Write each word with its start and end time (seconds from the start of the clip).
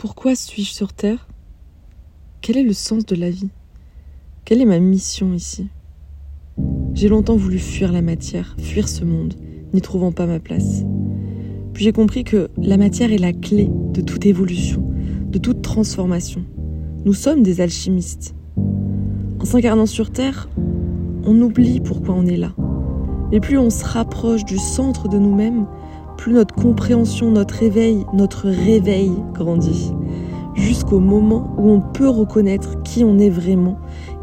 Pourquoi 0.00 0.34
suis-je 0.34 0.70
sur 0.70 0.94
Terre? 0.94 1.28
Quel 2.40 2.56
est 2.56 2.62
le 2.62 2.72
sens 2.72 3.04
de 3.04 3.14
la 3.14 3.28
vie? 3.28 3.50
Quelle 4.46 4.62
est 4.62 4.64
ma 4.64 4.78
mission 4.78 5.34
ici? 5.34 5.68
J'ai 6.94 7.10
longtemps 7.10 7.36
voulu 7.36 7.58
fuir 7.58 7.92
la 7.92 8.00
matière, 8.00 8.56
fuir 8.58 8.88
ce 8.88 9.04
monde, 9.04 9.34
n'y 9.74 9.82
trouvant 9.82 10.10
pas 10.10 10.24
ma 10.24 10.40
place. 10.40 10.84
Puis 11.74 11.84
j'ai 11.84 11.92
compris 11.92 12.24
que 12.24 12.48
la 12.56 12.78
matière 12.78 13.12
est 13.12 13.18
la 13.18 13.34
clé 13.34 13.68
de 13.92 14.00
toute 14.00 14.24
évolution, 14.24 14.82
de 15.26 15.36
toute 15.36 15.60
transformation. 15.60 16.46
Nous 17.04 17.12
sommes 17.12 17.42
des 17.42 17.60
alchimistes. 17.60 18.34
En 19.38 19.44
s'incarnant 19.44 19.84
sur 19.84 20.12
Terre, 20.12 20.48
on 21.24 21.38
oublie 21.42 21.80
pourquoi 21.80 22.14
on 22.14 22.24
est 22.24 22.38
là. 22.38 22.54
Mais 23.32 23.40
plus 23.40 23.58
on 23.58 23.68
se 23.68 23.84
rapproche 23.84 24.46
du 24.46 24.56
centre 24.56 25.08
de 25.08 25.18
nous-mêmes, 25.18 25.66
plus 26.20 26.34
notre 26.34 26.54
compréhension, 26.54 27.30
notre 27.30 27.62
éveil, 27.62 28.04
notre 28.12 28.46
réveil 28.46 29.10
grandit. 29.32 29.94
Jusqu'au 30.52 31.00
moment 31.00 31.54
où 31.56 31.70
on 31.70 31.80
peut 31.80 32.10
reconnaître 32.10 32.82
qui 32.82 33.04
on 33.04 33.18
est 33.18 33.30
vraiment 33.30 33.78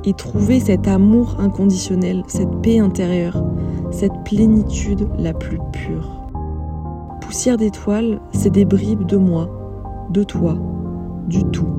et 0.05 0.13
trouver 0.13 0.59
cet 0.59 0.87
amour 0.87 1.37
inconditionnel, 1.39 2.21
cette 2.27 2.61
paix 2.61 2.77
intérieure, 2.77 3.43
cette 3.89 4.13
plénitude 4.25 5.07
la 5.17 5.33
plus 5.33 5.57
pure. 5.71 6.07
Poussière 7.19 7.57
d'étoiles, 7.57 8.21
c'est 8.31 8.51
des 8.51 8.65
bribes 8.65 9.07
de 9.07 9.17
moi, 9.17 9.49
de 10.11 10.23
toi, 10.23 10.55
du 11.27 11.43
tout. 11.45 11.73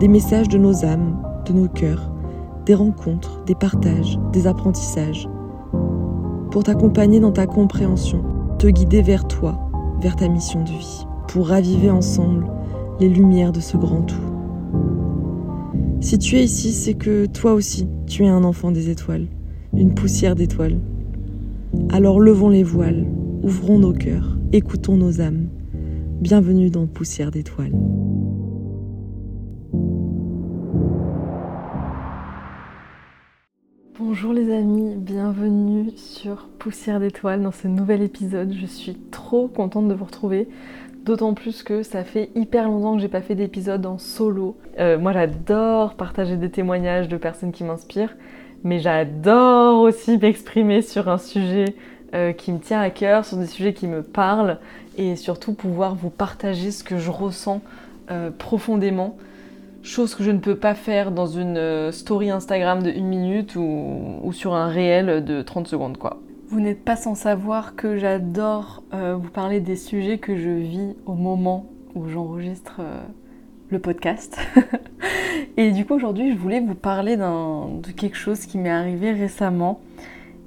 Des 0.00 0.08
messages 0.08 0.48
de 0.48 0.56
nos 0.56 0.86
âmes, 0.86 1.14
de 1.44 1.52
nos 1.52 1.68
cœurs, 1.68 2.10
des 2.64 2.74
rencontres, 2.74 3.44
des 3.44 3.54
partages, 3.54 4.18
des 4.32 4.46
apprentissages. 4.46 5.28
Pour 6.50 6.64
t'accompagner 6.64 7.20
dans 7.20 7.32
ta 7.32 7.46
compréhension, 7.46 8.24
te 8.58 8.66
guider 8.68 9.02
vers 9.02 9.28
toi, 9.28 9.70
vers 10.00 10.16
ta 10.16 10.28
mission 10.28 10.62
de 10.62 10.70
vie, 10.70 11.06
pour 11.28 11.48
raviver 11.48 11.90
ensemble 11.90 12.46
les 13.00 13.08
lumières 13.08 13.52
de 13.52 13.60
ce 13.60 13.76
grand 13.76 14.02
tout. 14.02 14.16
Si 16.00 16.18
tu 16.18 16.36
es 16.36 16.44
ici, 16.44 16.72
c'est 16.72 16.94
que 16.94 17.26
toi 17.26 17.52
aussi, 17.52 17.86
tu 18.06 18.24
es 18.24 18.28
un 18.28 18.44
enfant 18.44 18.70
des 18.70 18.88
étoiles, 18.88 19.26
une 19.74 19.92
poussière 19.94 20.34
d'étoiles. 20.34 20.80
Alors 21.90 22.18
levons 22.18 22.48
les 22.48 22.62
voiles, 22.62 23.06
ouvrons 23.42 23.78
nos 23.78 23.92
cœurs, 23.92 24.38
écoutons 24.52 24.96
nos 24.96 25.20
âmes. 25.20 25.48
Bienvenue 26.20 26.70
dans 26.70 26.86
Poussière 26.86 27.30
d'étoiles. 27.30 27.74
Bonjour 34.18 34.32
les 34.32 34.50
amis, 34.50 34.94
bienvenue 34.96 35.90
sur 35.94 36.48
Poussière 36.58 37.00
d'étoiles 37.00 37.42
dans 37.42 37.52
ce 37.52 37.68
nouvel 37.68 38.00
épisode. 38.00 38.50
Je 38.58 38.64
suis 38.64 38.94
trop 39.10 39.46
contente 39.46 39.88
de 39.88 39.92
vous 39.92 40.06
retrouver, 40.06 40.48
d'autant 41.04 41.34
plus 41.34 41.62
que 41.62 41.82
ça 41.82 42.02
fait 42.02 42.30
hyper 42.34 42.64
longtemps 42.64 42.94
que 42.94 43.02
j'ai 43.02 43.08
pas 43.08 43.20
fait 43.20 43.34
d'épisode 43.34 43.84
en 43.84 43.98
solo. 43.98 44.56
Euh, 44.78 44.98
moi 44.98 45.12
j'adore 45.12 45.96
partager 45.96 46.38
des 46.38 46.48
témoignages 46.48 47.08
de 47.08 47.18
personnes 47.18 47.52
qui 47.52 47.62
m'inspirent, 47.62 48.16
mais 48.64 48.78
j'adore 48.78 49.82
aussi 49.82 50.16
m'exprimer 50.16 50.80
sur 50.80 51.10
un 51.10 51.18
sujet 51.18 51.76
euh, 52.14 52.32
qui 52.32 52.52
me 52.52 52.58
tient 52.58 52.80
à 52.80 52.88
cœur, 52.88 53.26
sur 53.26 53.36
des 53.36 53.46
sujets 53.46 53.74
qui 53.74 53.86
me 53.86 54.02
parlent 54.02 54.60
et 54.96 55.14
surtout 55.16 55.52
pouvoir 55.52 55.94
vous 55.94 56.08
partager 56.08 56.70
ce 56.70 56.82
que 56.82 56.96
je 56.96 57.10
ressens 57.10 57.60
euh, 58.10 58.30
profondément 58.30 59.18
chose 59.86 60.14
que 60.14 60.24
je 60.24 60.30
ne 60.30 60.38
peux 60.38 60.56
pas 60.56 60.74
faire 60.74 61.12
dans 61.12 61.26
une 61.26 61.56
euh, 61.56 61.92
story 61.92 62.30
Instagram 62.30 62.82
de 62.82 62.90
1 62.90 63.00
minute 63.00 63.56
ou, 63.56 64.30
sur 64.32 64.54
un 64.54 64.68
réel 64.68 65.24
de 65.24 65.42
30 65.42 65.68
secondes 65.68 65.96
quoi. 65.96 66.20
Vous 66.48 66.60
n'êtes 66.60 66.84
pas 66.84 66.96
sans 66.96 67.14
savoir 67.14 67.74
que 67.76 67.96
j'adore 67.96 68.82
euh, 68.92 69.16
vous 69.16 69.30
parler 69.30 69.60
des 69.60 69.76
sujets 69.76 70.18
que 70.18 70.36
je 70.36 70.50
vis 70.50 70.96
au 71.06 71.14
moment 71.14 71.66
où 71.94 72.08
j'enregistre 72.08 72.76
euh, 72.80 73.00
le 73.70 73.78
podcast. 73.78 74.38
et 75.56 75.70
du 75.70 75.86
coup 75.86 75.94
aujourd'hui 75.94 76.32
je 76.32 76.36
voulais 76.36 76.60
vous 76.60 76.74
parler 76.74 77.16
de 77.16 77.90
quelque 77.92 78.16
chose 78.16 78.46
qui 78.46 78.58
m'est 78.58 78.70
arrivé 78.70 79.12
récemment 79.12 79.80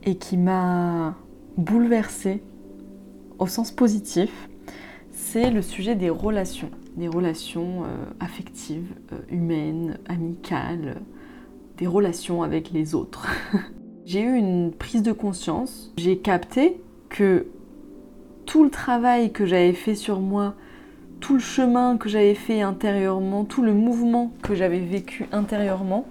et 0.03 0.15
qui 0.15 0.37
m'a 0.37 1.15
bouleversée 1.57 2.43
au 3.37 3.47
sens 3.47 3.71
positif. 3.71 4.49
C'est 5.11 5.49
le 5.49 5.61
sujet 5.61 5.95
des 5.95 6.09
relations 6.09 6.71
des 6.99 7.07
relations 7.07 7.83
euh, 7.83 8.05
affectives, 8.19 8.93
euh, 9.13 9.17
humaines, 9.29 9.97
amicales, 10.07 11.01
des 11.77 11.87
relations 11.87 12.43
avec 12.43 12.71
les 12.71 12.93
autres. 12.93 13.27
j'ai 14.05 14.21
eu 14.21 14.35
une 14.35 14.71
prise 14.71 15.01
de 15.01 15.13
conscience, 15.13 15.93
j'ai 15.97 16.17
capté 16.17 16.79
que 17.07 17.47
tout 18.45 18.63
le 18.63 18.69
travail 18.69 19.31
que 19.31 19.45
j'avais 19.45 19.73
fait 19.73 19.95
sur 19.95 20.19
moi, 20.19 20.55
tout 21.21 21.33
le 21.33 21.39
chemin 21.39 21.97
que 21.97 22.09
j'avais 22.09 22.35
fait 22.35 22.61
intérieurement, 22.61 23.45
tout 23.45 23.61
le 23.61 23.73
mouvement 23.73 24.31
que 24.43 24.53
j'avais 24.53 24.79
vécu 24.79 25.25
intérieurement, 25.31 26.05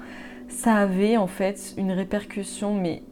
ça 0.49 0.75
avait 0.75 1.17
en 1.17 1.27
fait 1.27 1.75
une 1.77 1.93
répercussion 1.93 2.75
mais 2.75 3.03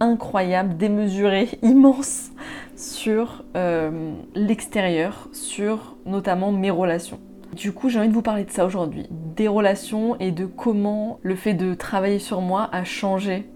incroyable, 0.00 0.76
démesurée, 0.76 1.48
immense 1.62 2.30
sur 2.74 3.44
euh, 3.56 4.14
l'extérieur, 4.34 5.28
sur 5.32 5.96
notamment 6.06 6.50
mes 6.50 6.70
relations. 6.70 7.20
Du 7.54 7.72
coup, 7.72 7.88
j'ai 7.88 7.98
envie 7.98 8.08
de 8.08 8.14
vous 8.14 8.22
parler 8.22 8.44
de 8.44 8.50
ça 8.50 8.64
aujourd'hui, 8.64 9.06
des 9.10 9.48
relations 9.48 10.18
et 10.18 10.30
de 10.30 10.46
comment 10.46 11.18
le 11.22 11.34
fait 11.34 11.54
de 11.54 11.74
travailler 11.74 12.18
sur 12.20 12.40
moi 12.40 12.68
a 12.72 12.84
changé 12.84 13.48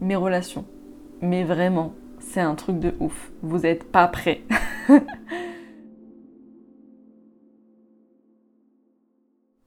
mes 0.00 0.16
relations. 0.16 0.64
Mais 1.20 1.44
vraiment, 1.44 1.92
c'est 2.18 2.40
un 2.40 2.54
truc 2.54 2.78
de 2.78 2.94
ouf. 3.00 3.32
Vous 3.42 3.58
n'êtes 3.58 3.84
pas 3.84 4.08
prêts. 4.08 4.42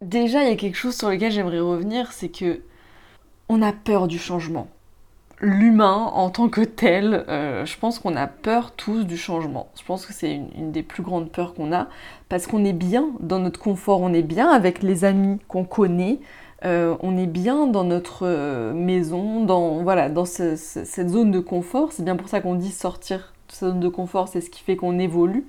Déjà, 0.01 0.43
il 0.43 0.49
y 0.49 0.51
a 0.51 0.55
quelque 0.55 0.77
chose 0.77 0.95
sur 0.95 1.09
lequel 1.09 1.31
j'aimerais 1.31 1.59
revenir, 1.59 2.11
c'est 2.11 2.29
que 2.29 2.61
on 3.49 3.61
a 3.61 3.73
peur 3.73 4.07
du 4.07 4.17
changement 4.17 4.67
l'humain 5.41 6.12
en 6.13 6.29
tant 6.29 6.50
que 6.50 6.62
tel, 6.62 7.25
euh, 7.28 7.66
je 7.66 7.78
pense 7.78 8.00
qu'on 8.00 8.16
a 8.16 8.28
peur 8.28 8.72
tous 8.72 9.03
du 9.06 9.18
changement. 9.18 9.68
Je 9.78 9.84
pense 9.84 10.06
que 10.06 10.13
c'est 10.13 10.34
une, 10.34 10.72
des 10.72 10.84
plus 10.84 11.03
grandes 11.03 11.29
peurs 11.29 11.53
qu'on 11.53 11.73
a 11.73 11.88
parce 12.29 12.47
qu'on 12.47 12.63
est 12.63 12.73
bien 12.73 13.09
dans 13.19 13.40
notre 13.40 13.59
confort, 13.59 14.01
on 14.01 14.13
est 14.13 14.23
bien 14.23 14.50
avec 14.50 14.81
les 14.81 15.03
amis 15.03 15.40
qu'on 15.47 15.66
connaît, 15.66 16.19
euh, 16.63 16.96
on 17.01 17.18
est 17.18 17.28
bien 17.28 17.68
dans 17.68 17.84
notre 17.84 18.25
euh, 18.25 18.73
maison, 18.73 19.44
dans, 19.44 19.84
voilà, 19.84 20.09
dans 20.09 20.25
cette 20.25 21.09
zone 21.09 21.31
de 21.31 21.40
confort. 21.40 21.91
C'est 21.91 22.03
bien 22.03 22.16
pour 22.16 22.29
ça 22.29 22.40
qu'on 22.40 22.56
dit 22.56 22.72
sortir 22.72 23.34
de 23.47 23.53
cette 23.53 23.69
zone 23.69 23.79
de 23.79 23.90
confort, 23.90 24.28
c'est 24.29 24.41
ce 24.41 24.50
qui 24.50 24.63
fait 24.63 24.75
qu'on 24.75 25.00
évolue. 25.00 25.46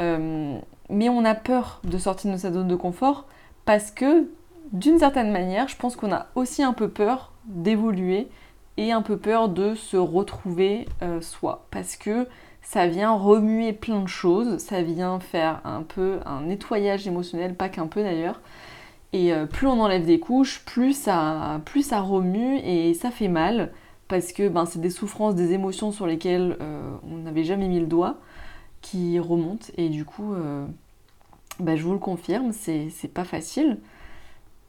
mais 0.00 1.08
on 1.08 1.24
a 1.24 1.34
peur 1.34 1.80
de 1.84 1.96
sortir 1.98 2.32
de 2.32 2.36
cette 2.36 2.54
zone 2.54 2.68
de 2.68 2.76
confort 2.76 3.26
parce 3.64 3.90
que 3.90 4.26
d'une 4.72 4.98
certaine 4.98 5.30
manière, 5.30 5.68
je 5.68 5.76
pense 5.76 5.96
qu'on 5.96 6.12
a 6.12 6.26
aussi 6.34 6.62
un 6.62 6.72
peu 6.72 6.88
peur 6.88 7.32
d'évoluer 7.44 8.28
et 8.76 8.92
un 8.92 9.02
peu 9.02 9.16
peur 9.16 9.48
de 9.48 9.74
se 9.74 9.96
retrouver 9.96 10.86
euh, 11.02 11.20
soi. 11.20 11.66
Parce 11.70 11.96
que 11.96 12.26
ça 12.62 12.86
vient 12.86 13.12
remuer 13.12 13.72
plein 13.72 14.02
de 14.02 14.08
choses, 14.08 14.58
ça 14.58 14.82
vient 14.82 15.20
faire 15.20 15.60
un 15.64 15.82
peu 15.82 16.20
un 16.24 16.42
nettoyage 16.42 17.06
émotionnel, 17.06 17.54
pas 17.54 17.68
qu'un 17.68 17.86
peu 17.86 18.02
d'ailleurs. 18.02 18.40
Et 19.12 19.32
euh, 19.32 19.46
plus 19.46 19.66
on 19.66 19.80
enlève 19.80 20.06
des 20.06 20.20
couches, 20.20 20.64
plus 20.64 20.94
ça, 20.94 21.60
plus 21.64 21.82
ça 21.82 22.00
remue 22.00 22.58
et 22.58 22.94
ça 22.94 23.10
fait 23.10 23.28
mal. 23.28 23.72
Parce 24.08 24.32
que 24.32 24.48
ben, 24.48 24.66
c'est 24.66 24.80
des 24.80 24.90
souffrances, 24.90 25.34
des 25.34 25.52
émotions 25.52 25.90
sur 25.92 26.06
lesquelles 26.06 26.56
euh, 26.60 26.96
on 27.10 27.18
n'avait 27.18 27.44
jamais 27.44 27.68
mis 27.68 27.80
le 27.80 27.86
doigt 27.86 28.16
qui 28.80 29.18
remontent. 29.18 29.66
Et 29.76 29.88
du 29.88 30.04
coup, 30.04 30.34
ben, 31.60 31.76
je 31.76 31.84
vous 31.84 31.92
le 31.92 31.98
confirme, 31.98 32.52
c'est 32.52 33.12
pas 33.14 33.24
facile. 33.24 33.78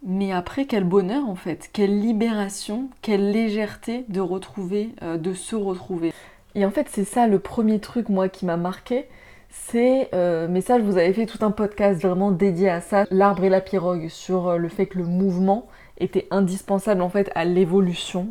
Mais 0.06 0.34
après, 0.34 0.66
quel 0.66 0.84
bonheur 0.84 1.30
en 1.30 1.36
fait, 1.36 1.69
quelle 1.72 2.00
libération, 2.00 2.90
quelle 3.02 3.31
légèreté 3.31 4.03
de 4.09 4.19
retrouver, 4.19 4.90
euh, 5.02 5.18
de 5.18 5.34
se 5.34 5.56
retrouver. 5.56 6.14
Et 6.56 6.66
en 6.66 6.72
fait, 6.72 6.88
c'est 6.90 7.06
ça 7.06 7.25
le 7.25 7.40
premier 7.40 7.80
truc, 7.80 8.09
moi, 8.09 8.28
qui 8.28 8.46
m'a 8.46 8.58
marqué. 8.58 9.08
C'est, 9.50 10.10
euh, 10.13 10.48
mais 10.50 10.60
ça, 10.60 10.77
je 10.77 10.83
vous 10.83 10.98
avais 10.98 11.13
fait 11.13 11.25
tout 11.25 11.38
un 11.45 11.51
podcast 11.51 12.01
vraiment 12.01 12.31
dédié 12.31 12.69
à 12.69 12.81
ça, 12.81 13.06
l'arbre 13.12 13.45
et 13.45 13.50
la 13.50 13.62
pirogue, 13.62 14.10
sur 14.10 14.50
euh, 14.50 14.57
le 14.57 14.68
fait 14.68 14.88
que 14.88 14.98
le 14.98 15.06
mouvement 15.06 15.68
était 16.00 16.27
indispensable 16.31 17.01
en 17.01 17.10
fait 17.10 17.31
à 17.36 17.45
l'évolution 17.45 18.30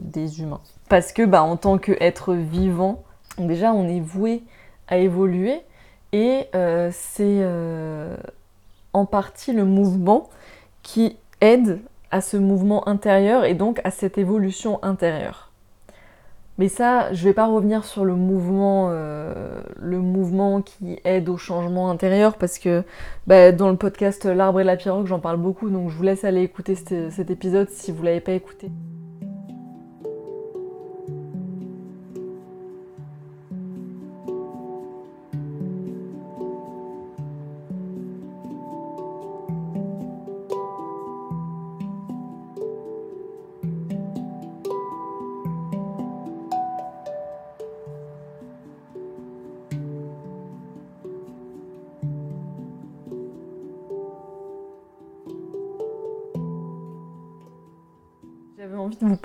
des 0.00 0.42
humains. 0.42 0.60
Parce 0.88 1.12
que, 1.12 1.22
bah, 1.22 1.42
en 1.42 1.56
tant 1.56 1.78
qu'être 1.78 2.34
vivant, 2.34 3.04
déjà, 3.38 3.72
on 3.72 3.88
est 3.88 4.00
voué 4.00 4.42
à 4.88 4.98
évoluer 4.98 5.60
et 6.12 6.48
c'est 6.90 7.46
en 8.92 9.06
partie 9.06 9.52
le 9.52 9.64
mouvement 9.64 10.28
qui 10.86 11.16
aide 11.40 11.80
à 12.12 12.20
ce 12.20 12.36
mouvement 12.36 12.88
intérieur 12.88 13.44
et 13.44 13.54
donc 13.54 13.80
à 13.82 13.90
cette 13.90 14.18
évolution 14.18 14.78
intérieure. 14.84 15.50
Mais 16.58 16.68
ça, 16.68 17.12
je 17.12 17.22
ne 17.22 17.28
vais 17.28 17.34
pas 17.34 17.46
revenir 17.46 17.84
sur 17.84 18.04
le 18.04 18.14
mouvement, 18.14 18.88
euh, 18.90 19.60
le 19.78 19.98
mouvement 19.98 20.62
qui 20.62 20.98
aide 21.04 21.28
au 21.28 21.36
changement 21.36 21.90
intérieur 21.90 22.38
parce 22.38 22.60
que 22.60 22.84
bah, 23.26 23.50
dans 23.50 23.68
le 23.68 23.76
podcast 23.76 24.24
L'arbre 24.24 24.60
et 24.60 24.64
la 24.64 24.76
pirogue, 24.76 25.06
j'en 25.06 25.18
parle 25.18 25.38
beaucoup, 25.38 25.68
donc 25.68 25.90
je 25.90 25.96
vous 25.96 26.04
laisse 26.04 26.24
aller 26.24 26.42
écouter 26.42 26.76
cet, 26.76 27.30
épisode 27.30 27.68
si 27.68 27.90
vous 27.90 28.00
ne 28.00 28.06
l'avez 28.06 28.20
pas 28.20 28.32
écouté. 28.32 28.70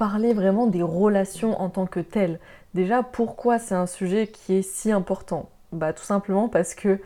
Parler 0.02 0.34
vraiment 0.34 0.66
des 0.66 0.82
relations 0.82 1.62
en 1.62 1.70
tant 1.70 1.86
que 1.86 2.00
telles. 2.00 2.40
Déjà, 2.74 3.04
pourquoi 3.04 3.60
c'est 3.60 3.76
un 3.76 3.86
sujet 3.86 4.26
qui 4.26 4.56
est 4.56 4.62
si 4.64 4.92
important? 4.92 5.48
Bah 5.72 5.94
tout 5.94 6.04
simplement 6.04 6.50
parce 6.50 6.74
que 6.74 7.00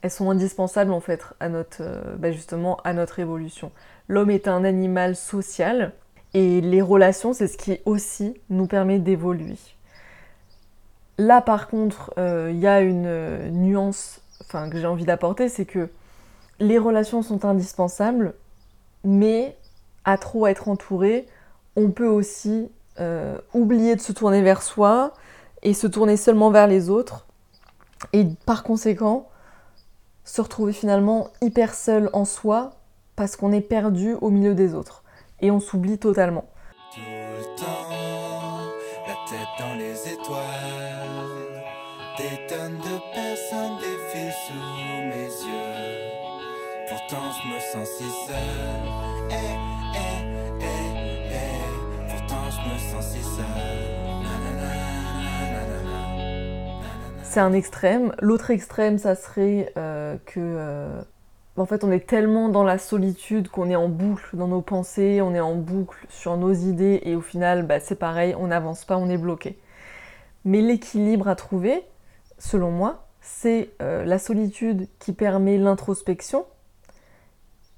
elles 0.00 0.10
sont 0.10 0.30
indispensables 0.30 0.92
en 0.92 1.00
fait 1.00 1.22
à 1.40 1.50
notre, 1.50 1.82
euh, 1.82 2.16
bah, 2.16 2.32
justement 2.32 2.78
à 2.84 2.94
notre 2.94 3.18
évolution. 3.18 3.70
L'homme 4.08 4.30
est 4.30 4.48
un 4.48 4.64
animal 4.64 5.14
social 5.14 5.92
et 6.32 6.62
les 6.62 6.80
relations, 6.80 7.34
c'est 7.34 7.48
ce 7.48 7.58
qui 7.58 7.80
aussi 7.84 8.32
nous 8.48 8.66
permet 8.66 8.98
d'évoluer. 8.98 9.58
Là 11.18 11.42
par 11.42 11.68
contre, 11.68 12.14
euh, 12.16 12.48
il 12.50 12.60
y 12.60 12.66
a 12.66 12.80
une 12.80 13.04
euh, 13.04 13.50
nuance 13.50 14.22
enfin, 14.40 14.70
que 14.70 14.78
j'ai 14.78 14.86
envie 14.86 15.04
d'apporter, 15.04 15.50
c'est 15.50 15.66
que 15.66 15.90
les 16.60 16.78
relations 16.78 17.20
sont 17.20 17.44
indispensables, 17.44 18.32
mais 19.04 19.54
à 20.06 20.16
trop 20.16 20.46
être 20.46 20.68
entouré, 20.68 21.28
on 21.78 21.90
peut 21.92 22.08
aussi 22.08 22.70
euh, 22.98 23.38
oublier 23.54 23.94
de 23.94 24.00
se 24.00 24.10
tourner 24.10 24.42
vers 24.42 24.62
soi 24.62 25.14
et 25.62 25.74
se 25.74 25.86
tourner 25.86 26.16
seulement 26.16 26.50
vers 26.50 26.66
les 26.66 26.90
autres. 26.90 27.26
Et 28.12 28.26
par 28.46 28.64
conséquent, 28.64 29.28
se 30.24 30.40
retrouver 30.40 30.72
finalement 30.72 31.28
hyper 31.40 31.74
seul 31.74 32.10
en 32.12 32.24
soi 32.24 32.72
parce 33.14 33.36
qu'on 33.36 33.52
est 33.52 33.60
perdu 33.60 34.14
au 34.20 34.30
milieu 34.30 34.54
des 34.54 34.74
autres. 34.74 35.04
Et 35.40 35.52
on 35.52 35.60
s'oublie 35.60 35.98
totalement. 35.98 36.46
Pourtant 46.88 47.30
je 47.32 47.48
me 47.48 47.60
sens 47.60 47.88
si 47.96 48.04
un 57.38 57.52
extrême. 57.52 58.12
L'autre 58.20 58.50
extrême, 58.50 58.98
ça 58.98 59.14
serait 59.14 59.72
euh, 59.76 60.16
que. 60.26 60.40
Euh, 60.40 61.00
en 61.56 61.66
fait, 61.66 61.82
on 61.82 61.90
est 61.90 62.06
tellement 62.06 62.48
dans 62.48 62.62
la 62.62 62.78
solitude 62.78 63.48
qu'on 63.48 63.68
est 63.68 63.76
en 63.76 63.88
boucle 63.88 64.36
dans 64.36 64.46
nos 64.46 64.60
pensées, 64.60 65.20
on 65.20 65.34
est 65.34 65.40
en 65.40 65.56
boucle 65.56 66.06
sur 66.08 66.36
nos 66.36 66.52
idées, 66.52 67.00
et 67.02 67.16
au 67.16 67.20
final, 67.20 67.66
bah, 67.66 67.80
c'est 67.80 67.96
pareil, 67.96 68.36
on 68.38 68.46
n'avance 68.46 68.84
pas, 68.84 68.96
on 68.96 69.10
est 69.10 69.18
bloqué. 69.18 69.58
Mais 70.44 70.60
l'équilibre 70.60 71.26
à 71.26 71.34
trouver, 71.34 71.82
selon 72.38 72.70
moi, 72.70 73.08
c'est 73.20 73.70
euh, 73.82 74.04
la 74.04 74.20
solitude 74.20 74.86
qui 75.00 75.12
permet 75.12 75.58
l'introspection 75.58 76.46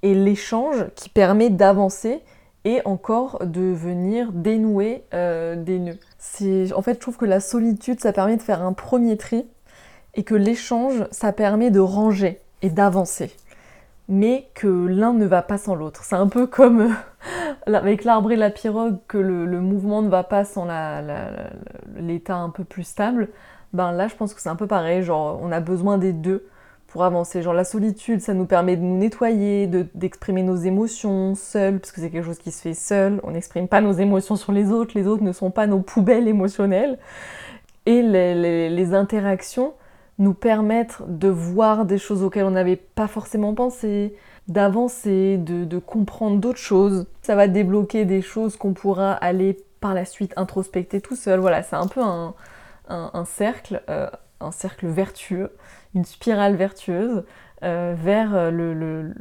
et 0.03 0.15
l'échange 0.15 0.85
qui 0.95 1.09
permet 1.09 1.49
d'avancer 1.49 2.21
et 2.67 2.83
encore 2.85 3.47
de 3.47 3.73
venir 3.73 4.33
dénouer 4.33 5.05
des 5.13 5.79
nœuds. 5.79 5.99
En 6.75 6.83
fait, 6.83 6.95
je 6.95 6.99
trouve 6.99 7.17
que 7.17 7.25
la 7.25 7.41
solitude, 7.41 8.01
ça 8.01 8.13
permet 8.13 8.37
de 8.37 8.43
faire 8.43 8.63
un 8.63 8.73
premier 8.73 9.17
tri 9.17 9.47
et 10.15 10.23
que 10.23 10.35
l'échange, 10.35 11.07
ça 11.11 11.33
permet 11.33 11.71
de 11.71 11.81
ranger 11.81 12.41
et 12.63 12.71
d'avancer. 12.71 13.35
Mais 14.09 14.49
que 14.55 14.67
l'un 14.67 15.13
ne 15.13 15.25
va 15.25 15.41
pas 15.41 15.57
sans 15.57 15.75
l'autre. 15.75 16.05
C'est 16.05 16.17
un 16.17 16.27
peu 16.27 16.47
comme 16.47 16.81
euh, 16.81 16.93
avec 17.75 18.05
l'arbre 18.05 18.33
et 18.33 18.37
la 18.37 18.51
pirogue, 18.51 18.99
que 19.07 19.19
le, 19.19 19.61
mouvement 19.61 20.03
ne 20.03 20.09
va 20.09 20.25
pas 20.25 20.45
sans 20.45 20.67
l'état 21.97 22.37
un 22.37 22.51
peu 22.51 22.65
plus 22.65 22.85
stable. 22.85 23.29
Ben 23.73 23.93
là, 23.93 24.09
je 24.09 24.17
pense 24.17 24.35
que 24.35 24.41
c'est 24.41 24.49
un 24.49 24.57
peu 24.57 24.67
pareil. 24.67 25.03
Genre, 25.03 25.39
on 25.41 25.53
a 25.53 25.61
besoin 25.61 25.97
des 25.97 26.13
deux 26.13 26.49
pour 26.91 27.05
avancer. 27.05 27.41
Genre 27.41 27.55
la 27.55 27.65
solitude, 27.65 28.21
ça 28.21 28.35
nous 28.35 28.45
permet 28.45 28.77
de 28.77 28.83
nous 28.83 28.99
nettoyer, 28.99 29.67
d'exprimer 29.67 30.43
nos 30.43 30.57
émotions 30.57 31.35
seuls, 31.35 31.79
parce 31.79 31.93
que 31.93 32.01
c'est 32.01 32.11
quelque 32.11 32.27
chose 32.27 32.39
qui 32.39 32.51
se 32.51 32.61
fait 32.61 32.75
seul. 32.75 33.21
On 33.23 33.31
n'exprime 33.31 33.69
pas 33.69 33.81
nos 33.81 33.93
émotions 33.93 34.37
sur 34.37 34.53
les 34.53 34.71
autres, 34.71 34.93
les 34.95 35.07
autres 35.07 35.23
ne 35.23 35.33
sont 35.33 35.51
pas 35.51 35.67
nos 35.67 35.81
poubelles 35.81 36.29
émotionnelles. 36.29 36.99
Et 37.87 38.03
les, 38.03 38.95
interactions 38.95 39.73
nous 40.19 40.35
permettent 40.35 40.99
de 41.07 41.29
voir 41.29 41.87
des 41.87 41.97
choses 41.97 42.23
auxquelles 42.23 42.45
on 42.45 42.51
n'avait 42.51 42.77
pas 42.77 43.07
forcément 43.07 43.55
pensé, 43.55 44.15
d'avancer, 44.49 45.39
de, 45.39 45.79
comprendre 45.79 46.39
d'autres 46.39 46.59
choses. 46.59 47.07
Ça 47.23 47.37
va 47.37 47.49
débloquer 47.49 48.05
des 48.05 48.21
choses 48.21 48.57
qu'on 48.57 48.75
pourra 48.75 49.13
aller 49.13 49.57
par 49.81 49.95
la 49.95 50.05
suite 50.05 50.35
introspecter 50.37 51.01
tout 51.01 51.17
seul. 51.17 51.41
Voilà, 51.41 51.63
c'est 51.63 51.77
un 51.77 51.87
peu 51.87 52.01
un, 52.03 53.25
cercle, 53.25 53.83
euh, 53.89 54.11
un 54.41 54.51
cercle 54.51 54.87
vertueux 54.87 55.53
une 55.95 56.05
spirale 56.05 56.57
vertueuse 56.57 57.25
euh, 57.63 57.95
vers 57.97 58.35
euh, 58.35 58.51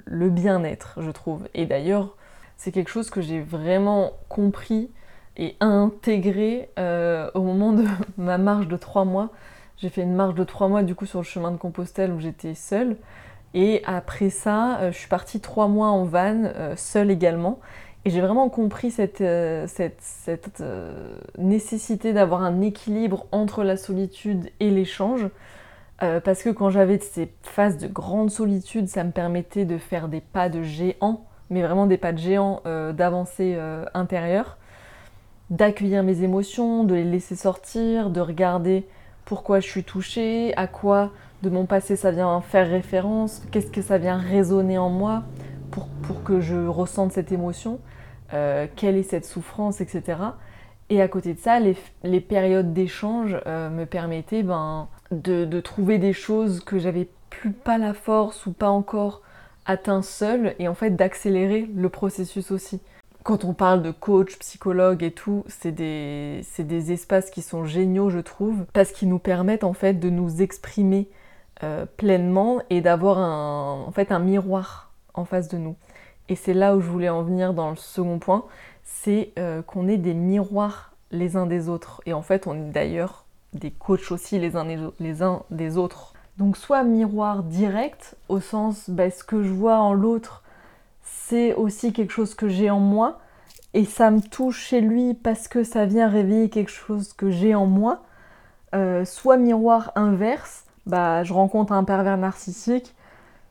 le, 0.06 0.30
bien-être, 0.30 1.00
je 1.01 1.12
trouve. 1.12 1.48
Et 1.54 1.66
d'ailleurs, 1.66 2.16
c'est 2.57 2.71
quelque 2.71 2.89
chose 2.89 3.10
que 3.10 3.21
j'ai 3.21 3.42
vraiment 3.42 4.13
compris 4.30 4.92
et 5.38 5.56
intégré 5.60 6.69
euh, 6.77 7.30
au 7.33 7.42
moment 7.42 7.74
de 7.74 7.86
ma 8.18 8.38
marche 8.38 8.68
de 8.68 8.77
trois 8.77 9.06
mois. 9.06 9.30
J'ai 9.77 9.89
fait 9.89 10.01
une 10.01 10.16
marche 10.16 10.36
de 10.36 10.44
trois 10.44 10.68
mois 10.68 10.83
du 10.83 10.94
coup 10.94 11.06
sur 11.06 11.19
le 11.19 11.25
chemin 11.25 11.51
de 11.51 11.57
Compostelle 11.57 12.12
où 12.12 12.19
j'étais 12.19 12.54
seule. 12.54 12.98
Et 13.54 13.81
après 13.86 14.30
ça, 14.30 14.92
je 14.92 14.95
suis 14.95 15.07
partie 15.07 15.39
trois 15.39 15.68
mois 15.68 15.88
en 15.88 16.04
van, 16.04 16.51
seule 16.75 17.10
également. 17.10 17.60
Et 18.10 18.12
j'ai 18.12 18.22
vraiment 18.22 18.50
compris 18.50 18.90
cette, 18.90 19.24
cette 19.68 20.64
nécessité 21.38 22.12
d'avoir 22.12 22.42
un 22.42 22.60
équilibre 22.62 23.28
entre 23.32 23.64
la 23.64 23.78
solitude 23.78 24.50
et 24.60 24.72
l'échange. 24.72 25.28
Euh, 26.02 26.20
parce 26.20 26.42
que 26.42 26.50
quand 26.50 26.72
j'avais 26.72 26.98
ces 26.98 27.32
phases 27.44 27.78
de 27.78 27.88
grande 27.88 28.32
solitude, 28.32 28.88
ça 28.88 29.04
me 29.04 29.12
permettait 29.12 29.66
de 29.66 29.78
faire 29.78 30.08
des 30.08 30.22
pas 30.22 30.50
de 30.50 30.64
géant, 30.64 31.24
mais 31.52 31.62
vraiment 31.62 31.86
des 31.86 31.98
pas 31.98 32.12
de 32.12 32.18
géant 32.18 32.64
euh, 32.66 32.94
d'avancée 32.94 33.54
euh, 33.56 33.86
intérieure, 33.94 34.58
d'accueillir 35.52 36.02
mes 36.02 36.24
émotions, 36.24 36.86
de 36.86 36.96
les 36.96 37.04
laisser 37.04 37.36
sortir, 37.36 38.10
de 38.10 38.22
regarder 38.22 38.88
pourquoi 39.24 39.60
je 39.60 39.68
suis 39.68 39.84
touchée, 39.84 40.52
à 40.58 40.66
quoi 40.66 41.12
de 41.44 41.52
mon 41.52 41.68
passé 41.68 41.96
ça 41.96 42.10
vient 42.10 42.42
faire 42.42 42.68
référence, 42.68 43.44
qu'est-ce 43.51 43.70
que 43.70 43.84
ça 43.84 44.00
vient 44.00 44.18
résonner 44.18 44.80
en 44.80 44.89
moi 44.89 45.22
pour, 45.70 45.86
pour 46.01 46.24
que 46.24 46.42
je 46.42 46.66
ressente 46.66 47.12
cette 47.12 47.32
émotion, 47.32 47.80
quelle 48.31 48.95
est 48.95 49.03
cette 49.03 49.25
souffrance, 49.25 49.81
etc. 49.81 50.17
Et 50.89 51.01
à 51.01 51.07
côté 51.07 51.33
de 51.33 51.39
ça, 51.39 51.59
les, 51.59 52.21
périodes 52.21 52.74
d'échange 52.74 53.38
me 53.45 53.86
permettaient 53.86 54.43
ben, 54.43 54.88
de, 55.12 55.59
trouver 55.59 55.98
des 55.98 56.13
choses 56.13 56.62
que 56.62 56.79
j'avais 56.79 57.07
plus 57.29 57.51
pas 57.51 57.77
la 57.77 57.93
force 57.93 58.45
ou 58.45 58.51
pas 58.51 58.69
encore 58.69 59.21
atteint 59.65 60.01
seul 60.01 60.55
et 60.59 60.67
en 60.67 60.74
fait 60.74 60.95
d'accélérer 60.95 61.69
le 61.75 61.89
processus 61.89 62.51
aussi. 62.51 62.81
Quand 63.24 63.43
on 63.43 63.53
parle 63.53 63.83
de 63.83 63.91
coach, 63.91 64.39
psychologue 64.39 65.03
et 65.03 65.12
tout, 65.12 65.43
c'est 65.48 65.71
des, 65.71 66.91
espaces 66.91 67.29
qui 67.29 67.41
sont 67.41 67.65
géniaux 67.65 68.09
je 68.09 68.19
trouve 68.19 68.65
parce 68.74 68.91
qu'ils 68.91 69.09
nous 69.09 69.19
permettent 69.19 69.63
en 69.63 69.74
fait 69.74 69.93
de 69.93 70.09
nous 70.09 70.41
exprimer 70.41 71.07
euh, 71.63 71.86
pleinement 71.98 72.62
et 72.69 72.81
d'avoir 72.81 73.17
en 73.17 73.91
fait, 73.91 74.12
un 74.12 74.19
miroir 74.19 74.93
en 75.13 75.25
face 75.25 75.50
de 75.50 75.57
nous. 75.57 75.75
Et 76.29 76.36
c'est 76.36 76.53
là 76.53 76.75
où 76.75 76.81
je 76.81 76.88
voulais 76.88 77.09
en 77.09 77.24
venir 77.24 77.53
dans 77.53 77.71
le 77.71 77.75
second 77.75 78.19
point, 78.19 78.45
c'est 78.83 79.33
euh, 79.38 79.62
qu'on 79.62 79.88
est 79.88 79.98
des 79.98 80.13
miroirs 80.13 80.93
les 81.12 81.36
uns 81.36 81.48
des 81.48 81.69
autres. 81.69 82.01
Et 82.05 82.13
en 82.13 82.21
fait, 82.21 82.48
on 82.48 82.53
est 82.53 82.71
d'ailleurs 82.71 83.25
des 83.53 83.71
coachs 83.71 84.12
aussi 84.12 84.39
les 84.39 84.55
uns, 84.55 84.65
les 85.00 85.24
uns 85.24 85.43
des 85.50 85.77
autres. 85.77 86.13
Donc 86.38 86.55
soit 86.55 86.83
miroir 86.83 87.43
direct, 87.43 88.15
au 88.29 88.39
sens 88.39 88.89
bah, 88.89 89.09
ce 89.09 89.24
que 89.24 89.43
je 89.43 89.50
vois 89.50 89.79
en 89.79 89.93
l'autre, 89.93 90.43
c'est 91.01 91.53
aussi 91.55 91.91
quelque 91.91 92.13
chose 92.13 92.36
que 92.36 92.48
j'ai 92.48 92.69
en 92.69 92.79
moi, 92.79 93.19
et 93.74 93.86
ça 93.86 94.09
me 94.09 94.21
touche 94.21 94.59
chez 94.59 94.81
lui 94.81 95.13
parce 95.13 95.48
que 95.48 95.63
ça 95.63 95.86
vient 95.86 96.07
réveiller 96.07 96.50
quelque 96.50 96.71
chose 96.71 97.13
que 97.13 97.29
j'ai 97.29 97.55
en 97.55 97.65
moi. 97.65 98.03
Euh, 98.74 99.03
soit 99.03 99.38
miroir 99.38 99.91
inverse, 99.95 100.65
bah, 100.86 101.24
je 101.24 101.33
rencontre 101.33 101.74
un 101.74 101.83
pervers 101.83 102.17
narcissique, 102.17 102.95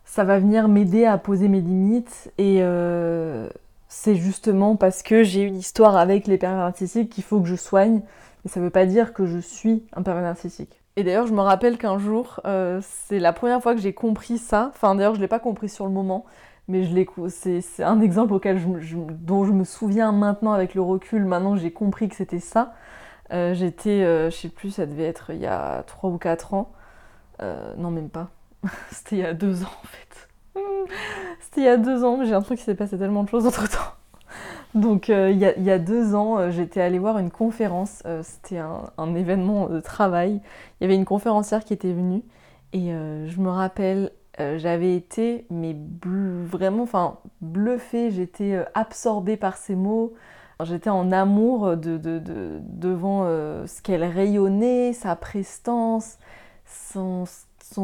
ça 0.09 0.25
va 0.25 0.39
venir 0.39 0.69
m'aider 0.69 1.05
à 1.05 1.19
poser 1.19 1.49
mes 1.49 1.61
limites, 1.61 2.33
et 2.39 2.63
euh, 2.63 3.47
c'est 3.89 4.15
justement 4.15 4.75
parce 4.75 5.03
que 5.03 5.23
j'ai 5.23 5.43
une 5.43 5.57
histoire 5.57 5.97
avec 5.97 6.27
les 6.27 6.39
pervers 6.39 6.65
narcissiques 6.65 7.11
qu'il 7.11 7.23
faut 7.23 7.41
que 7.41 7.47
je 7.47 7.55
soigne 7.55 8.01
mais 8.43 8.51
ça 8.51 8.59
veut 8.59 8.71
pas 8.71 8.87
dire 8.87 9.13
que 9.13 9.27
je 9.27 9.39
suis 9.39 9.85
un 9.93 10.03
pervers 10.03 10.23
narcissique. 10.23 10.81
Et 10.97 11.05
d'ailleurs, 11.05 11.27
je 11.27 11.35
me 11.35 11.41
rappelle 11.41 11.77
qu'un 11.77 11.99
jour, 11.99 12.41
euh, 12.47 12.81
c'est 12.83 13.19
la 13.19 13.35
première 13.35 13.63
fois 13.63 13.75
que 13.75 13.81
j'ai 13.81 13.93
compris 13.93 14.39
ça. 14.39 14.71
Enfin, 14.75 14.95
d'ailleurs, 14.95 15.15
je 15.15 15.21
l'ai 15.21 15.29
pas 15.29 15.41
compris 15.41 15.69
sur 15.69 15.85
le 15.85 15.93
moment, 15.93 16.25
mais 16.69 16.89
c'est, 17.29 17.63
un 17.83 18.01
exemple 18.01 18.33
auquel 18.33 18.59
je, 18.59 18.97
dont 18.97 19.45
je 19.45 19.53
me 19.53 19.65
souviens 19.65 20.13
maintenant 20.13 20.53
avec 20.53 20.75
le 20.75 20.81
recul. 20.81 21.25
Maintenant, 21.25 21.57
j'ai 21.57 21.71
compris 21.71 22.09
que 22.09 22.17
c'était 22.17 22.41
ça. 22.41 22.73
Euh, 23.33 23.53
j'étais, 23.55 24.01
je 24.31 24.35
sais 24.35 24.49
plus, 24.49 24.71
ça 24.71 24.87
devait 24.87 25.05
être 25.05 25.33
il 25.35 25.41
y 25.41 25.47
a 25.47 25.83
3 25.83 26.11
ou 26.11 26.17
4 26.19 26.55
ans. 26.55 26.73
non, 27.77 27.91
même 27.91 28.09
pas. 28.09 28.31
c'était 28.91 29.17
il 29.17 29.21
y 29.21 29.25
a 29.25 29.35
2 29.35 29.63
ans 29.63 29.67
en 29.67 29.87
fait. 29.87 30.29
c'était 31.41 31.61
il 31.63 31.65
y 31.65 31.69
a 31.69 31.77
2 31.77 32.05
ans, 32.05 32.17
mais 32.17 32.27
j'ai 32.27 32.33
l'impression 32.33 32.55
qu'il 32.55 32.65
s'est 32.65 32.75
passé 32.75 32.99
tellement 32.99 33.25
de 33.25 33.29
choses 33.29 33.47
entre 33.47 33.69
temps. 33.69 33.95
Donc 34.75 35.11
euh, 35.11 35.31
il 35.31 35.39
y, 35.39 35.71
a 35.71 35.79
deux 35.79 36.15
ans, 36.15 36.39
euh, 36.39 36.51
j'étais 36.51 36.81
allée 36.81 36.99
voir 36.99 37.19
une 37.19 37.31
conférence, 37.31 38.03
euh, 38.07 38.23
c'était 38.23 38.59
un, 38.59 39.15
événement 39.15 39.69
de 39.69 39.81
travail. 39.81 40.41
Il 40.81 40.85
y 40.85 40.87
avait 40.87 40.95
une 40.95 41.05
conférencière 41.05 41.65
qui 41.65 41.73
était 41.73 41.93
venue 41.93 42.23
et 42.75 42.91
je 42.91 43.41
me 43.41 43.49
rappelle, 43.49 44.13
j'avais 44.39 44.95
été 44.95 45.47
mais 45.49 45.75
vraiment 46.05 46.83
enfin 46.83 47.17
bluffée, 47.41 48.11
j'étais 48.11 48.63
absorbée 48.75 49.37
par 49.37 49.57
ses 49.57 49.75
mots, 49.75 50.15
J'étais 50.65 50.91
en 50.91 51.13
amour 51.13 51.77
de, 51.77 51.97
devant 51.97 53.25
ce 53.25 53.81
qu'elle 53.81 54.05
rayonnait, 54.05 54.93
sa 54.93 55.17
prestance, 55.17 56.19
son, 56.67 57.25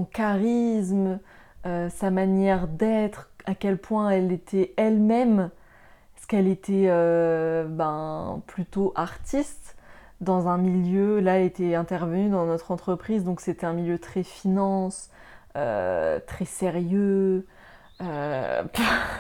charisme, 0.05 1.21
euh, 1.67 1.89
sa 1.91 2.11
manière 2.11 2.69
d'être, 2.69 3.31
à 3.47 3.55
quel 3.55 3.79
point 3.79 4.11
elle 4.11 4.33
était 4.33 4.73
elle-même, 4.77 5.51
ce 6.21 6.27
qu'elle 6.27 6.49
était 6.49 6.87
euh, 6.89 7.67
ben, 7.69 8.43
plutôt 8.47 8.93
artiste 8.97 9.77
dans 10.21 10.49
un 10.49 10.59
milieu, 10.59 11.21
là 11.21 11.39
elle 11.39 11.47
était 11.47 11.75
intervenue 11.75 12.31
dans 12.31 12.47
notre 12.47 12.71
entreprise, 12.71 13.25
donc 13.25 13.41
c'était 13.41 13.67
un 13.67 13.75
milieu 13.75 13.99
très 13.99 14.23
finance, 14.23 15.11
très 15.55 16.45
sérieux, 16.45 17.47
euh, 18.01 18.65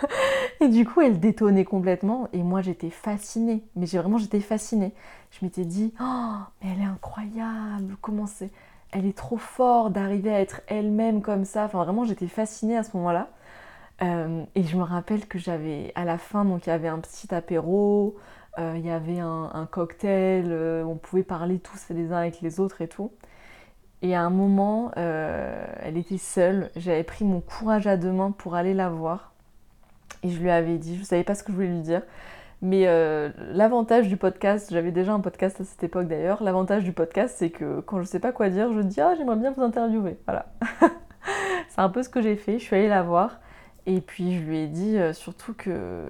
et 0.60 0.68
du 0.68 0.84
coup, 0.84 1.00
elle 1.00 1.20
détonnait 1.20 1.64
complètement. 1.64 2.28
Et 2.32 2.42
moi, 2.42 2.62
j'étais 2.62 2.90
fascinée. 2.90 3.64
Mais 3.76 3.86
vraiment, 3.86 4.18
j'étais 4.18 4.40
fascinée. 4.40 4.92
Je 5.30 5.44
m'étais 5.44 5.64
dit, 5.64 5.94
oh, 6.00 6.34
mais 6.62 6.70
elle 6.72 6.82
est 6.82 6.90
incroyable. 6.90 7.96
Comment 8.00 8.26
c'est 8.26 8.50
Elle 8.94 9.06
est 9.06 9.16
trop 9.16 9.36
forte 9.36 9.92
d'arriver 9.92 10.32
à 10.32 10.40
être 10.40 10.62
elle-même 10.68 11.20
comme 11.20 11.44
ça. 11.44 11.64
Enfin, 11.64 11.82
vraiment, 11.84 12.04
j'étais 12.04 12.28
fascinée 12.28 12.76
à 12.76 12.84
ce 12.84 12.96
moment-là. 12.96 13.28
Euh, 14.02 14.44
et 14.54 14.62
je 14.62 14.76
me 14.76 14.82
rappelle 14.82 15.26
que 15.26 15.38
j'avais, 15.38 15.92
à 15.96 16.04
la 16.04 16.16
fin, 16.16 16.44
donc 16.44 16.66
il 16.66 16.70
y 16.70 16.72
avait 16.72 16.88
un 16.88 17.00
petit 17.00 17.34
apéro, 17.34 18.16
euh, 18.58 18.74
il 18.76 18.86
y 18.86 18.90
avait 18.90 19.18
un, 19.20 19.68
cocktail, 19.70 20.52
on 20.86 20.96
pouvait 20.96 21.22
parler 21.24 21.58
tous 21.58 21.90
les 21.90 22.12
uns 22.12 22.18
avec 22.18 22.40
les 22.40 22.60
autres 22.60 22.80
et 22.82 22.88
tout. 22.88 23.10
Et 24.02 24.14
à 24.14 24.22
un 24.22 24.30
moment, 24.30 24.92
euh, 24.98 25.64
elle 25.80 25.96
était 25.96 26.18
seule. 26.18 26.70
J'avais 26.76 27.04
pris 27.04 27.24
mon 27.24 27.40
courage 27.40 27.86
à 27.86 27.96
deux 27.96 28.12
mains 28.12 28.32
pour 28.32 28.54
aller 28.54 28.74
la 28.74 28.90
voir. 28.90 29.32
Et 30.22 30.30
je 30.30 30.40
lui 30.40 30.50
avais 30.50 30.78
dit, 30.78 30.96
je 30.96 31.00
ne 31.00 31.06
savais 31.06 31.24
pas 31.24 31.34
ce 31.34 31.42
que 31.42 31.52
je 31.52 31.56
voulais 31.56 31.68
lui 31.68 31.80
dire. 31.80 32.02
Mais 32.64 32.86
euh, 32.86 33.28
l'avantage 33.52 34.08
du 34.08 34.16
podcast, 34.16 34.70
j'avais 34.72 34.90
déjà 34.90 35.12
un 35.12 35.20
podcast 35.20 35.60
à 35.60 35.64
cette 35.64 35.84
époque 35.84 36.08
d'ailleurs, 36.08 36.42
l'avantage 36.42 36.82
du 36.82 36.92
podcast 36.92 37.36
c'est 37.38 37.50
que 37.50 37.80
quand 37.80 38.00
je 38.00 38.04
sais 38.04 38.20
pas 38.20 38.32
quoi 38.32 38.48
dire, 38.48 38.72
je 38.72 38.80
dis 38.80 39.00
ah 39.02 39.14
j'aimerais 39.16 39.36
bien 39.36 39.52
vous 39.52 39.62
interviewer. 39.62 40.18
Voilà. 40.26 40.46
c'est 41.68 41.80
un 41.80 41.90
peu 41.90 42.02
ce 42.02 42.08
que 42.08 42.22
j'ai 42.22 42.36
fait, 42.36 42.58
je 42.58 42.64
suis 42.64 42.74
allée 42.74 42.88
la 42.88 43.02
voir 43.02 43.38
et 43.84 44.00
puis 44.00 44.38
je 44.38 44.42
lui 44.42 44.60
ai 44.60 44.68
dit 44.68 44.96
euh, 44.96 45.12
surtout 45.12 45.52
que 45.52 46.06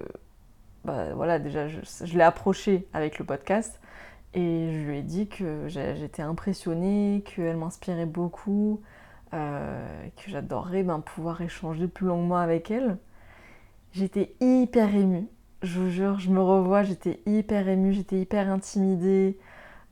bah, 0.85 1.13
voilà 1.13 1.39
déjà 1.39 1.67
je, 1.67 1.81
je 1.83 2.17
l'ai 2.17 2.23
approchée 2.23 2.87
avec 2.93 3.19
le 3.19 3.25
podcast 3.25 3.79
et 4.33 4.69
je 4.71 4.77
lui 4.89 4.97
ai 4.99 5.01
dit 5.01 5.27
que 5.27 5.67
j'étais 5.67 6.21
impressionnée, 6.21 7.23
qu'elle 7.25 7.57
m'inspirait 7.57 8.05
beaucoup, 8.05 8.81
euh, 9.33 10.07
que 10.15 10.29
j'adorerais 10.29 10.83
ben, 10.83 10.99
pouvoir 10.99 11.41
échanger 11.41 11.87
plus 11.87 12.07
longuement 12.07 12.37
avec 12.37 12.71
elle. 12.71 12.97
J'étais 13.93 14.35
hyper 14.41 14.93
émue, 14.93 15.27
je 15.61 15.79
vous 15.79 15.89
jure, 15.89 16.19
je 16.19 16.29
me 16.29 16.41
revois, 16.41 16.83
j'étais 16.83 17.21
hyper 17.25 17.67
émue, 17.67 17.93
j'étais 17.93 18.19
hyper 18.19 18.49
intimidée. 18.51 19.37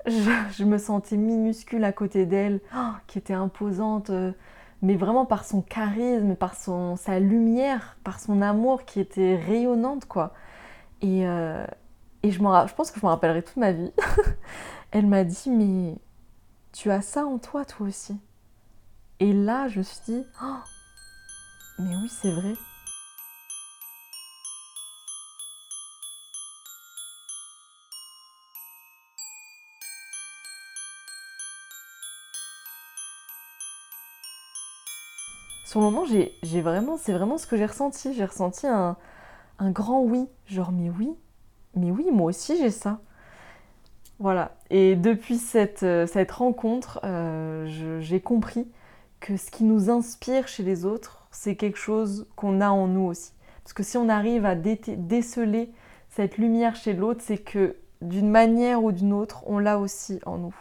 Je, 0.05 0.63
me 0.65 0.77
sentais 0.77 1.15
minuscule 1.15 1.83
à 1.85 1.93
côté 1.93 2.25
d'elle, 2.25 2.59
oh, 2.75 2.91
qui 3.07 3.17
était 3.17 3.33
imposante, 3.33 4.09
euh, 4.09 4.33
mais 4.81 4.95
vraiment 4.95 5.25
par 5.25 5.45
son 5.45 5.61
charisme, 5.61 6.35
par 6.35 6.55
son, 6.55 6.97
sa 6.97 7.19
lumière, 7.19 7.97
par 8.03 8.19
son 8.19 8.41
amour 8.41 8.83
qui 8.83 8.99
était 8.99 9.37
rayonnante, 9.37 10.05
quoi. 10.05 10.33
Et, 11.01 11.25
euh, 11.25 11.65
et 12.21 12.31
je, 12.31 12.39
je 12.39 12.73
pense 12.73 12.91
que 12.91 12.99
je 12.99 13.05
me 13.05 13.09
rappellerai 13.09 13.43
toute 13.43 13.57
ma 13.57 13.71
vie. 13.71 13.93
Elle 14.91 15.07
m'a 15.07 15.23
dit, 15.23 15.49
mais 15.49 15.95
tu 16.73 16.91
as 16.91 17.01
ça 17.01 17.25
en 17.25 17.37
toi, 17.37 17.63
toi 17.63 17.87
aussi. 17.87 18.19
Et 19.19 19.31
là, 19.31 19.69
je 19.69 19.79
me 19.79 19.83
suis 19.83 20.01
dit, 20.05 20.23
oh, 20.43 20.57
mais 21.79 21.95
oui, 21.95 22.09
c'est 22.09 22.31
vrai. 22.31 22.53
Le 35.75 35.81
moment, 35.81 36.05
j'ai 36.05 36.61
vraiment, 36.61 36.97
c'est 36.97 37.13
vraiment 37.13 37.37
ce 37.37 37.47
que 37.47 37.57
j'ai 37.57 37.65
ressenti. 37.65 38.13
J'ai 38.13 38.25
ressenti 38.25 38.67
un, 38.67 38.95
grand 39.59 40.01
oui. 40.01 40.27
Genre, 40.45 40.71
mais 40.71 40.89
oui, 40.89 41.09
mais 41.75 41.89
oui, 41.89 42.05
moi 42.11 42.29
aussi 42.29 42.57
j'ai 42.57 42.69
ça. 42.69 42.99
Voilà. 44.19 44.55
Et 44.69 44.95
depuis 44.95 45.37
cette, 45.37 45.83
euh, 45.83 46.05
rencontre, 46.29 46.99
euh, 47.03 47.99
j'ai 48.01 48.21
compris 48.21 48.67
que 49.19 49.37
ce 49.37 49.49
qui 49.49 49.63
nous 49.63 49.89
inspire 49.89 50.47
chez 50.47 50.63
les 50.63 50.85
autres, 50.85 51.27
c'est 51.31 51.55
quelque 51.55 51.79
chose 51.79 52.27
qu'on 52.35 52.61
a 52.61 52.69
en 52.69 52.87
nous 52.87 53.07
aussi. 53.07 53.31
Parce 53.63 53.73
que 53.73 53.83
si 53.83 53.97
on 53.97 54.09
arrive 54.09 54.45
à 54.45 54.55
déceler 54.55 55.71
cette 56.09 56.37
lumière 56.37 56.75
chez 56.75 56.93
l'autre, 56.93 57.21
c'est 57.23 57.37
que 57.37 57.77
d'une 58.01 58.29
manière 58.29 58.83
ou 58.83 58.91
d'une 58.91 59.13
autre, 59.13 59.43
on 59.47 59.59
l'a 59.59 59.79
aussi 59.79 60.19
en 60.25 60.37
nous. 60.37 60.55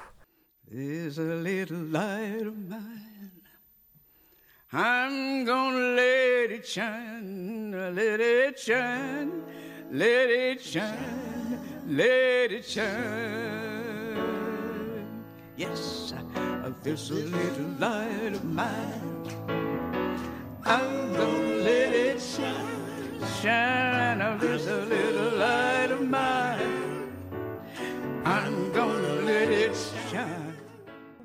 I'm 4.75 5.45
gonna 5.45 5.97
let 5.97 6.51
it 6.51 6.67
shine, 6.67 7.73
let 7.95 8.21
it 8.21 8.59
shine. 8.59 9.43
Let 9.91 10.31
it 10.31 10.63
shine, 10.63 11.59
let 11.87 12.51
it 12.51 12.65
shine. 12.65 12.87
Yes, 15.59 16.15
this 16.83 17.11
little 17.11 17.67
light 17.79 18.33
of 18.33 18.43
mine. 18.43 19.29
I'm 20.65 21.13
gonna 21.13 21.63
let 21.63 21.93
it 21.93 22.19
shine, 22.19 23.21
shine. 23.43 24.39
This 24.39 24.65
little 24.65 25.37
light 25.37 25.91
of 25.91 26.01
mine. 26.09 27.13
I'm 28.25 28.73
gonna 28.73 29.21
let 29.27 29.51
it 29.51 29.77
shine. 30.11 30.55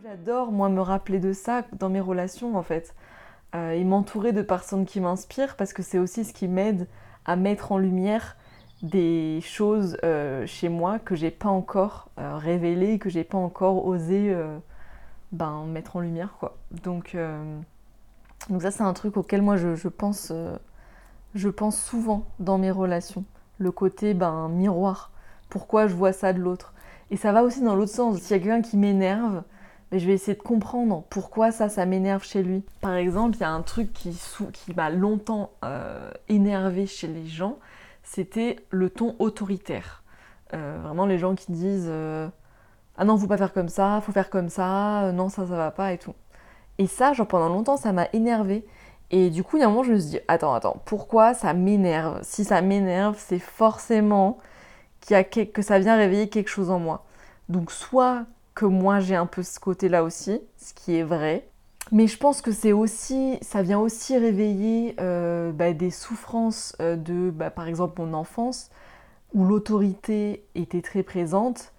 J'adore, 0.04 0.52
moi, 0.52 0.68
me 0.68 0.82
rappeler 0.82 1.20
de 1.20 1.32
ça 1.32 1.64
dans 1.80 1.90
mes 1.90 2.02
relations, 2.02 2.58
en 2.58 2.64
fait. 2.64 2.94
Euh, 3.58 3.72
et 3.72 3.84
m'entourer 3.84 4.34
de 4.34 4.42
personnes 4.42 4.86
qui 4.86 5.00
m'inspirent 5.00 5.56
parce 5.56 5.74
que 5.74 5.82
c'est 5.82 5.98
aussi 5.98 6.24
ce 6.24 6.34
qui 6.34 6.48
m'aide 6.48 6.88
à 7.26 7.36
mettre 7.36 7.72
en 7.72 7.78
lumière 7.78 8.38
des 8.84 9.40
choses 9.42 9.98
euh, 10.04 10.46
chez 10.46 10.70
moi 10.70 11.00
que 11.00 11.16
j'ai 11.16 11.32
pas 11.32 11.50
encore 11.50 12.10
euh, 12.20 12.38
révélées, 12.38 13.00
que 13.00 13.10
j'ai 13.10 13.24
pas 13.24 13.38
encore 13.38 13.88
osé 13.88 14.36
ben, 15.32 15.66
mettre 15.66 15.96
en 15.96 16.02
lumière. 16.02 16.36
Quoi. 16.40 16.58
Donc, 16.84 17.18
donc 18.50 18.62
ça 18.62 18.70
c'est 18.70 18.84
un 18.84 18.94
truc 18.94 19.18
auquel 19.18 19.42
moi 19.42 19.58
je, 19.58 19.88
pense, 19.88 20.32
je 21.34 21.50
pense 21.50 21.82
souvent 21.82 22.26
dans 22.40 22.58
mes 22.58 22.72
relations. 22.72 23.24
Le 23.58 23.72
côté 23.72 24.14
ben, 24.14 24.50
miroir. 24.50 25.12
Pourquoi 25.50 25.88
je 25.88 25.96
vois 25.96 26.14
ça 26.14 26.34
de 26.34 26.40
l'autre? 26.40 26.74
Et 27.10 27.18
ça 27.18 27.32
va 27.32 27.44
aussi 27.44 27.62
dans 27.62 27.76
l'autre 27.76 27.94
sens. 27.94 28.20
S'il 28.20 28.38
y 28.38 28.40
a 28.40 28.44
quelqu'un 28.44 28.62
qui 28.62 28.78
m'énerve, 28.78 29.44
mais 29.92 30.00
je 30.00 30.08
vais 30.08 30.14
essayer 30.14 30.38
de 30.38 30.42
comprendre 30.42 31.04
pourquoi 31.10 31.52
ça, 31.52 31.70
ça 31.70 31.86
m'énerve 31.86 32.24
chez 32.24 32.44
lui. 32.44 32.64
Par 32.82 32.96
exemple, 32.96 33.38
il 33.38 33.42
y 33.42 33.44
a 33.44 33.52
un 33.52 33.62
truc 33.62 33.94
qui, 33.94 34.18
qui 34.54 34.74
m'a 34.74 34.90
longtemps 34.90 35.52
énervé 36.28 36.86
chez 36.86 37.08
les 37.08 37.26
gens, 37.26 37.58
c'était 38.04 38.58
le 38.70 38.90
ton 38.90 39.16
autoritaire. 39.20 40.04
Euh, 40.54 40.80
vraiment 40.82 41.06
les 41.06 41.18
gens 41.18 41.36
qui 41.36 41.52
disent 41.52 41.90
euh, 41.90 42.30
Ah 42.98 43.04
non, 43.04 43.18
faut 43.18 43.28
pas 43.28 43.38
faire 43.38 43.54
comme 43.54 43.70
ça, 43.70 44.02
faut 44.02 44.14
faire 44.14 44.30
comme 44.30 44.50
ça, 44.50 45.04
euh, 45.04 45.12
non, 45.12 45.30
ça, 45.30 45.46
ça 45.46 45.56
va 45.58 45.72
pas 45.72 45.92
et 45.92 45.98
tout. 45.98 46.16
Et 46.78 46.88
ça, 46.88 47.14
genre 47.14 47.28
pendant 47.28 47.50
longtemps, 47.50 47.78
ça 47.78 47.92
m'a 47.92 48.08
énervé. 48.14 48.66
Et 49.12 49.30
du 49.30 49.44
coup, 49.44 49.58
il 49.58 49.62
y 49.62 49.64
a 49.64 49.68
un 49.68 49.70
moment, 49.70 49.84
je 49.84 49.94
me 49.94 50.00
suis 50.00 50.12
dit 50.12 50.20
Attends, 50.28 50.54
attends, 50.54 50.82
pourquoi 50.86 51.34
ça 51.34 51.54
m'énerve? 51.54 52.20
Si 52.24 52.46
ça 52.46 52.62
m'énerve, 52.62 53.18
c'est 53.20 53.40
forcément 53.40 54.38
qu'il 55.02 55.16
y 55.16 55.18
a 55.18 55.24
que 55.24 55.62
ça 55.62 55.80
vient 55.80 55.98
réveiller 55.98 56.30
quelque 56.30 56.50
chose 56.50 56.70
en 56.70 56.80
moi. 56.80 57.06
Donc, 57.50 57.72
soit 57.72 58.26
que 58.58 58.66
moi 58.66 59.00
j'ai 59.00 59.16
un 59.16 59.28
peu 59.28 59.44
ce 59.44 59.60
côté-là 59.60 60.04
aussi, 60.04 60.42
ce 60.58 60.74
qui 60.74 60.96
est 60.96 61.04
vrai, 61.04 61.48
mais 61.92 62.08
je 62.08 62.18
pense 62.18 62.42
que 62.42 62.52
c'est 62.52 62.72
aussi, 62.72 63.38
ça 63.44 63.62
vient 63.62 63.78
aussi 63.78 64.18
réveiller 64.18 64.96
euh, 65.00 65.52
bah, 65.52 65.74
des 65.74 65.92
souffrances 65.92 66.76
euh, 66.82 66.96
de, 66.96 67.30
bah, 67.30 67.52
par 67.52 67.68
exemple, 67.68 68.02
mon 68.02 68.16
enfance, 68.16 68.72
où 69.36 69.46
l'autorité 69.46 70.44
était 70.56 70.82
très 70.82 71.04
présente 71.04 71.72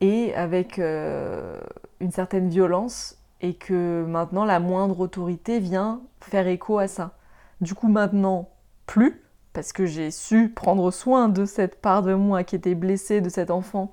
et 0.00 0.34
avec 0.34 0.78
euh, 0.78 1.60
une 2.00 2.10
certaine 2.10 2.48
violence, 2.48 3.18
et 3.42 3.52
que 3.52 4.06
maintenant 4.08 4.46
la 4.46 4.60
moindre 4.60 5.00
autorité 5.00 5.60
vient 5.60 6.00
faire 6.20 6.48
écho 6.48 6.78
à 6.78 6.88
ça. 6.88 7.18
Du 7.60 7.74
coup, 7.74 7.88
maintenant, 7.88 8.48
plus, 8.86 9.22
parce 9.52 9.74
que 9.74 9.84
j'ai 9.84 10.10
su 10.10 10.48
prendre 10.48 10.90
soin 10.90 11.28
de 11.28 11.44
cette 11.44 11.82
part 11.82 12.02
de 12.02 12.14
moi 12.14 12.44
qui 12.44 12.56
était 12.56 12.74
blessée, 12.74 13.20
de 13.20 13.28
cet 13.28 13.50
enfant, 13.50 13.92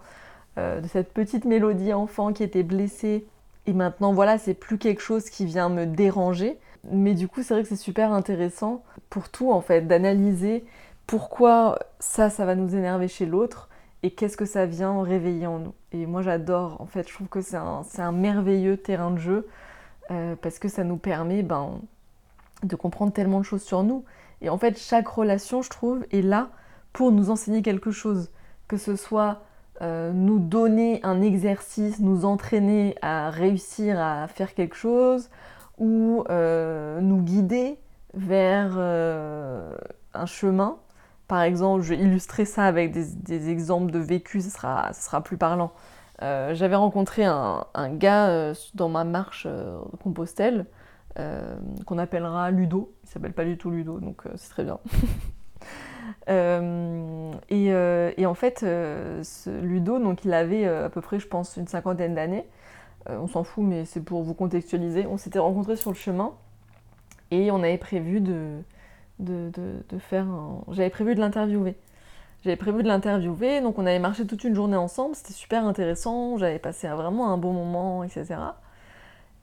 de 0.81 0.87
cette 0.87 1.13
petite 1.13 1.45
mélodie 1.45 1.93
enfant 1.93 2.33
qui 2.33 2.43
était 2.43 2.63
blessée 2.63 3.25
et 3.67 3.73
maintenant, 3.73 4.13
voilà, 4.13 4.37
c'est 4.37 4.53
plus 4.53 4.77
quelque 4.77 5.01
chose 5.01 5.29
qui 5.29 5.45
vient 5.45 5.69
me 5.69 5.85
déranger. 5.85 6.57
Mais 6.91 7.13
du 7.13 7.27
coup, 7.27 7.43
c'est 7.43 7.53
vrai 7.53 7.63
que 7.63 7.69
c'est 7.69 7.75
super 7.75 8.11
intéressant 8.11 8.83
pour 9.09 9.29
tout, 9.29 9.51
en 9.51 9.61
fait, 9.61 9.81
d'analyser 9.81 10.65
pourquoi 11.05 11.77
ça, 11.99 12.29
ça 12.29 12.45
va 12.45 12.55
nous 12.55 12.75
énerver 12.75 13.07
chez 13.07 13.25
l'autre 13.25 13.69
et 14.03 14.11
qu'est-ce 14.11 14.37
que 14.37 14.45
ça 14.45 14.65
vient 14.65 15.03
réveiller 15.03 15.45
en 15.45 15.59
nous. 15.59 15.73
Et 15.91 16.05
moi, 16.05 16.21
j'adore, 16.21 16.81
en 16.81 16.85
fait, 16.85 17.07
je 17.07 17.13
trouve 17.13 17.27
que 17.27 17.41
c'est 17.41 17.57
un, 17.57 18.11
merveilleux 18.11 18.77
terrain 18.77 19.11
de 19.11 19.19
jeu 19.19 19.47
euh, 20.09 20.35
parce 20.41 20.57
que 20.57 20.69
ça 20.69 20.83
nous 20.83 20.97
permet 20.97 21.43
ben, 21.43 21.79
de 22.63 22.75
comprendre 22.75 23.13
tellement 23.13 23.39
de 23.39 23.45
choses 23.45 23.61
sur 23.61 23.83
nous. 23.83 24.03
Et 24.41 24.49
en 24.49 24.57
fait, 24.57 24.79
chaque 24.79 25.07
relation, 25.07 25.61
je 25.61 25.69
trouve, 25.69 26.03
est 26.11 26.23
là 26.23 26.49
pour 26.93 27.11
nous 27.11 27.29
enseigner 27.29 27.61
quelque 27.61 27.91
chose. 27.91 28.31
que 28.67 28.77
ce 28.77 28.95
soit 28.95 29.41
euh, 29.81 30.11
nous 30.13 30.37
donner 30.37 30.99
un 31.03 31.21
exercice, 31.21 31.99
nous 31.99 32.23
entraîner 32.23 32.95
à 33.01 33.31
réussir 33.31 33.99
à 33.99 34.27
faire 34.27 34.53
quelque 34.53 34.75
chose, 34.75 35.29
ou 35.79 36.23
euh, 36.29 37.01
nous 37.01 37.21
guider 37.21 37.79
vers 38.13 38.73
euh, 38.77 39.75
un 40.13 40.27
chemin. 40.27 40.77
Par 41.27 41.41
exemple, 41.41 41.81
je 41.81 41.95
vais 41.95 41.99
illustrer 41.99 42.45
ça 42.45 42.65
avec 42.65 42.91
des, 42.91 43.49
exemples 43.49 43.91
de 43.91 43.97
vécu, 43.97 44.41
ce 44.41 44.51
sera, 44.51 44.93
sera 44.93 45.21
plus 45.21 45.37
parlant. 45.37 45.71
J'avais 46.19 46.75
rencontré 46.75 47.25
un, 47.25 47.65
un 47.73 47.89
gars 47.89 48.53
dans 48.75 48.89
ma 48.89 49.03
marche 49.03 49.47
Compostelle, 50.03 50.67
qu'on 51.15 51.97
appellera 51.97 52.51
Ludo. 52.51 52.93
Il 53.03 53.09
s'appelle 53.09 53.33
pas 53.33 53.45
du 53.45 53.57
tout 53.57 53.71
Ludo, 53.71 53.99
donc 53.99 54.21
c'est 54.35 54.49
très 54.49 54.63
bien. 54.63 54.77
Euh, 56.29 57.33
euh, 57.51 58.11
et, 58.17 58.25
en 58.25 58.33
fait, 58.33 58.63
euh, 58.63 59.23
ce 59.23 59.49
Ludo, 59.49 59.99
donc 59.99 60.25
il 60.25 60.33
avait 60.33 60.65
à 60.65 60.89
peu 60.89 61.01
près, 61.01 61.19
je 61.19 61.27
pense, 61.27 61.57
une 61.57 61.67
cinquantaine 61.67 62.15
d'années. 62.15 62.45
on 63.07 63.27
s'en 63.27 63.43
fout, 63.43 63.63
mais 63.63 63.85
c'est 63.85 64.01
pour 64.01 64.23
vous 64.23 64.33
contextualiser. 64.33 65.05
On 65.07 65.17
s'était 65.17 65.39
rencontrés 65.39 65.75
sur 65.75 65.91
le 65.91 65.95
chemin 65.95 66.33
et 67.31 67.51
on 67.51 67.57
avait 67.63 67.77
prévu 67.77 68.21
de, 68.21 68.61
de, 69.19 69.51
faire 69.99 70.25
un... 70.27 70.63
J'avais 70.71 70.89
prévu 70.89 71.15
de 71.15 71.19
l'interviewer. 71.19 71.75
J'avais 72.43 72.55
prévu 72.55 72.83
de 72.83 72.87
l'interviewer, 72.87 73.61
donc 73.61 73.77
on 73.77 73.85
avait 73.85 73.99
marché 73.99 74.25
toute 74.25 74.43
une 74.43 74.55
journée 74.55 74.75
ensemble, 74.75 75.15
c'était 75.15 75.33
super 75.33 75.63
intéressant, 75.63 76.37
j'avais 76.37 76.57
passé 76.57 76.87
vraiment 76.87 77.31
un 77.31 77.37
bon 77.37 77.53
moment, 77.53 78.03
etc. 78.03 78.35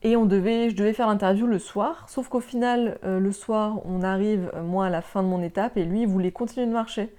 Et 0.03 0.17
on 0.17 0.27
devait, 0.27 0.71
je 0.71 0.77
devais 0.77 0.93
faire 0.93 1.09
l'interview 1.09 1.47
le 1.47 1.59
soir, 1.59 2.09
sauf 2.09 2.29
qu'au 2.29 2.41
final, 2.41 2.99
euh, 3.05 3.19
le 3.19 3.33
soir, 3.33 3.81
on 3.85 4.03
arrive, 4.03 4.51
euh, 4.55 4.63
moi, 4.63 4.87
à 4.87 4.91
la 4.91 5.03
fin 5.03 5.25
de 5.25 5.29
mon 5.29 5.43
étape, 5.43 5.77
et 5.77 5.85
lui, 5.85 6.03
il 6.03 6.07
voulait 6.07 6.31
continuer 6.31 6.67
de 6.67 6.73
marcher. 6.73 7.13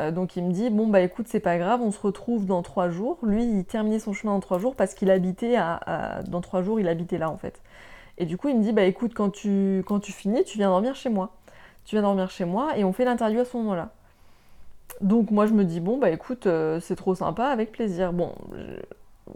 Euh, 0.00 0.10
donc 0.12 0.36
il 0.36 0.44
me 0.44 0.52
dit, 0.52 0.70
bon, 0.70 0.86
bah 0.88 1.00
écoute, 1.00 1.26
c'est 1.28 1.40
pas 1.40 1.58
grave, 1.58 1.80
on 1.82 1.90
se 1.90 2.00
retrouve 2.00 2.46
dans 2.46 2.62
trois 2.62 2.88
jours. 2.88 3.18
Lui, 3.22 3.44
il 3.44 3.64
terminait 3.64 3.98
son 3.98 4.12
chemin 4.12 4.32
en 4.32 4.40
trois 4.40 4.58
jours 4.58 4.76
parce 4.76 4.94
qu'il 4.94 5.10
habitait 5.10 5.56
à, 5.56 6.22
Dans 6.28 6.40
trois 6.40 6.62
jours, 6.62 6.78
il 6.80 6.88
habitait 6.88 7.18
là, 7.18 7.30
en 7.30 7.36
fait. 7.36 7.60
Et 8.18 8.26
du 8.26 8.36
coup, 8.36 8.48
il 8.48 8.58
me 8.58 8.62
dit, 8.62 8.72
bah 8.72 8.84
écoute, 8.84 9.12
quand 9.14 9.30
tu, 9.30 9.84
quand 9.86 10.00
tu 10.00 10.12
finis, 10.12 10.44
tu 10.44 10.58
viens 10.58 10.68
dormir 10.68 10.94
chez 10.94 11.10
moi. 11.10 11.32
Tu 11.84 11.96
viens 11.96 12.02
dormir 12.02 12.30
chez 12.30 12.44
moi, 12.44 12.76
et 12.78 12.84
on 12.84 12.92
fait 12.92 13.04
l'interview 13.04 13.40
à 13.40 13.44
ce 13.44 13.56
moment-là. 13.56 13.90
Donc 15.00 15.30
moi, 15.30 15.46
je 15.46 15.52
me 15.52 15.64
dis, 15.64 15.80
bon, 15.80 15.98
bah 15.98 16.10
écoute, 16.10 16.48
c'est 16.80 16.96
trop 16.96 17.14
sympa, 17.16 17.46
avec 17.46 17.72
plaisir. 17.72 18.12
Bon, 18.12 18.32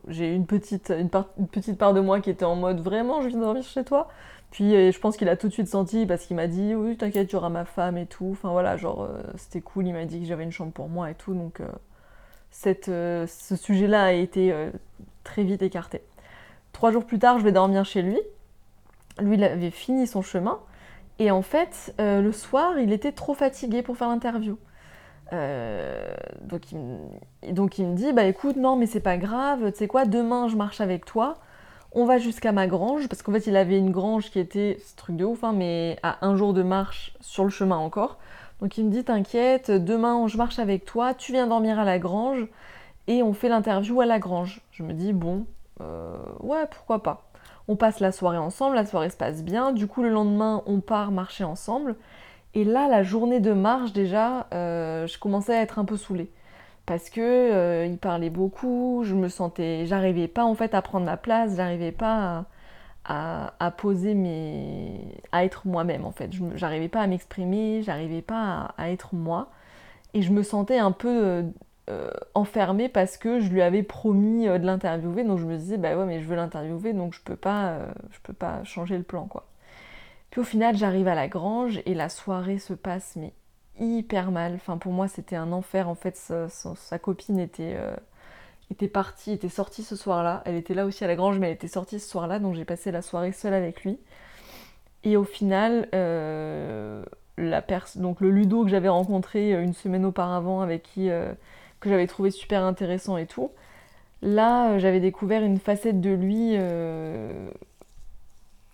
j'ai 0.08 0.34
une 0.34 0.46
petite, 0.46 0.90
une, 0.90 1.08
petite 1.48 1.78
part 1.78 1.94
de 1.94 2.00
moi 2.00 2.20
qui 2.20 2.30
était 2.30 2.44
en 2.44 2.56
mode 2.56 2.80
vraiment, 2.80 3.22
je 3.22 3.28
viens 3.28 3.38
dormir 3.38 3.62
chez 3.62 3.84
toi. 3.84 4.08
Puis 4.50 4.74
euh, 4.74 4.92
je 4.92 4.98
pense 4.98 5.16
qu'il 5.16 5.28
a 5.28 5.36
tout 5.36 5.48
de 5.48 5.52
suite 5.52 5.68
senti 5.68 6.06
parce 6.06 6.24
qu'il 6.24 6.36
m'a 6.36 6.46
dit 6.46 6.74
oui, 6.74 6.96
t'inquiète, 6.96 7.28
tu 7.28 7.36
auras 7.36 7.48
ma 7.48 7.64
femme 7.64 7.98
et 7.98 8.06
tout. 8.06 8.30
Enfin 8.32 8.50
voilà, 8.50 8.76
genre 8.76 9.02
euh, 9.02 9.22
c'était 9.36 9.60
cool. 9.60 9.86
Il 9.86 9.92
m'a 9.92 10.04
dit 10.04 10.20
que 10.20 10.26
j'avais 10.26 10.44
une 10.44 10.52
chambre 10.52 10.72
pour 10.72 10.88
moi 10.88 11.10
et 11.10 11.14
tout. 11.14 11.34
Donc 11.34 11.60
euh, 11.60 13.26
ce 13.26 13.56
sujet-là 13.56 14.04
a 14.04 14.12
été 14.12 14.54
très 15.24 15.42
vite 15.42 15.62
écarté. 15.62 16.02
Trois 16.72 16.92
jours 16.92 17.04
plus 17.04 17.18
tard, 17.18 17.38
je 17.38 17.44
vais 17.44 17.52
dormir 17.52 17.84
chez 17.84 18.02
lui. 18.02 18.18
Lui, 19.20 19.36
il 19.36 19.44
avait 19.44 19.70
fini 19.70 20.06
son 20.06 20.22
chemin. 20.22 20.60
Et 21.18 21.30
en 21.30 21.42
fait, 21.42 21.94
le 21.98 22.30
soir, 22.30 22.78
il 22.78 22.92
était 22.92 23.12
trop 23.12 23.34
fatigué 23.34 23.82
pour 23.82 23.96
faire 23.96 24.08
l'interview. 24.08 24.56
Euh, 25.32 26.14
donc, 26.42 26.72
il 26.72 27.86
me, 27.86 27.94
dit, 27.94 28.12
bah 28.12 28.24
écoute, 28.24 28.56
non 28.56 28.76
mais 28.76 28.86
c'est 28.86 29.00
pas 29.00 29.18
grave, 29.18 29.72
tu 29.72 29.78
sais 29.78 29.88
quoi, 29.88 30.04
demain 30.04 30.48
je 30.48 30.56
marche 30.56 30.80
avec 30.80 31.04
toi, 31.04 31.36
on 31.92 32.04
va 32.06 32.18
jusqu'à 32.18 32.52
ma 32.52 32.66
grange, 32.66 33.08
parce 33.08 33.22
qu'en 33.22 33.32
fait 33.32 33.46
il 33.46 33.56
avait 33.56 33.78
une 33.78 33.90
grange 33.90 34.30
qui 34.30 34.38
était, 34.38 34.78
ce 34.86 34.96
truc 34.96 35.16
de 35.16 35.24
ouf, 35.24 35.44
hein, 35.44 35.52
mais 35.54 35.98
à 36.02 36.26
un 36.26 36.36
jour 36.36 36.54
de 36.54 36.62
marche 36.62 37.14
sur 37.20 37.44
le 37.44 37.50
chemin 37.50 37.76
encore. 37.76 38.18
Donc 38.60 38.78
il 38.78 38.86
me 38.86 38.90
dit, 38.90 39.04
t'inquiète, 39.04 39.70
demain 39.70 40.26
je 40.28 40.36
marche 40.36 40.58
avec 40.58 40.84
toi, 40.84 41.14
tu 41.14 41.32
viens 41.32 41.46
dormir 41.46 41.78
à 41.78 41.84
la 41.84 41.98
grange, 41.98 42.46
et 43.06 43.22
on 43.22 43.32
fait 43.32 43.48
l'interview 43.48 44.00
à 44.00 44.06
la 44.06 44.18
grange. 44.18 44.60
Je 44.70 44.82
me 44.82 44.92
dis, 44.92 45.12
bon, 45.12 45.46
euh, 45.80 46.16
ouais, 46.40 46.66
pourquoi 46.70 47.02
pas. 47.02 47.28
On 47.68 47.76
passe 47.76 48.00
la 48.00 48.12
soirée 48.12 48.38
ensemble, 48.38 48.76
la 48.76 48.86
soirée 48.86 49.10
se 49.10 49.16
passe 49.16 49.42
bien, 49.42 49.72
du 49.72 49.86
coup 49.86 50.02
le 50.02 50.08
lendemain 50.08 50.62
on 50.66 50.80
part 50.80 51.10
marcher 51.10 51.44
ensemble. 51.44 51.96
Et 52.54 52.64
là, 52.64 52.88
la 52.88 53.02
journée 53.02 53.40
de 53.40 53.52
marche, 53.52 53.92
déjà, 53.92 54.46
euh, 54.54 55.06
je 55.06 55.18
commençais 55.18 55.54
à 55.56 55.62
être 55.62 55.78
un 55.78 55.84
peu 55.84 55.96
saoulée. 55.96 56.30
Parce 56.86 57.10
que 57.10 57.20
euh, 57.20 57.86
il 57.86 57.98
parlait 57.98 58.30
beaucoup, 58.30 59.02
je 59.04 59.14
me 59.14 59.28
sentais. 59.28 59.86
J'arrivais 59.86 60.28
pas 60.28 60.44
en 60.44 60.54
fait 60.54 60.74
à 60.74 60.82
prendre 60.82 61.06
ma 61.06 61.16
place, 61.18 61.56
j'arrivais 61.56 61.92
pas 61.92 62.46
à, 63.04 63.70
poser 63.78 64.14
mes. 64.14 65.00
à 65.32 65.44
être 65.44 65.66
moi-même 65.66 66.04
en 66.06 66.12
fait. 66.12 66.30
J'arrivais 66.56 66.88
pas 66.88 67.00
à 67.02 67.06
m'exprimer, 67.06 67.82
j'arrivais 67.82 68.22
pas 68.22 68.74
à, 68.78 68.90
être 68.90 69.14
moi. 69.14 69.50
Et 70.14 70.22
je 70.22 70.32
me 70.32 70.42
sentais 70.42 70.78
un 70.78 70.92
peu 70.92 71.44
euh, 71.90 72.10
enfermée 72.34 72.88
parce 72.88 73.18
que 73.18 73.40
je 73.40 73.50
lui 73.50 73.62
avais 73.62 73.82
promis 73.82 74.46
de 74.46 74.66
l'interviewer. 74.66 75.24
Donc 75.24 75.38
je 75.38 75.46
me 75.46 75.56
disais, 75.56 75.78
bah 75.78 75.96
ouais, 75.96 76.06
mais 76.06 76.20
je 76.20 76.26
veux 76.26 76.36
l'interviewer, 76.36 76.92
donc 76.94 77.14
je 77.14 77.20
peux 77.22 77.38
je 77.42 78.20
peux 78.22 78.32
pas 78.32 78.64
changer 78.64 78.96
le 78.96 79.04
plan 79.04 79.26
quoi. 79.26 79.47
Au 80.38 80.44
final, 80.44 80.76
j'arrive 80.76 81.08
à 81.08 81.16
la 81.16 81.26
grange 81.26 81.80
et 81.84 81.94
la 81.94 82.08
soirée 82.08 82.60
se 82.60 82.72
passe 82.72 83.16
mais 83.16 83.32
hyper 83.80 84.30
mal. 84.30 84.54
Enfin, 84.54 84.78
pour 84.78 84.92
moi, 84.92 85.08
c'était 85.08 85.34
un 85.34 85.50
enfer. 85.50 85.88
En 85.88 85.96
fait, 85.96 86.16
sa, 86.16 86.98
copine 87.00 87.40
était, 87.40 87.74
euh, 87.76 87.96
était 88.70 88.86
partie, 88.86 89.32
était 89.32 89.48
sortie 89.48 89.82
ce 89.82 89.96
soir-là. 89.96 90.42
Elle 90.44 90.54
était 90.54 90.74
là 90.74 90.86
aussi 90.86 91.02
à 91.02 91.08
la 91.08 91.16
grange, 91.16 91.40
mais 91.40 91.48
elle 91.48 91.54
était 91.54 91.66
sortie 91.66 91.98
ce 91.98 92.08
soir-là, 92.08 92.38
donc 92.38 92.54
j'ai 92.54 92.64
passé 92.64 92.92
la 92.92 93.02
soirée 93.02 93.32
seule 93.32 93.52
avec 93.52 93.82
lui. 93.82 93.98
Et 95.02 95.16
au 95.16 95.24
final, 95.24 95.88
euh, 95.92 97.04
la 97.36 97.64
donc 97.96 98.20
le 98.20 98.30
Ludo 98.30 98.62
que 98.62 98.70
j'avais 98.70 98.88
rencontré 98.88 99.54
euh, 99.54 99.62
une 99.64 99.74
semaine 99.74 100.04
auparavant, 100.04 100.60
avec 100.60 100.84
qui 100.84 101.08
que 101.80 101.90
j'avais 101.90 102.06
trouvé 102.06 102.30
super 102.30 102.62
intéressant 102.62 103.16
et 103.16 103.26
tout, 103.26 103.50
là, 104.22 104.78
j'avais 104.78 105.00
découvert 105.00 105.42
une 105.42 105.58
facette 105.58 106.00
de 106.00 106.10
lui 106.10 106.56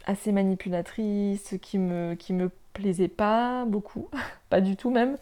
assez 0.06 0.32
manipulatrice, 0.32 1.56
qui 1.60 1.78
me, 1.78 2.14
qui 2.14 2.32
me 2.32 2.50
plaisait 2.72 3.08
pas 3.08 3.64
beaucoup, 3.64 4.08
pas 4.50 4.60
du 4.60 4.76
tout 4.76 4.90
même, 4.90 5.16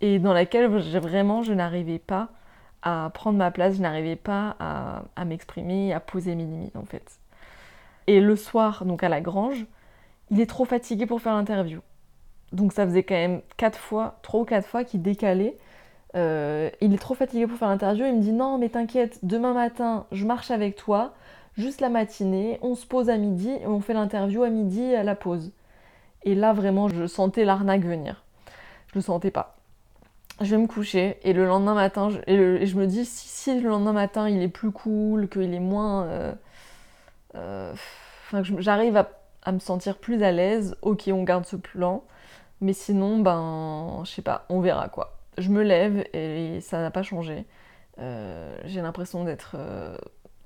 et 0.00 0.18
dans 0.18 0.32
laquelle 0.32 0.66
vraiment 0.66 1.42
je 1.42 1.52
n'arrivais 1.52 1.98
pas 1.98 2.28
à 2.82 3.10
prendre 3.12 3.38
ma 3.38 3.50
place, 3.50 3.76
je 3.76 3.82
n'arrivais 3.82 4.16
pas 4.16 4.56
à, 4.60 5.24
m'exprimer, 5.24 5.92
à 5.92 6.00
poser 6.00 6.34
mes 6.34 6.44
limites 6.44 6.76
en 6.76 6.84
fait. 6.84 7.18
Et 8.06 8.20
le 8.20 8.36
soir, 8.36 8.84
donc 8.84 9.02
à 9.02 9.08
la 9.08 9.20
grange, 9.20 9.66
il 10.30 10.40
est 10.40 10.46
trop 10.46 10.64
fatigué 10.64 11.06
pour 11.06 11.20
faire 11.20 11.34
l'interview. 11.34 11.80
Donc 12.52 12.72
ça 12.72 12.86
faisait 12.86 13.02
quand 13.02 13.14
même 13.14 13.40
quatre 13.56 13.78
fois, 13.78 14.18
trois 14.22 14.40
ou 14.40 14.44
quatre 14.44 14.68
fois 14.68 14.84
qu'il 14.84 15.02
décalait. 15.02 15.56
Euh, 16.14 16.70
il 16.80 16.94
est 16.94 16.98
trop 16.98 17.14
fatigué 17.14 17.46
pour 17.48 17.58
faire 17.58 17.68
l'interview. 17.68 18.06
Il 18.06 18.14
me 18.14 18.22
dit 18.22 18.32
non 18.32 18.58
mais 18.58 18.68
t'inquiète, 18.68 19.18
demain 19.24 19.52
matin 19.52 20.06
je 20.12 20.24
marche 20.24 20.52
avec 20.52 20.76
toi 20.76 21.14
juste 21.56 21.80
la 21.80 21.88
matinée, 21.88 22.58
on 22.62 22.74
se 22.74 22.86
pose 22.86 23.10
à 23.10 23.16
midi 23.16 23.50
et 23.50 23.66
on 23.66 23.80
fait 23.80 23.94
l'interview 23.94 24.42
à 24.42 24.50
midi 24.50 24.94
à 24.94 25.02
la 25.02 25.14
pause. 25.14 25.52
Et 26.22 26.34
là 26.34 26.52
vraiment 26.52 26.88
je 26.88 27.06
sentais 27.06 27.44
l'arnaque 27.44 27.82
venir. 27.82 28.24
Je 28.88 28.96
le 28.96 29.00
sentais 29.00 29.30
pas. 29.30 29.56
Je 30.40 30.50
vais 30.50 30.60
me 30.60 30.66
coucher 30.66 31.18
et 31.22 31.32
le 31.32 31.46
lendemain 31.46 31.74
matin, 31.74 32.10
je, 32.10 32.18
et, 32.26 32.66
je 32.66 32.76
me 32.76 32.86
dis 32.86 33.06
si, 33.06 33.58
le 33.58 33.68
lendemain 33.68 33.92
matin 33.92 34.28
il 34.28 34.42
est 34.42 34.48
plus 34.48 34.70
cool, 34.70 35.28
qu'il 35.28 35.54
est 35.54 35.60
moins... 35.60 36.04
Euh, 36.04 36.34
euh, 37.36 37.72
enfin, 37.72 38.42
j'arrive 38.58 38.96
à, 38.96 39.52
me 39.52 39.58
sentir 39.60 39.98
plus 39.98 40.22
à 40.22 40.32
l'aise, 40.32 40.76
ok 40.82 41.08
on 41.12 41.22
garde 41.22 41.46
ce 41.46 41.56
plan, 41.56 42.02
mais 42.60 42.72
sinon 42.72 43.18
ben 43.18 44.02
je 44.04 44.10
sais 44.10 44.22
pas, 44.22 44.44
on 44.48 44.60
verra 44.60 44.88
quoi. 44.88 45.16
Je 45.38 45.50
me 45.50 45.62
lève 45.62 46.04
et 46.12 46.60
ça 46.60 46.80
n'a 46.80 46.90
pas 46.90 47.02
changé. 47.02 47.46
Euh, 47.98 48.58
j'ai 48.64 48.82
l'impression 48.82 49.24
d'être 49.24 49.56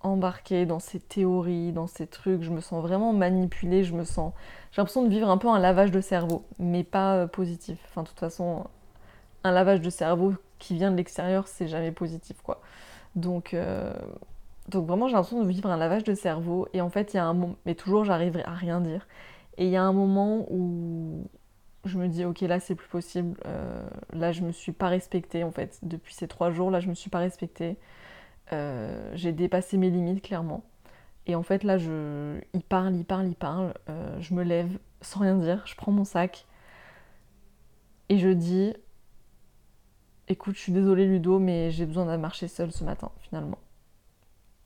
embarquée 0.02 0.66
dans 0.66 0.78
ces 0.78 0.98
théories, 0.98 1.72
dans 1.72 1.86
ces 1.86 2.06
trucs, 2.06 2.42
je 2.42 2.50
me 2.50 2.60
sens 2.60 2.82
vraiment 2.82 3.12
manipulée, 3.12 3.84
je 3.84 3.94
me 3.94 4.04
sens... 4.04 4.32
J'ai 4.72 4.80
l'impression 4.80 5.02
de 5.02 5.08
vivre 5.08 5.28
un 5.28 5.36
peu 5.36 5.48
un 5.48 5.58
lavage 5.58 5.90
de 5.90 6.00
cerveau, 6.00 6.44
mais 6.58 6.84
pas 6.84 7.16
euh, 7.16 7.26
positif. 7.26 7.78
Enfin, 7.88 8.02
de 8.02 8.08
toute 8.08 8.20
façon, 8.20 8.64
un 9.44 9.52
lavage 9.52 9.80
de 9.80 9.90
cerveau 9.90 10.34
qui 10.58 10.74
vient 10.74 10.90
de 10.90 10.96
l'extérieur, 10.96 11.48
c'est 11.48 11.68
jamais 11.68 11.92
positif, 11.92 12.40
quoi. 12.42 12.60
Donc, 13.16 13.54
euh, 13.54 13.92
donc 14.68 14.86
vraiment, 14.86 15.08
j'ai 15.08 15.14
l'impression 15.14 15.42
de 15.42 15.48
vivre 15.48 15.70
un 15.70 15.76
lavage 15.76 16.04
de 16.04 16.14
cerveau, 16.14 16.68
et 16.72 16.80
en 16.80 16.90
fait, 16.90 17.12
il 17.12 17.16
y 17.16 17.20
a 17.20 17.24
un 17.24 17.34
moment... 17.34 17.56
Mais 17.66 17.74
toujours, 17.74 18.04
j'arrive 18.04 18.40
à 18.44 18.54
rien 18.54 18.80
dire. 18.80 19.06
Et 19.58 19.66
il 19.66 19.70
y 19.70 19.76
a 19.76 19.82
un 19.82 19.92
moment 19.92 20.46
où 20.50 21.26
je 21.84 21.98
me 21.98 22.08
dis, 22.08 22.24
ok, 22.24 22.40
là, 22.42 22.60
c'est 22.60 22.74
plus 22.74 22.88
possible. 22.88 23.36
Euh, 23.46 23.82
là, 24.12 24.32
je 24.32 24.42
me 24.42 24.52
suis 24.52 24.72
pas 24.72 24.88
respectée, 24.88 25.44
en 25.44 25.50
fait. 25.50 25.78
Depuis 25.82 26.14
ces 26.14 26.28
trois 26.28 26.50
jours, 26.50 26.70
là, 26.70 26.80
je 26.80 26.88
me 26.88 26.94
suis 26.94 27.10
pas 27.10 27.18
respectée. 27.18 27.76
Euh, 28.52 29.12
j'ai 29.14 29.32
dépassé 29.32 29.76
mes 29.76 29.90
limites 29.90 30.22
clairement. 30.22 30.64
Et 31.26 31.34
en 31.34 31.42
fait 31.42 31.62
là, 31.64 31.76
il 31.76 32.62
parle, 32.62 32.96
il 32.96 33.04
parle, 33.04 33.26
il 33.28 33.36
parle. 33.36 33.74
Euh, 33.88 34.20
je 34.20 34.34
me 34.34 34.42
lève 34.42 34.78
sans 35.02 35.20
rien 35.20 35.36
dire, 35.36 35.62
je 35.66 35.74
prends 35.76 35.92
mon 35.92 36.04
sac 36.04 36.46
et 38.08 38.18
je 38.18 38.28
dis 38.28 38.74
Écoute, 40.28 40.54
je 40.54 40.60
suis 40.60 40.72
désolée 40.72 41.06
Ludo, 41.06 41.40
mais 41.40 41.72
j'ai 41.72 41.86
besoin 41.86 42.06
de 42.06 42.16
marcher 42.16 42.46
seule 42.46 42.70
ce 42.70 42.84
matin 42.84 43.10
finalement. 43.20 43.58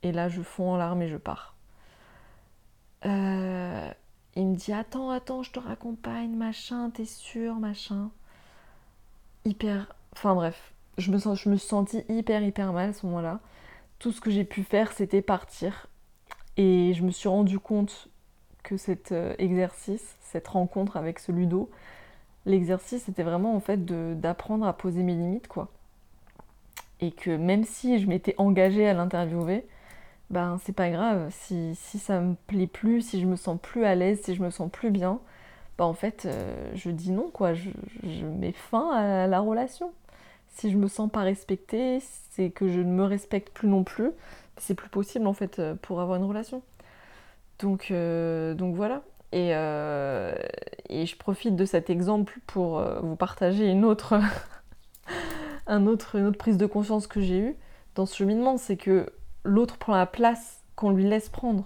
Et 0.03 0.11
là, 0.11 0.29
je 0.29 0.41
fonds 0.41 0.73
en 0.73 0.77
larmes 0.77 1.01
et 1.01 1.07
je 1.07 1.17
pars. 1.17 1.55
Euh, 3.05 3.89
il 4.35 4.47
me 4.47 4.55
dit 4.55 4.73
Attends, 4.73 5.09
attends, 5.09 5.43
je 5.43 5.51
te 5.51 5.59
raccompagne, 5.59 6.35
machin, 6.35 6.91
t'es 6.91 7.05
sûr, 7.05 7.55
machin. 7.55 8.11
Hyper. 9.45 9.93
Enfin 10.13 10.35
bref, 10.35 10.73
je 10.97 11.11
me, 11.11 11.17
sens, 11.17 11.93
hyper 12.09 12.41
hyper 12.43 12.73
mal 12.73 12.89
à 12.89 12.93
ce 12.93 13.05
moment-là. 13.05 13.39
Tout 13.99 14.11
ce 14.11 14.21
que 14.21 14.29
j'ai 14.31 14.43
pu 14.43 14.63
faire, 14.63 14.91
c'était 14.91 15.21
partir. 15.21 15.87
Et 16.57 16.93
je 16.93 17.03
me 17.03 17.11
suis 17.11 17.29
rendu 17.29 17.59
compte 17.59 18.09
que 18.63 18.77
cet 18.77 19.11
euh, 19.11 19.35
exercice, 19.37 20.17
cette 20.21 20.47
rencontre 20.47 20.97
avec 20.97 21.19
ce 21.19 21.31
ludo, 21.31 21.69
l'exercice 22.45 23.03
c'était 23.03 23.23
vraiment 23.23 23.55
en 23.55 23.59
fait 23.59 23.85
d'apprendre 24.19 24.65
à 24.65 24.73
poser 24.73 25.03
mes 25.03 25.13
limites 25.13 25.47
quoi. 25.47 25.69
Et 27.01 27.11
que 27.11 27.35
même 27.35 27.65
si 27.65 27.99
je 27.99 28.07
m'étais 28.07 28.35
engagée 28.37 28.87
à 28.87 28.93
l'interviewer, 28.93 29.65
ben 30.29 30.57
c'est 30.63 30.73
pas 30.73 30.89
grave. 30.89 31.29
Si, 31.31 31.75
si, 31.75 31.99
ça 31.99 32.19
me 32.21 32.35
plaît 32.47 32.67
plus, 32.67 33.01
si 33.01 33.21
je 33.21 33.27
me 33.27 33.35
sens 33.35 33.59
plus 33.61 33.85
à 33.85 33.95
l'aise, 33.95 34.21
si 34.23 34.35
je 34.35 34.41
me 34.41 34.49
sens 34.49 34.71
plus 34.71 34.91
bien, 34.91 35.19
ben 35.77 35.85
en 35.85 35.93
fait 35.93 36.25
euh, 36.25 36.71
je 36.73 36.89
dis 36.89 37.11
non 37.11 37.29
quoi. 37.31 37.53
Je, 37.53 37.69
je, 38.03 38.25
mets 38.25 38.53
fin 38.53 38.91
à 38.91 39.27
la 39.27 39.39
relation. 39.39 39.91
Si 40.55 40.71
je 40.71 40.77
me 40.77 40.87
sens 40.87 41.11
pas 41.11 41.21
respectée, 41.21 41.99
c'est 42.31 42.49
que 42.49 42.67
je 42.67 42.79
ne 42.79 42.91
me 42.91 43.03
respecte 43.03 43.53
plus 43.53 43.67
non 43.67 43.83
plus. 43.83 44.11
C'est 44.57 44.73
plus 44.73 44.89
possible 44.89 45.27
en 45.27 45.33
fait 45.33 45.59
euh, 45.59 45.75
pour 45.75 46.01
avoir 46.01 46.17
une 46.17 46.23
relation. 46.23 46.63
Donc, 47.59 47.91
euh, 47.91 48.53
donc 48.53 48.75
voilà. 48.75 49.03
Et, 49.31 49.49
et, 49.49 51.05
je 51.05 51.17
profite 51.17 51.57
de 51.57 51.65
cet 51.65 51.89
exemple 51.89 52.39
pour 52.47 52.81
vous 53.01 53.17
partager 53.17 53.69
une 53.69 53.83
autre, 53.83 54.17
autre, 55.69 56.15
une 56.15 56.27
autre 56.27 56.37
prise 56.37 56.57
de 56.57 56.65
conscience 56.65 57.05
que 57.05 57.19
j'ai 57.19 57.39
eue 57.39 57.55
dans 57.95 58.05
ce 58.05 58.15
cheminement. 58.15 58.55
C'est 58.55 58.77
que 58.77 59.09
l'autre 59.43 59.77
prend 59.77 59.93
la 59.93 60.05
place 60.05 60.61
qu'on 60.77 60.91
lui 60.91 61.03
laisse 61.03 61.27
prendre. 61.27 61.65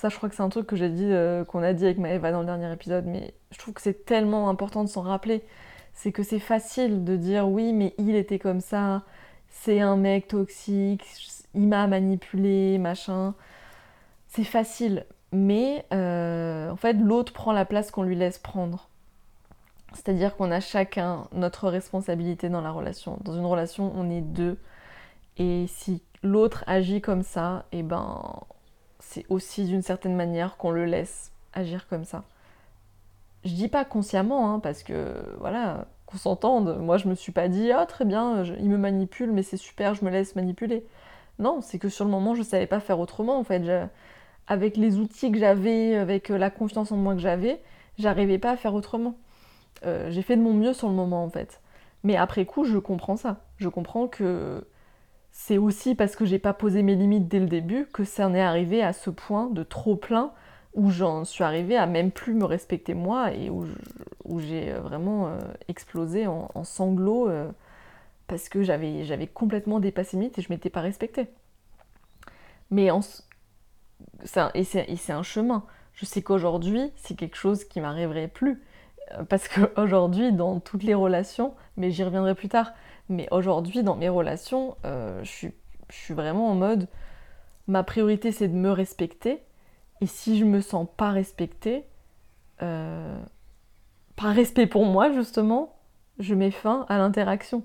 Ça, 0.00 0.08
je 0.08 0.16
crois 0.16 0.30
que 0.30 0.34
c'est 0.34 0.42
un 0.42 0.48
truc 0.48 0.66
que 0.66 0.76
j'ai 0.76 0.88
dit, 0.88 1.04
euh, 1.04 1.44
qu'on 1.44 1.62
a 1.62 1.74
dit 1.74 1.84
avec 1.84 1.98
Maëva 1.98 2.32
dans 2.32 2.40
le 2.40 2.46
dernier 2.46 2.72
épisode, 2.72 3.04
mais 3.06 3.34
je 3.50 3.58
trouve 3.58 3.74
que 3.74 3.82
c'est 3.82 4.06
tellement 4.06 4.48
important 4.48 4.82
de 4.82 4.88
s'en 4.88 5.02
rappeler. 5.02 5.44
C'est 5.92 6.12
que 6.12 6.22
c'est 6.22 6.38
facile 6.38 7.04
de 7.04 7.16
dire 7.16 7.48
oui, 7.48 7.72
mais 7.72 7.94
il 7.98 8.14
était 8.14 8.38
comme 8.38 8.60
ça, 8.60 9.02
c'est 9.48 9.80
un 9.80 9.96
mec 9.96 10.28
toxique, 10.28 11.04
il 11.54 11.68
m'a 11.68 11.86
manipulé, 11.86 12.78
machin. 12.78 13.34
C'est 14.28 14.44
facile, 14.44 15.06
mais 15.32 15.84
euh, 15.92 16.70
en 16.70 16.76
fait, 16.76 16.94
l'autre 16.94 17.32
prend 17.32 17.52
la 17.52 17.64
place 17.64 17.90
qu'on 17.90 18.02
lui 18.02 18.16
laisse 18.16 18.38
prendre. 18.38 18.88
C'est-à-dire 19.92 20.36
qu'on 20.36 20.50
a 20.50 20.60
chacun 20.60 21.24
notre 21.32 21.68
responsabilité 21.68 22.48
dans 22.48 22.60
la 22.60 22.70
relation. 22.70 23.18
Dans 23.22 23.34
une 23.34 23.44
relation, 23.44 23.92
on 23.96 24.08
est 24.08 24.20
deux. 24.20 24.56
Et 25.36 25.66
si 25.68 26.02
l'autre 26.22 26.64
agit 26.66 27.00
comme 27.00 27.22
ça, 27.22 27.64
et 27.72 27.78
eh 27.78 27.82
ben 27.82 28.22
c'est 29.00 29.26
aussi 29.28 29.64
d'une 29.64 29.82
certaine 29.82 30.14
manière 30.14 30.56
qu'on 30.56 30.70
le 30.70 30.84
laisse 30.84 31.32
agir 31.52 31.88
comme 31.88 32.04
ça. 32.04 32.24
Je 33.44 33.54
dis 33.54 33.68
pas 33.68 33.84
consciemment, 33.84 34.52
hein, 34.52 34.60
parce 34.60 34.82
que 34.82 35.14
voilà, 35.38 35.86
qu'on 36.06 36.18
s'entende. 36.18 36.78
Moi, 36.80 36.98
je 36.98 37.08
me 37.08 37.14
suis 37.14 37.32
pas 37.32 37.48
dit, 37.48 37.72
ah 37.72 37.86
très 37.86 38.04
bien, 38.04 38.44
il 38.44 38.68
me 38.68 38.76
manipule, 38.76 39.32
mais 39.32 39.42
c'est 39.42 39.56
super, 39.56 39.94
je 39.94 40.04
me 40.04 40.10
laisse 40.10 40.36
manipuler. 40.36 40.84
Non, 41.38 41.60
c'est 41.62 41.78
que 41.78 41.88
sur 41.88 42.04
le 42.04 42.10
moment, 42.10 42.34
je 42.34 42.42
savais 42.42 42.66
pas 42.66 42.80
faire 42.80 42.98
autrement. 43.00 43.38
En 43.38 43.44
fait, 43.44 43.62
avec 44.46 44.76
les 44.76 44.98
outils 44.98 45.32
que 45.32 45.38
j'avais, 45.38 45.96
avec 45.96 46.28
la 46.28 46.50
confiance 46.50 46.92
en 46.92 46.96
moi 46.96 47.14
que 47.14 47.20
j'avais, 47.20 47.62
j'arrivais 47.98 48.38
pas 48.38 48.52
à 48.52 48.56
faire 48.56 48.74
autrement. 48.74 49.16
Euh, 49.86 50.10
j'ai 50.10 50.22
fait 50.22 50.36
de 50.36 50.42
mon 50.42 50.52
mieux 50.52 50.74
sur 50.74 50.88
le 50.88 50.94
moment, 50.94 51.24
en 51.24 51.30
fait. 51.30 51.60
Mais 52.04 52.16
après 52.16 52.44
coup, 52.44 52.64
je 52.64 52.78
comprends 52.78 53.16
ça. 53.16 53.40
Je 53.56 53.68
comprends 53.68 54.06
que 54.08 54.66
c'est 55.32 55.58
aussi 55.58 55.94
parce 55.94 56.16
que 56.16 56.24
j'ai 56.24 56.38
pas 56.38 56.52
posé 56.52 56.82
mes 56.82 56.96
limites 56.96 57.28
dès 57.28 57.38
le 57.38 57.46
début 57.46 57.86
que 57.92 58.04
ça 58.04 58.26
en 58.26 58.34
est 58.34 58.40
arrivé 58.40 58.82
à 58.82 58.92
ce 58.92 59.10
point 59.10 59.48
de 59.48 59.62
trop 59.62 59.96
plein 59.96 60.32
où 60.74 60.90
j'en 60.90 61.24
suis 61.24 61.44
arrivée 61.44 61.76
à 61.76 61.86
même 61.86 62.10
plus 62.10 62.34
me 62.34 62.44
respecter 62.44 62.94
moi 62.94 63.32
et 63.32 63.50
où, 63.50 63.66
j'ai 64.38 64.72
euh, 64.72 64.80
vraiment 64.80 65.28
euh, 65.28 65.38
explosé 65.68 66.26
en, 66.26 66.64
sanglots 66.64 67.28
euh, 67.28 67.50
parce 68.28 68.48
que 68.48 68.62
j'avais 68.62 69.26
complètement 69.26 69.80
dépassé 69.80 70.16
mes 70.16 70.24
limites 70.24 70.38
et 70.38 70.42
je 70.42 70.48
m'étais 70.50 70.70
pas 70.70 70.80
respectée. 70.80 71.28
Mais 72.70 72.90
en, 72.92 73.00
et 74.54 74.64
c'est 74.64 75.12
un 75.12 75.22
chemin. 75.24 75.64
Je 75.94 76.06
sais 76.06 76.22
qu'aujourd'hui, 76.22 76.92
c'est 76.96 77.16
quelque 77.16 77.36
chose 77.36 77.64
qui 77.64 77.80
m'arriverait 77.80 78.28
plus. 78.28 78.62
Parce 79.28 79.48
qu'aujourd'hui, 79.48 80.32
dans 80.32 80.60
toutes 80.60 80.84
les 80.84 80.94
relations, 80.94 81.54
mais 81.76 81.90
j'y 81.90 82.04
reviendrai 82.04 82.36
plus 82.36 82.48
tard, 82.48 82.72
mais 83.08 83.26
aujourd'hui, 83.32 83.82
dans 83.82 83.96
mes 83.96 84.08
relations, 84.08 84.76
je, 84.84 85.48
suis, 85.88 86.14
vraiment 86.14 86.48
en 86.48 86.54
mode 86.54 86.86
ma 87.66 87.82
priorité 87.82 88.30
c'est 88.30 88.46
de 88.46 88.54
me 88.54 88.70
respecter. 88.70 89.42
Et 90.00 90.06
si 90.06 90.38
je 90.38 90.44
me 90.44 90.60
sens 90.60 90.86
pas 90.96 91.10
respectée, 91.10 91.84
euh, 92.62 93.18
par 94.16 94.34
respect 94.34 94.66
pour 94.66 94.86
moi 94.86 95.12
justement, 95.12 95.76
je 96.18 96.34
mets 96.34 96.50
fin 96.50 96.86
à 96.88 96.98
l'interaction. 96.98 97.64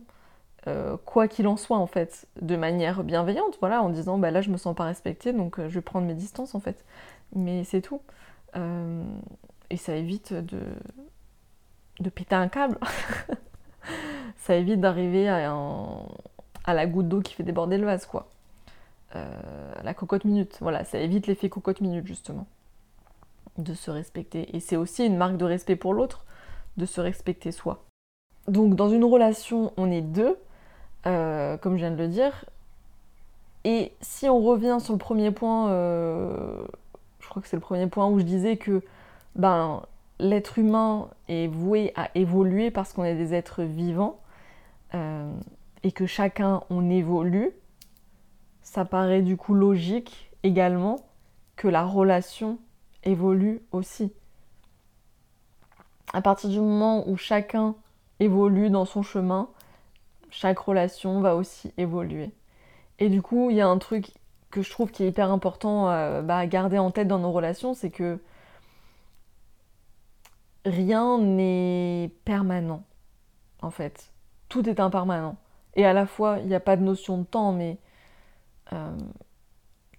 Euh, 0.67 0.97
quoi 1.05 1.27
qu'il 1.27 1.47
en 1.47 1.57
soit 1.57 1.77
en 1.77 1.85
fait, 1.85 2.27
de 2.41 2.55
manière 2.55 3.03
bienveillante, 3.03 3.57
voilà, 3.59 3.83
en 3.83 3.89
disant 3.89 4.17
bah 4.17 4.31
là 4.31 4.41
je 4.41 4.49
me 4.49 4.57
sens 4.57 4.75
pas 4.75 4.85
respectée 4.85 5.31
donc 5.31 5.57
je 5.59 5.67
vais 5.67 5.81
prendre 5.81 6.07
mes 6.07 6.15
distances 6.15 6.55
en 6.55 6.59
fait. 6.59 6.83
Mais 7.35 7.63
c'est 7.63 7.81
tout. 7.81 8.01
et 9.69 9.77
ça 9.77 9.95
évite 9.95 10.33
de, 10.33 10.59
de 11.99 12.09
péter 12.09 12.35
un 12.35 12.47
câble. 12.47 12.77
ça 14.37 14.55
évite 14.55 14.79
d'arriver 14.79 15.27
à, 15.29 15.53
la 16.67 16.85
goutte 16.85 17.07
d'eau 17.07 17.21
qui 17.21 17.33
fait 17.33 17.43
déborder 17.43 17.77
le 17.77 17.85
vase, 17.85 18.05
quoi. 18.05 18.29
Euh, 19.15 19.73
la 19.83 19.93
cocotte 19.93 20.25
minute, 20.25 20.57
voilà, 20.61 20.83
ça 20.83 20.99
évite 20.99 21.27
l'effet 21.27 21.49
cocotte 21.49 21.81
minute, 21.81 22.05
justement. 22.05 22.47
De 23.57 23.73
se 23.73 23.91
respecter. 23.91 24.55
Et 24.55 24.59
c'est 24.59 24.75
aussi 24.75 25.05
une 25.05 25.17
marque 25.17 25.37
de 25.37 25.45
respect 25.45 25.75
pour 25.75 25.93
l'autre, 25.93 26.25
de 26.77 26.85
se 26.85 26.99
respecter 27.01 27.51
soi. 27.51 27.83
Donc, 28.47 28.75
dans 28.75 28.89
une 28.89 29.03
relation, 29.03 29.71
on 29.77 29.89
est 29.91 30.01
deux, 30.01 30.37
euh, 31.05 31.57
comme 31.57 31.73
je 31.73 31.79
viens 31.79 31.91
de 31.91 31.97
le 31.97 32.07
dire. 32.07 32.45
Et 33.63 33.93
si 34.01 34.29
on 34.29 34.41
revient 34.41 34.77
sur 34.79 34.93
le 34.93 34.99
premier 34.99 35.31
point, 35.31 35.69
euh, 35.69 36.65
je 37.19 37.29
crois 37.29 37.41
que 37.41 37.47
c'est 37.47 37.55
le 37.55 37.61
premier 37.61 37.87
point 37.87 38.07
où 38.07 38.19
je 38.19 38.25
disais 38.25 38.57
que 38.57 38.83
ben, 39.35 39.81
l'être 40.19 40.59
humain 40.59 41.07
est 41.29 41.47
voué 41.47 41.91
à 41.95 42.09
évoluer 42.15 42.69
parce 42.69 42.93
qu'on 42.93 43.03
est 43.03 43.15
des 43.15 43.33
êtres 43.33 43.63
vivants 43.63 44.19
et 45.83 45.91
que 45.91 46.05
chacun 46.05 46.61
on 46.69 46.89
évolue, 46.89 47.51
ça 48.65 48.83
paraît 48.83 49.21
du 49.21 49.37
coup 49.37 49.53
logique 49.53 50.31
également 50.41 51.05
que 51.55 51.67
la 51.67 51.85
relation 51.85 52.57
évolue 53.03 53.61
aussi. 53.71 54.11
À 56.13 56.21
partir 56.21 56.49
du 56.49 56.59
moment 56.59 57.07
où 57.07 57.15
chacun 57.15 57.75
évolue 58.19 58.71
dans 58.71 58.85
son 58.85 59.03
chemin, 59.03 59.49
chaque 60.31 60.57
relation 60.57 61.21
va 61.21 61.35
aussi 61.35 61.73
évoluer. 61.77 62.31
Et 62.97 63.09
du 63.09 63.21
coup, 63.21 63.51
il 63.51 63.55
y 63.55 63.61
a 63.61 63.67
un 63.67 63.77
truc 63.77 64.11
que 64.49 64.63
je 64.63 64.71
trouve 64.71 64.91
qui 64.91 65.03
est 65.03 65.09
hyper 65.09 65.31
important 65.31 65.89
euh, 65.89 66.23
bah, 66.23 66.37
à 66.37 66.47
garder 66.47 66.79
en 66.79 66.89
tête 66.89 67.07
dans 67.07 67.19
nos 67.19 67.31
relations, 67.31 67.75
c'est 67.75 67.91
que 67.91 68.19
rien 70.65 71.19
n'est 71.19 72.11
permanent, 72.25 72.83
en 73.61 73.69
fait. 73.69 74.11
Tout 74.49 74.67
est 74.67 74.79
impermanent. 74.79 75.35
Et 75.75 75.85
à 75.85 75.93
la 75.93 76.07
fois, 76.07 76.39
il 76.39 76.47
n'y 76.47 76.55
a 76.55 76.59
pas 76.59 76.77
de 76.77 76.83
notion 76.83 77.19
de 77.19 77.25
temps, 77.25 77.51
mais 77.51 77.77
euh, 78.73 78.97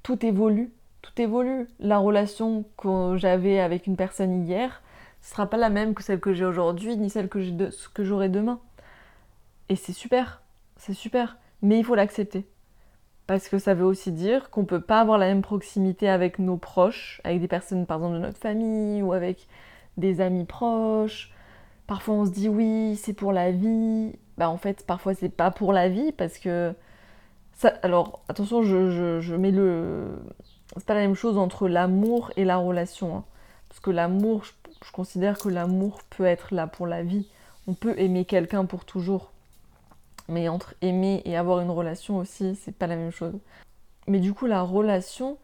tout 0.03 0.25
évolue. 0.25 0.73
Tout 1.03 1.21
évolue. 1.21 1.69
La 1.79 1.99
relation 1.99 2.65
que 2.77 3.17
j'avais 3.17 3.61
avec 3.61 3.87
une 3.87 3.97
personne 3.97 4.47
hier 4.47 4.83
ne 5.23 5.27
sera 5.27 5.47
pas 5.47 5.57
la 5.57 5.71
même 5.71 5.95
que 5.95 6.03
celle 6.03 6.21
que 6.21 6.33
j'ai 6.33 6.45
aujourd'hui, 6.45 6.97
ni 6.97 7.11
celle 7.11 7.29
que 7.29 8.05
j'aurai 8.05 8.29
demain. 8.29 8.61
Et 9.69 9.77
c'est 9.77 9.93
super. 9.93 10.43
C'est 10.77 10.95
super. 10.95 11.37
Mais 11.63 11.79
il 11.79 11.85
faut 11.85 11.95
l'accepter. 11.95 12.47
Parce 13.27 13.49
que 13.49 13.59
ça 13.59 13.75
veut 13.75 13.85
aussi 13.85 14.13
dire 14.13 14.51
qu'on 14.51 14.61
ne 14.63 14.67
peut 14.67 14.81
pas 14.81 15.01
avoir 15.01 15.19
la 15.19 15.27
même 15.27 15.43
proximité 15.43 16.09
avec 16.09 16.39
nos 16.39 16.57
proches, 16.57 17.21
avec 17.25 17.41
des 17.41 17.49
personnes 17.49 17.87
par 17.87 17.99
exemple 17.99 18.15
de 18.15 18.21
notre 18.21 18.39
famille 18.39 19.03
ou 19.03 19.13
avec 19.13 19.49
des 19.97 20.21
amis 20.21 20.45
proches. 20.45 21.33
Parfois 21.89 22.15
on 22.15 22.27
se 22.27 22.31
dit 22.31 22.49
oui, 22.49 22.97
c'est 22.97 23.15
pour 23.15 23.33
la 23.33 23.51
vie. 23.51 24.13
Bah 24.39 24.49
en 24.49 24.57
fait, 24.59 24.87
parfois 24.87 25.15
c'est 25.15 25.29
pas 25.29 25.51
pour 25.51 25.73
la 25.73 25.89
vie 25.89 26.13
parce 26.13 26.39
que. 26.39 26.75
Alors 27.83 28.21
attention, 28.29 28.63
je, 28.63 29.35
mets 29.35 29.51
le. 29.51 30.19
C'est 30.77 30.85
pas 30.85 30.95
la 30.95 31.01
même 31.01 31.15
chose 31.15 31.39
entre 31.39 31.69
l'amour 31.69 32.31
et 32.37 32.45
la 32.45 32.57
relation. 32.57 33.17
Hein. 33.17 33.25
Parce 33.69 33.81
que 33.81 33.91
l'amour, 33.91 34.45
je, 34.45 34.93
considère 34.93 35.39
que 35.39 35.49
l'amour 35.49 36.01
peut 36.11 36.25
être 36.25 36.55
là 36.55 36.67
pour 36.67 36.87
la 36.87 37.03
vie. 37.03 37.27
On 37.67 37.75
peut 37.75 37.95
aimer 37.99 38.25
quelqu'un 38.25 38.65
pour 38.65 38.85
toujours. 38.85 39.33
Mais 40.29 40.49
entre 40.49 40.75
aimer 40.83 41.23
et 41.25 41.37
avoir 41.37 41.61
une 41.61 41.71
relation 41.71 42.19
aussi, 42.19 42.57
c'est 42.57 42.77
pas 42.77 42.87
la 42.87 42.97
même 42.97 43.13
chose. 43.13 43.35
Mais 44.09 44.19
du 44.19 44.35
coup, 44.35 44.47
la 44.47 44.63
relation, 44.63 45.39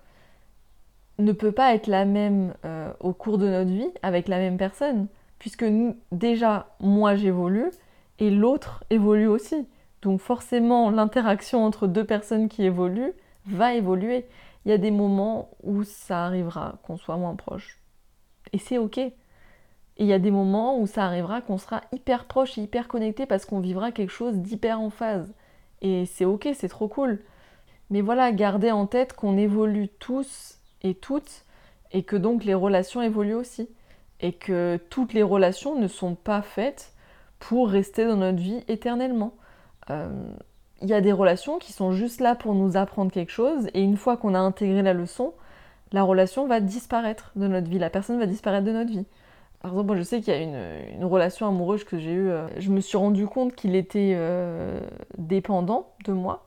ne 1.18 1.32
peut 1.32 1.52
pas 1.52 1.74
être 1.74 1.86
la 1.86 2.04
même 2.04 2.54
euh, 2.64 2.92
au 3.00 3.12
cours 3.12 3.38
de 3.38 3.48
notre 3.48 3.70
vie 3.70 3.90
avec 4.02 4.28
la 4.28 4.38
même 4.38 4.56
personne, 4.56 5.06
puisque 5.38 5.64
déjà, 6.10 6.68
moi 6.80 7.16
j'évolue 7.16 7.70
et 8.18 8.30
l'autre 8.30 8.84
évolue 8.90 9.26
aussi. 9.26 9.66
Donc 10.02 10.20
forcément, 10.20 10.90
l'interaction 10.90 11.64
entre 11.64 11.86
deux 11.86 12.04
personnes 12.04 12.48
qui 12.48 12.64
évoluent 12.64 13.14
va 13.46 13.74
évoluer. 13.74 14.26
Il 14.64 14.70
y 14.70 14.74
a 14.74 14.78
des 14.78 14.90
moments 14.90 15.50
où 15.62 15.84
ça 15.84 16.24
arrivera 16.24 16.78
qu'on 16.82 16.96
soit 16.96 17.16
moins 17.16 17.36
proche. 17.36 17.80
Et 18.52 18.58
c'est 18.58 18.78
ok. 18.78 18.98
Et 18.98 19.12
il 19.98 20.06
y 20.06 20.12
a 20.12 20.18
des 20.18 20.30
moments 20.30 20.78
où 20.78 20.86
ça 20.86 21.04
arrivera 21.04 21.40
qu'on 21.40 21.58
sera 21.58 21.82
hyper 21.92 22.24
proche 22.24 22.58
et 22.58 22.62
hyper 22.62 22.88
connecté 22.88 23.26
parce 23.26 23.44
qu'on 23.44 23.60
vivra 23.60 23.92
quelque 23.92 24.10
chose 24.10 24.36
d'hyper 24.38 24.80
en 24.80 24.90
phase. 24.90 25.32
Et 25.80 26.06
c'est 26.06 26.24
ok, 26.24 26.48
c'est 26.54 26.68
trop 26.68 26.88
cool. 26.88 27.22
Mais 27.90 28.00
voilà, 28.00 28.32
gardez 28.32 28.70
en 28.70 28.86
tête 28.86 29.12
qu'on 29.12 29.36
évolue 29.36 29.88
tous 29.88 30.58
et 30.82 30.94
toutes 30.94 31.44
et 31.92 32.02
que 32.02 32.16
donc 32.16 32.44
les 32.44 32.54
relations 32.54 33.02
évoluent 33.02 33.34
aussi. 33.34 33.68
Et 34.20 34.32
que 34.32 34.78
toutes 34.88 35.14
les 35.14 35.22
relations 35.22 35.78
ne 35.78 35.88
sont 35.88 36.14
pas 36.14 36.42
faites 36.42 36.92
pour 37.38 37.68
rester 37.68 38.06
dans 38.06 38.16
notre 38.16 38.38
vie 38.38 38.62
éternellement. 38.68 39.34
Euh, 39.90 40.08
il 40.82 40.88
y 40.88 40.94
a 40.94 41.00
des 41.00 41.12
relations 41.12 41.58
qui 41.58 41.72
sont 41.72 41.92
juste 41.92 42.20
là 42.20 42.34
pour 42.34 42.54
nous 42.54 42.76
apprendre 42.76 43.12
quelque 43.12 43.30
chose 43.30 43.68
et 43.72 43.82
une 43.82 43.96
fois 43.96 44.16
qu'on 44.16 44.34
a 44.34 44.38
intégré 44.38 44.82
la 44.82 44.92
leçon, 44.92 45.32
la 45.92 46.02
relation 46.02 46.46
va 46.46 46.60
disparaître 46.60 47.32
de 47.36 47.46
notre 47.46 47.68
vie, 47.68 47.78
la 47.78 47.90
personne 47.90 48.18
va 48.18 48.26
disparaître 48.26 48.64
de 48.64 48.72
notre 48.72 48.90
vie. 48.90 49.06
Par 49.60 49.70
exemple, 49.70 49.86
moi 49.86 49.96
je 49.96 50.02
sais 50.02 50.20
qu'il 50.20 50.34
y 50.34 50.36
a 50.36 50.40
une, 50.40 51.04
relation 51.04 51.46
amoureuse 51.46 51.84
que 51.84 51.98
j'ai 51.98 52.12
eue, 52.12 52.30
euh, 52.30 52.48
je 52.58 52.70
me 52.70 52.80
suis 52.80 52.98
rendu 52.98 53.26
compte 53.26 53.54
qu'il 53.54 53.76
était 53.76 54.14
euh, 54.16 54.80
dépendant 55.18 55.92
de 56.04 56.12
moi. 56.12 56.46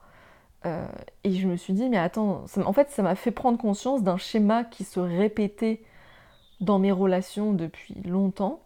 Euh, 0.65 0.86
et 1.24 1.32
je 1.32 1.48
me 1.48 1.56
suis 1.56 1.74
dit, 1.74 1.88
mais 1.88 1.98
attends, 1.98 2.43
en 2.58 2.74
fait 2.74 2.89
ça 2.89 3.04
m'a 3.04 3.15
fait 3.15 3.32
prendre 3.32 3.58
conscience 3.58 4.04
d'un 4.04 4.17
schéma 4.17 4.65
qui 4.65 4.84
se 4.84 5.00
répétait 5.00 5.82
dans 6.60 6.80
mes 6.80 6.91
relations 6.91 7.54
depuis 7.54 7.95
longtemps, 8.04 8.60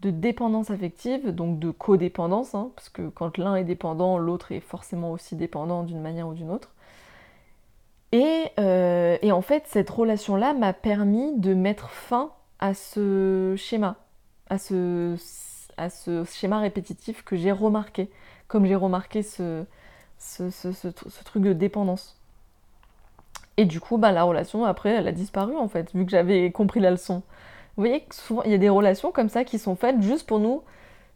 de 0.00 0.10
dépendance 0.10 0.70
affective, 0.70 1.30
donc 1.30 1.58
de 1.58 1.70
codépendance, 1.70 2.54
hein, 2.54 2.70
parce 2.76 2.88
que 2.88 3.08
quand 3.08 3.36
l'un 3.38 3.56
est 3.56 3.64
dépendant, 3.64 4.18
l'autre 4.18 4.52
est 4.52 4.60
forcément 4.60 5.12
aussi 5.12 5.36
dépendant 5.36 5.82
d'une 5.82 6.00
manière 6.00 6.28
ou 6.28 6.34
d'une 6.34 6.50
autre. 6.50 6.70
Et, 8.12 8.52
et, 8.56 9.32
en 9.32 9.42
fait, 9.42 9.64
cette 9.66 9.90
relation-là 9.90 10.54
m'a 10.54 10.72
permis 10.72 11.38
de 11.38 11.52
mettre 11.52 11.90
fin 11.90 12.30
à 12.58 12.74
ce 12.74 13.54
schéma, 13.56 13.96
à 14.50 14.58
ce, 14.58 15.16
schéma 16.26 16.60
répétitif 16.60 17.22
que 17.22 17.36
j'ai 17.36 17.52
remarqué, 17.52 18.10
comme 18.48 18.66
j'ai 18.66 18.74
remarqué 18.74 19.22
ce, 19.22 19.64
truc 21.24 21.42
de 21.42 21.52
dépendance. 21.52 22.16
Et 23.56 23.64
du 23.64 23.80
coup, 23.80 23.98
bah, 23.98 24.12
la 24.12 24.22
relation, 24.22 24.64
après, 24.64 24.90
elle 24.90 25.08
a 25.08 25.12
disparu, 25.12 25.56
en 25.56 25.68
fait, 25.68 25.94
vu 25.94 26.04
que 26.04 26.10
j'avais 26.10 26.50
compris 26.52 26.80
la 26.80 26.90
leçon. 26.90 27.22
Vous 27.78 27.84
voyez 27.84 28.00
que 28.00 28.12
souvent, 28.16 28.42
il 28.42 28.50
y 28.50 28.54
a 28.54 28.58
des 28.58 28.68
relations 28.68 29.12
comme 29.12 29.28
ça 29.28 29.44
qui 29.44 29.56
sont 29.60 29.76
faites 29.76 30.02
juste 30.02 30.26
pour 30.26 30.40
nous, 30.40 30.62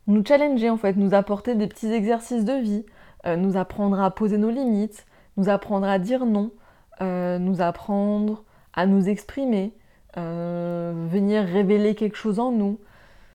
nous 0.07 0.25
challenger, 0.25 0.71
en 0.71 0.77
fait, 0.77 0.97
nous 0.97 1.13
apporter 1.13 1.57
des 1.57 1.67
petits 1.67 1.93
exercices 1.93 2.45
de 2.45 2.53
vie, 2.53 2.87
euh, 3.27 3.35
nous 3.35 3.57
apprendre 3.57 4.01
à 4.01 4.13
poser 4.13 4.39
nos 4.39 4.51
limites, 4.51 5.05
nous 5.37 5.49
apprendre 5.49 5.89
à 5.89 5.99
dire 5.99 6.25
non, 6.25 6.53
euh, 7.01 7.41
nous 7.41 7.63
apprendre 7.63 8.45
à 8.75 8.87
nous 8.87 9.09
exprimer, 9.09 9.73
euh, 10.17 10.93
venir 11.11 11.43
révéler 11.43 11.97
quelque 11.97 12.17
chose 12.17 12.39
en 12.39 12.53
nous, 12.53 12.79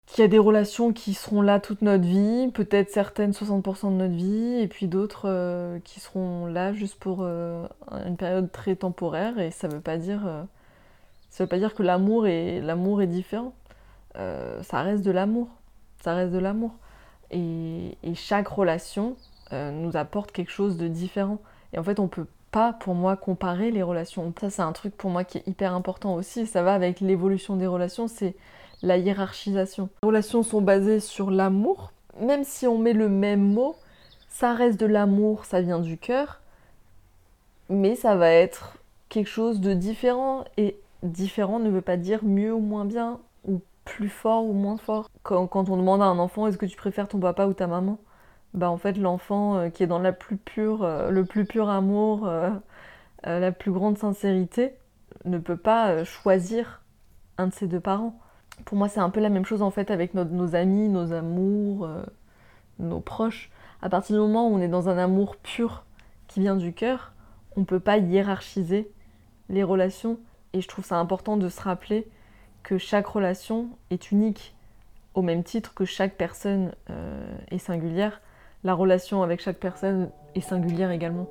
qu'il 0.05 0.21
y 0.21 0.25
a 0.25 0.29
des 0.29 0.39
relations 0.39 0.93
qui 0.93 1.13
seront 1.13 1.41
là 1.41 1.59
toute 1.59 1.81
notre 1.81 2.05
vie, 2.05 2.49
peut-être 2.53 2.89
certaines 2.91 3.33
60% 3.33 3.91
de 3.91 3.97
notre 3.97 4.15
vie, 4.15 4.61
et 4.61 4.69
puis 4.69 4.87
d'autres 4.87 5.79
qui 5.83 5.99
seront 5.99 6.45
là 6.45 6.71
juste 6.71 6.97
pour 6.97 7.23
une 7.25 8.15
période 8.17 8.49
très 8.53 8.77
temporaire, 8.77 9.37
et 9.37 9.51
ça 9.51 9.67
veut 9.67 9.81
pas 9.81 9.97
dire, 9.97 10.47
ça 11.37 11.43
veut 11.43 11.47
pas 11.47 11.59
dire 11.59 11.75
que 11.75 11.83
l'amour 11.83 12.27
est, 12.27 12.61
l'amour 12.61 13.01
est 13.01 13.07
différent. 13.07 13.53
ça 14.15 14.81
reste 14.81 15.03
de 15.03 15.11
l'amour, 15.11 15.47
ça 16.01 16.15
reste 16.15 16.31
de 16.31 16.39
l'amour. 16.39 16.71
Et, 17.31 17.95
chaque 18.15 18.47
relation 18.47 19.15
nous 19.51 19.95
apporte 19.95 20.31
quelque 20.31 20.51
chose 20.51 20.77
de 20.77 20.87
différent. 20.87 21.37
Et 21.73 21.77
en 21.77 21.83
fait, 21.83 21.99
on 21.99 22.07
peut 22.07 22.25
pas 22.51 22.73
pour 22.73 22.95
moi 22.95 23.15
comparer 23.15 23.71
les 23.71 23.83
relations. 23.83 24.33
Ça 24.39 24.49
c'est 24.49 24.61
un 24.61 24.71
truc 24.71 24.95
pour 24.95 25.09
moi 25.09 25.23
qui 25.23 25.37
est 25.37 25.47
hyper 25.47 25.73
important 25.73 26.15
aussi, 26.15 26.47
ça 26.47 26.63
va 26.63 26.73
avec 26.73 26.99
l'évolution 26.99 27.55
des 27.55 27.67
relations, 27.67 28.07
c'est 28.07 28.35
la 28.81 28.97
hiérarchisation. 28.97 29.89
Les 30.03 30.07
relations 30.07 30.43
sont 30.43 30.61
basées 30.61 30.99
sur 30.99 31.31
l'amour, 31.31 31.91
même 32.19 32.43
si 32.43 32.67
on 32.67 32.77
met 32.77 32.93
le 32.93 33.09
même 33.09 33.41
mot, 33.41 33.75
ça 34.29 34.53
reste 34.53 34.79
de 34.79 34.85
l'amour, 34.85 35.45
ça 35.45 35.61
vient 35.61 35.79
du 35.79 35.97
cœur, 35.97 36.41
mais 37.69 37.95
ça 37.95 38.15
va 38.15 38.31
être 38.31 38.77
quelque 39.09 39.29
chose 39.29 39.59
de 39.59 39.73
différent 39.73 40.43
et 40.57 40.77
différent 41.03 41.59
ne 41.59 41.69
veut 41.69 41.81
pas 41.81 41.97
dire 41.97 42.23
mieux 42.23 42.53
ou 42.53 42.59
moins 42.59 42.85
bien 42.85 43.19
ou 43.47 43.61
plus 43.85 44.09
fort 44.09 44.45
ou 44.45 44.53
moins 44.53 44.77
fort. 44.77 45.09
Quand, 45.23 45.69
on 45.69 45.77
demande 45.77 46.01
à 46.01 46.05
un 46.05 46.19
enfant 46.19 46.47
est-ce 46.47 46.57
que 46.57 46.65
tu 46.65 46.77
préfères 46.77 47.07
ton 47.07 47.19
papa 47.19 47.45
ou 47.45 47.53
ta 47.53 47.67
maman? 47.67 47.97
Bah, 48.53 48.69
en 48.69 48.77
fait 48.77 48.97
l'enfant 48.97 49.57
euh, 49.57 49.69
qui 49.69 49.83
est 49.83 49.87
dans 49.87 49.99
la 49.99 50.13
plus 50.13 50.37
pure, 50.37 50.83
euh, 50.83 51.09
le 51.09 51.25
plus 51.25 51.45
pur 51.45 51.69
amour, 51.69 52.27
euh, 52.27 52.49
la 53.23 53.51
plus 53.51 53.71
grande 53.71 53.97
sincérité, 53.97 54.73
ne 55.25 55.37
peut 55.37 55.57
pas 55.57 56.03
choisir 56.03 56.81
un 57.37 57.47
de 57.47 57.53
ses 57.53 57.67
deux 57.67 57.79
parents. 57.79 58.19
Pour 58.65 58.77
moi 58.77 58.89
c'est 58.89 58.99
un 58.99 59.09
peu 59.09 59.19
la 59.19 59.29
même 59.29 59.45
chose 59.45 59.61
en 59.61 59.71
fait 59.71 59.91
avec 59.91 60.13
nos 60.13 60.55
amis, 60.55 60.89
nos 60.89 61.13
amours, 61.13 61.87
nos 62.79 62.99
proches. 62.99 63.51
À 63.81 63.89
partir 63.89 64.15
du 64.15 64.21
moment 64.21 64.47
où 64.47 64.55
on 64.55 64.59
est 64.59 64.67
dans 64.67 64.89
un 64.89 64.97
amour 64.97 65.35
pur 65.37 65.83
qui 66.27 66.39
vient 66.39 66.55
du 66.55 66.73
cœur, 66.73 67.13
on 67.55 67.61
ne 67.61 67.65
peut 67.65 67.79
pas 67.79 67.97
hiérarchiser 67.97 68.91
les 69.49 69.63
relations. 69.63 70.19
Et 70.53 70.61
je 70.61 70.67
trouve 70.67 70.85
ça 70.85 70.97
important 70.97 71.37
de 71.37 71.49
se 71.49 71.61
rappeler 71.61 72.07
que 72.63 72.77
chaque 72.77 73.07
relation 73.07 73.69
est 73.89 74.11
unique, 74.11 74.55
au 75.13 75.21
même 75.21 75.43
titre 75.43 75.73
que 75.73 75.85
chaque 75.85 76.15
personne 76.15 76.73
est 77.49 77.57
singulière 77.57 78.21
la 78.63 78.73
relation 78.73 79.23
avec 79.23 79.41
chaque 79.41 79.57
personne 79.57 80.09
est 80.35 80.41
singulière 80.41 80.91
également. 80.91 81.27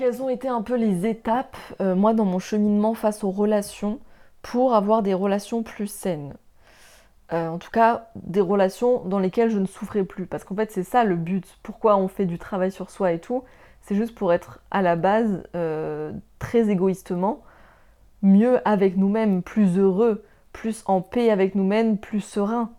Quelles 0.00 0.22
ont 0.22 0.30
été 0.30 0.48
un 0.48 0.62
peu 0.62 0.76
les 0.76 1.06
étapes, 1.06 1.58
euh, 1.82 1.94
moi, 1.94 2.14
dans 2.14 2.24
mon 2.24 2.38
cheminement 2.38 2.94
face 2.94 3.22
aux 3.22 3.30
relations, 3.30 4.00
pour 4.40 4.72
avoir 4.72 5.02
des 5.02 5.12
relations 5.12 5.62
plus 5.62 5.88
saines? 5.88 6.36
Euh, 7.34 7.48
en 7.48 7.58
tout 7.58 7.70
cas 7.70 8.08
des 8.16 8.40
relations 8.40 9.04
dans 9.04 9.18
lesquelles 9.18 9.50
je 9.50 9.58
ne 9.58 9.66
souffrais 9.66 10.04
plus. 10.04 10.24
Parce 10.24 10.42
qu'en 10.42 10.56
fait 10.56 10.72
c'est 10.72 10.84
ça 10.84 11.04
le 11.04 11.16
but, 11.16 11.44
pourquoi 11.62 11.98
on 11.98 12.08
fait 12.08 12.24
du 12.24 12.38
travail 12.38 12.72
sur 12.72 12.88
soi 12.88 13.12
et 13.12 13.18
tout, 13.18 13.44
c'est 13.82 13.94
juste 13.94 14.14
pour 14.14 14.32
être 14.32 14.62
à 14.70 14.80
la 14.80 14.96
base 14.96 15.42
euh, 15.54 16.12
très 16.38 16.70
égoïstement 16.70 17.42
mieux 18.22 18.66
avec 18.66 18.96
nous-mêmes, 18.96 19.42
plus 19.42 19.76
heureux, 19.78 20.24
plus 20.54 20.82
en 20.86 21.02
paix 21.02 21.30
avec 21.30 21.54
nous-mêmes, 21.54 21.98
plus 21.98 22.22
serein. 22.22 22.70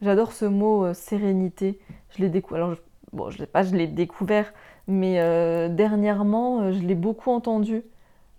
J'adore 0.00 0.30
ce 0.30 0.44
mot 0.44 0.94
sérénité. 0.94 1.80
Je 2.10 2.22
l'ai 2.22 2.28
découvert. 2.28 2.76
Bon, 3.12 3.30
je 3.30 3.38
l'ai 3.38 3.46
pas, 3.46 3.62
je 3.64 3.74
l'ai 3.74 3.88
découvert, 3.88 4.54
mais 4.88 5.14
dernièrement, 5.70 6.72
je 6.72 6.80
l'ai 6.80 6.94
beaucoup 6.94 7.30
entendu. 7.30 7.82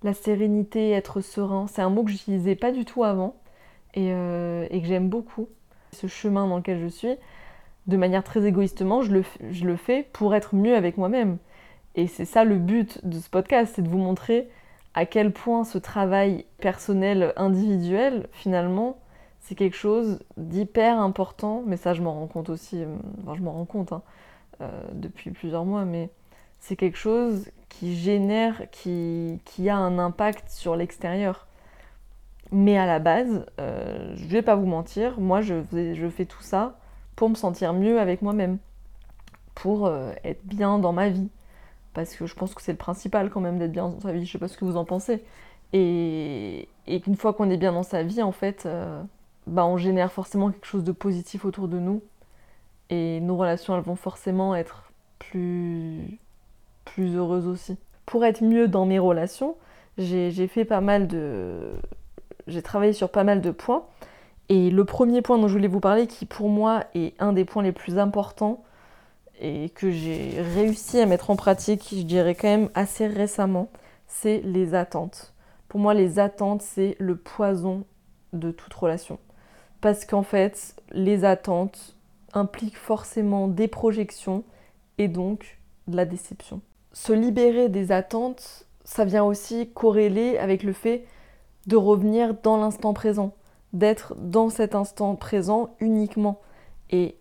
La 0.03 0.13
sérénité, 0.13 0.91
être 0.91 1.21
serein, 1.21 1.67
c'est 1.67 1.81
un 1.81 1.89
mot 1.89 2.03
que 2.03 2.11
j'utilisais 2.11 2.55
pas 2.55 2.71
du 2.71 2.85
tout 2.85 3.03
avant. 3.03 3.35
Euh, 3.97 4.67
et, 4.71 4.81
que 4.81 4.87
j'aime 4.87 5.09
beaucoup. 5.09 5.49
Ce 5.91 6.07
chemin 6.07 6.47
dans 6.47 6.57
lequel 6.57 6.79
je 6.79 6.87
suis, 6.87 7.15
de 7.85 7.97
manière 7.97 8.23
très 8.23 8.45
égoïstement, 8.45 9.03
je 9.03 9.11
le, 9.11 9.23
je 9.51 9.65
le 9.65 9.75
fais 9.75 10.07
pour 10.13 10.33
être 10.33 10.55
mieux 10.55 10.75
avec 10.75 10.97
moi-même. 10.97 11.37
Et 11.95 12.07
c'est 12.07 12.25
ça 12.25 12.43
le 12.43 12.57
but 12.57 13.05
de 13.05 13.19
ce 13.19 13.29
podcast, 13.29 13.73
c'est 13.75 13.83
de 13.83 13.89
vous 13.89 13.99
montrer 13.99 14.49
à 14.95 15.05
quel 15.05 15.31
point 15.31 15.63
ce 15.63 15.77
travail 15.77 16.45
personnel, 16.57 17.33
individuel, 17.35 18.27
finalement, 18.31 18.97
c'est 19.39 19.55
quelque 19.55 19.75
chose 19.75 20.19
d'hyper 20.37 20.99
important. 20.99 21.63
Mais 21.67 21.77
ça, 21.77 21.93
je 21.93 22.01
m'en 22.01 22.13
rends 22.13 22.27
compte 22.27 22.49
aussi, 22.49 22.81
euh, 22.81 22.95
enfin, 23.21 23.35
je 23.35 23.43
m'en 23.43 23.51
rends 23.51 23.65
compte 23.65 23.91
hein, 23.91 24.01
euh, 24.61 24.69
depuis 24.93 25.29
plusieurs 25.29 25.65
mois, 25.65 25.85
mais 25.85 26.09
c'est 26.63 26.77
quelque 26.77 26.97
chose 26.97 27.51
qui 27.67 27.93
génère, 27.97 28.63
qui, 28.71 29.37
a 29.67 29.75
un 29.75 29.99
impact 29.99 30.49
sur 30.49 30.77
l'extérieur. 30.77 31.45
Mais 32.53 32.77
à 32.77 32.85
la 32.85 32.99
base, 32.99 33.45
euh, 33.59 34.13
je 34.15 34.25
vais 34.27 34.41
pas 34.41 34.55
vous 34.55 34.65
mentir, 34.65 35.19
moi 35.19 35.41
je, 35.41 35.61
fais 36.09 36.25
tout 36.25 36.41
ça 36.41 36.79
pour 37.17 37.29
me 37.29 37.35
sentir 37.35 37.73
mieux 37.73 37.99
avec 37.99 38.21
moi-même, 38.21 38.59
pour 39.55 39.87
euh, 39.87 40.13
être 40.23 40.45
bien 40.45 40.79
dans 40.79 40.93
ma 40.93 41.09
vie. 41.09 41.29
Parce 41.93 42.15
que 42.15 42.27
je 42.27 42.33
pense 42.33 42.55
que 42.55 42.61
c'est 42.61 42.71
le 42.71 42.77
principal 42.77 43.29
quand 43.29 43.41
même 43.41 43.59
d'être 43.59 43.73
bien 43.73 43.89
dans 43.89 43.99
sa 43.99 44.13
vie, 44.13 44.25
je 44.25 44.31
sais 44.31 44.37
pas 44.37 44.47
ce 44.47 44.57
que 44.57 44.63
vous 44.63 44.77
en 44.77 44.85
pensez. 44.85 45.21
Et, 45.73 46.69
et 46.87 47.01
qu'une 47.01 47.17
fois 47.17 47.33
qu'on 47.33 47.49
est 47.49 47.57
bien 47.57 47.73
dans 47.73 47.83
sa 47.83 48.03
vie, 48.03 48.21
en 48.23 48.31
fait, 48.31 48.65
euh, 48.65 49.03
bah 49.47 49.65
on 49.65 49.75
génère 49.75 50.13
forcément 50.13 50.49
quelque 50.49 50.67
chose 50.67 50.85
de 50.85 50.93
positif 50.93 51.43
autour 51.43 51.67
de 51.67 51.79
nous. 51.79 52.01
Et 52.89 53.19
nos 53.19 53.35
relations, 53.35 53.75
elles 53.75 53.83
vont 53.83 53.97
forcément 53.97 54.55
être 54.55 54.93
plus, 55.19 56.19
plus 56.85 57.15
heureuses 57.15 57.47
aussi. 57.47 57.77
Pour 58.05 58.25
être 58.25 58.43
mieux 58.43 58.67
dans 58.67 58.85
mes 58.85 58.99
relations, 58.99 59.55
j'ai 59.97 60.47
fait 60.47 60.65
pas 60.65 60.81
mal 60.81 61.07
de, 61.07 61.71
j'ai 62.47 62.61
travaillé 62.61 62.93
sur 62.93 63.09
pas 63.09 63.23
mal 63.23 63.41
de 63.41 63.51
points. 63.51 63.85
Et 64.49 64.69
le 64.69 64.85
premier 64.85 65.21
point 65.21 65.37
dont 65.37 65.47
je 65.47 65.53
voulais 65.53 65.67
vous 65.67 65.79
parler, 65.79 66.07
qui 66.07 66.25
pour 66.25 66.49
moi 66.49 66.83
est 66.93 67.19
un 67.21 67.33
des 67.33 67.45
points 67.45 67.63
les 67.63 67.71
plus 67.71 67.97
importants 67.97 68.63
et 69.39 69.69
que 69.69 69.89
j'ai 69.89 70.41
réussi 70.55 70.99
à 70.99 71.05
mettre 71.05 71.29
en 71.29 71.35
pratique, 71.35 71.87
je 71.91 72.03
dirais 72.03 72.35
quand 72.35 72.49
même 72.49 72.69
assez 72.75 73.07
récemment, 73.07 73.69
c'est 74.07 74.41
les 74.41 74.75
attentes. 74.75 75.33
Pour 75.69 75.79
moi, 75.79 75.93
les 75.93 76.19
attentes, 76.19 76.61
c'est 76.61 76.95
le 76.99 77.15
poison 77.15 77.85
de 78.31 78.51
toute 78.51 78.73
relation. 78.73 79.17
Parce 79.81 80.05
qu'en 80.05 80.23
fait, 80.23 80.75
les 80.91 81.25
attentes 81.25 81.95
impliquent 82.33 82.77
forcément 82.77 83.47
des 83.47 83.67
projections 83.67 84.43
et 84.97 85.07
donc 85.07 85.59
de 85.87 85.97
la 85.97 86.05
déception. 86.05 86.61
Se 86.93 87.11
libérer 87.11 87.69
des 87.69 87.91
attentes, 87.91 88.65
ça 88.83 89.03
vient 89.03 89.23
aussi 89.23 89.71
corréler 89.73 90.37
avec 90.37 90.63
le 90.63 90.73
fait 90.73 91.05
de 91.67 91.75
revenir 91.75 92.35
dans 92.43 92.57
l'instant 92.57 92.93
présent, 92.93 93.33
d'être 93.73 94.15
dans 94.15 94.49
cet 94.49 94.75
instant 94.75 95.15
présent 95.15 95.75
uniquement. 95.79 96.39
Et 96.91 97.17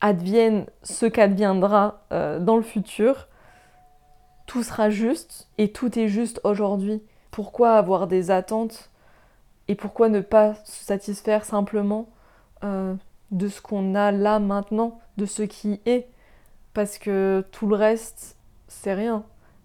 advienne 0.00 0.66
ce 0.82 1.06
qu'adviendra 1.06 2.02
euh, 2.12 2.40
dans 2.40 2.56
le 2.56 2.62
futur, 2.62 3.28
tout 4.46 4.64
sera 4.64 4.90
juste 4.90 5.48
et 5.58 5.70
tout 5.70 5.98
est 5.98 6.08
juste 6.08 6.40
aujourd'hui. 6.44 7.02
Pourquoi 7.30 7.74
avoir 7.74 8.08
des 8.08 8.30
attentes 8.30 8.90
et 9.68 9.74
pourquoi 9.74 10.08
ne 10.08 10.20
pas 10.20 10.54
se 10.64 10.84
satisfaire 10.84 11.44
simplement 11.44 12.08
euh, 12.64 12.94
de 13.30 13.48
ce 13.48 13.62
qu'on 13.62 13.94
a 13.94 14.10
là 14.10 14.40
maintenant, 14.40 14.98
de 15.16 15.24
ce 15.24 15.42
qui 15.42 15.80
est? 15.86 16.08
Parce 16.74 16.98
que 16.98 17.44
tout 17.52 17.68
le 17.68 17.76
reste, 17.76 18.36
c'est 18.72 18.94
rien. 18.94 19.24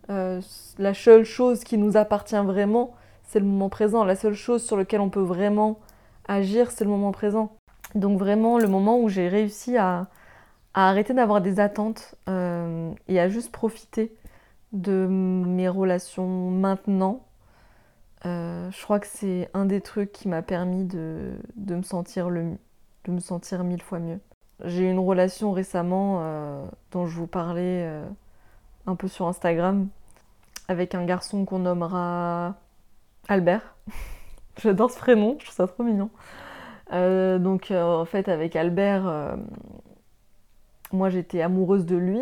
Euh, 0.10 0.42
la 0.78 0.94
seule 0.94 1.24
chose 1.24 1.64
qui 1.64 1.78
nous 1.78 1.98
appartient 1.98 2.36
vraiment, 2.36 2.94
c'est 3.24 3.40
le 3.40 3.46
moment 3.46 3.70
présent. 3.70 4.04
La 4.04 4.16
seule 4.16 4.34
chose 4.34 4.64
sur 4.64 4.78
laquelle 4.78 5.02
on 5.02 5.10
peut 5.10 5.20
vraiment 5.20 5.80
agir, 6.28 6.72
c'est 6.72 6.84
le 6.84 6.90
moment 6.90 7.12
présent. 7.12 7.52
Donc 7.96 8.20
vraiment 8.20 8.60
le 8.60 8.68
moment 8.68 9.00
où 9.00 9.10
j'ai 9.10 9.28
réussi 9.28 9.78
à, 9.78 10.08
arrêter 10.74 11.14
d'avoir 11.14 11.42
des 11.42 11.60
attentes 11.60 12.16
euh, 12.30 12.92
et 13.08 13.20
à 13.20 13.30
juste 13.30 13.52
profiter 13.52 14.16
de 14.74 15.08
mes 15.10 15.68
relations 15.68 16.52
maintenant. 16.52 17.26
Euh, 18.26 18.70
je 18.70 18.84
crois 18.84 19.00
que 19.00 19.08
c'est 19.08 19.50
un 19.54 19.66
des 19.66 19.82
trucs 19.82 20.12
qui 20.12 20.28
m'a 20.28 20.44
permis 20.44 20.86
de, 20.86 21.32
me 21.68 21.82
sentir 21.82 22.30
le, 22.30 22.58
de 23.06 23.12
me 23.12 23.20
sentir 23.20 23.64
mille 23.64 23.82
fois 23.82 24.00
mieux. 24.00 24.20
J'ai 24.66 24.84
eu 24.84 24.92
une 24.92 25.00
relation 25.00 25.52
récemment 25.52 26.22
dont 26.92 27.06
je 27.06 27.16
vous 27.16 27.28
parlais 27.28 27.88
un 28.88 28.96
peu 28.96 29.08
sur 29.08 29.28
Instagram 29.28 29.88
avec 30.68 30.96
un 30.96 31.06
garçon 31.06 31.46
qu'on 31.46 31.60
nommera 31.60 32.56
Albert. 33.28 33.76
J'adore 34.62 34.90
ce 34.90 34.98
prénom, 34.98 35.36
je 35.40 35.46
trouve 35.46 35.56
ça 35.56 35.68
trop 35.68 35.84
mignon. 35.84 36.10
Euh, 36.94 37.38
donc 37.38 37.70
euh, 37.70 37.84
en 37.84 38.06
fait 38.06 38.30
avec 38.30 38.56
Albert, 38.56 39.08
euh, 39.08 39.36
moi 40.94 41.10
j'étais 41.10 41.42
amoureuse 41.42 41.86
de 41.86 41.98
lui 41.98 42.22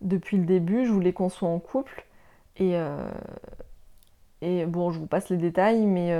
depuis 0.00 0.38
le 0.38 0.44
début, 0.44 0.86
je 0.86 0.90
voulais 0.90 1.12
qu'on 1.12 1.28
soit 1.28 1.48
en 1.48 1.60
couple. 1.60 2.04
Et, 2.56 2.74
et 4.42 4.66
bon, 4.66 4.90
je 4.90 4.98
vous 4.98 5.06
passe 5.06 5.30
les 5.30 5.38
détails, 5.38 5.86
mais 5.86 6.12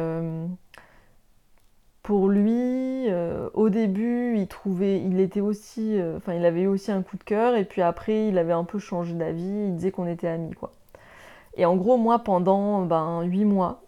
pour 2.02 2.28
lui, 2.28 3.06
au 3.54 3.68
début, 3.68 4.36
il 4.36 4.48
trouvait, 4.48 5.00
il 5.00 5.20
était 5.20 5.40
aussi, 5.40 5.96
enfin, 6.16 6.34
il 6.34 6.44
avait 6.44 6.62
eu 6.62 6.66
aussi 6.66 6.90
un 6.90 7.02
coup 7.02 7.16
de 7.16 7.22
cœur, 7.22 7.54
et 7.54 7.64
puis 7.64 7.82
après, 7.82 8.28
il 8.28 8.38
avait 8.38 8.52
un 8.52 8.64
peu 8.64 8.78
changé 8.78 9.14
d'avis. 9.14 9.42
Il 9.42 9.76
disait 9.76 9.92
qu'on 9.92 10.06
était 10.06 10.28
amis, 10.28 10.52
quoi. 10.54 10.72
Et 11.56 11.66
en 11.66 11.76
gros, 11.76 11.96
moi, 11.96 12.18
pendant 12.18 12.82
ben, 12.82 13.22
8 13.22 13.44
mois, 13.44 13.82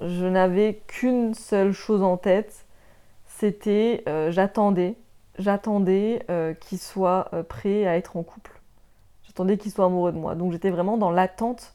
je 0.00 0.26
n'avais 0.26 0.82
qu'une 0.86 1.34
seule 1.34 1.72
chose 1.72 2.02
en 2.02 2.16
tête, 2.16 2.64
c'était 3.26 4.02
euh, 4.08 4.30
j'attendais, 4.30 4.96
j'attendais 5.38 6.24
euh, 6.30 6.54
qu'il 6.54 6.78
soit 6.78 7.28
euh, 7.32 7.42
prêt 7.42 7.86
à 7.86 7.96
être 7.96 8.16
en 8.16 8.22
couple. 8.22 8.60
J'attendais 9.24 9.58
qu'il 9.58 9.70
soit 9.70 9.84
amoureux 9.84 10.12
de 10.12 10.18
moi. 10.18 10.34
Donc 10.34 10.52
j'étais 10.52 10.70
vraiment 10.70 10.96
dans 10.96 11.10
l'attente 11.10 11.74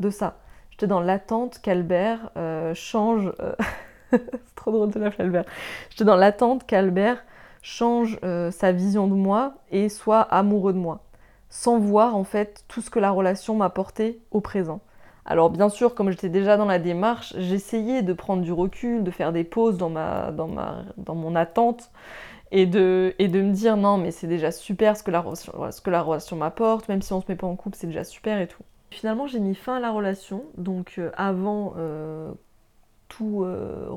de 0.00 0.10
ça. 0.10 0.38
J'étais 0.70 0.86
dans 0.86 1.00
l'attente 1.00 1.60
qu'Albert 1.60 2.30
change. 2.74 3.32
C'est 4.18 4.54
trop 4.56 4.70
drôle 4.70 4.90
de 4.90 4.98
l'appeler 4.98 5.24
Albert. 5.24 5.44
J'étais 5.90 6.04
dans 6.04 6.16
l'attente 6.16 6.66
qu'Albert 6.66 7.24
change 7.62 8.18
sa 8.50 8.72
vision 8.72 9.06
de 9.06 9.14
moi 9.14 9.54
et 9.70 9.90
soit 9.90 10.20
amoureux 10.20 10.72
de 10.72 10.78
moi 10.78 11.02
sans 11.50 11.78
voir 11.78 12.16
en 12.16 12.24
fait 12.24 12.64
tout 12.68 12.80
ce 12.80 12.88
que 12.88 13.00
la 13.00 13.10
relation 13.10 13.56
m'apportait 13.56 14.20
au 14.30 14.40
présent. 14.40 14.80
Alors 15.26 15.50
bien 15.50 15.68
sûr, 15.68 15.94
comme 15.94 16.10
j'étais 16.10 16.28
déjà 16.30 16.56
dans 16.56 16.64
la 16.64 16.78
démarche, 16.78 17.34
j'essayais 17.36 18.02
de 18.02 18.12
prendre 18.12 18.42
du 18.42 18.52
recul, 18.52 19.04
de 19.04 19.10
faire 19.10 19.32
des 19.32 19.44
pauses 19.44 19.76
dans, 19.76 19.90
ma, 19.90 20.30
dans, 20.30 20.48
ma, 20.48 20.84
dans 20.96 21.14
mon 21.14 21.36
attente 21.36 21.90
et 22.52 22.66
de, 22.66 23.14
et 23.18 23.28
de 23.28 23.42
me 23.42 23.52
dire 23.52 23.76
non 23.76 23.98
mais 23.98 24.10
c'est 24.12 24.26
déjà 24.26 24.50
super 24.50 24.96
ce 24.96 25.02
que 25.02 25.10
la, 25.10 25.24
ce 25.34 25.80
que 25.80 25.90
la 25.90 26.02
relation 26.02 26.36
m'apporte, 26.36 26.88
même 26.88 27.02
si 27.02 27.12
on 27.12 27.20
se 27.20 27.26
met 27.28 27.36
pas 27.36 27.46
en 27.46 27.56
couple 27.56 27.76
c'est 27.76 27.88
déjà 27.88 28.04
super 28.04 28.40
et 28.40 28.46
tout. 28.46 28.62
Finalement 28.90 29.26
j'ai 29.26 29.40
mis 29.40 29.54
fin 29.54 29.76
à 29.76 29.80
la 29.80 29.90
relation, 29.90 30.44
donc 30.56 30.94
euh, 30.98 31.10
avant 31.16 31.74
euh, 31.76 32.32
tout, 33.10 33.42
euh, 33.44 33.90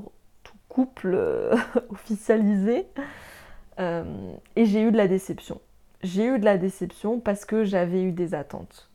tout, 0.44 0.58
couple 0.68 1.18
officialisé, 1.90 2.86
et 3.80 4.66
j'ai 4.66 4.82
eu 4.82 4.92
de 4.92 4.98
la 4.98 5.08
déception 5.08 5.60
j'ai 6.04 6.26
eu 6.26 6.40
de 6.40 6.46
la 6.46 6.58
déception 6.58 7.20
parce 7.20 7.46
que 7.46 7.64
j'avais 7.64 8.04
eu 8.04 8.12
des 8.12 8.36
attentes. 8.36 8.90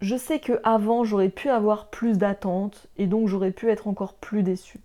Je 0.00 0.16
sais 0.16 0.40
que 0.40 0.60
avant 0.64 1.04
j'aurais 1.04 1.28
pu 1.28 1.48
avoir 1.48 1.88
plus 1.88 2.18
d'attentes 2.18 2.88
et 2.96 3.06
donc 3.06 3.28
j'aurais 3.28 3.52
pu 3.52 3.70
être 3.70 3.86
encore 3.86 4.14
plus 4.14 4.42
déçue. 4.42 4.80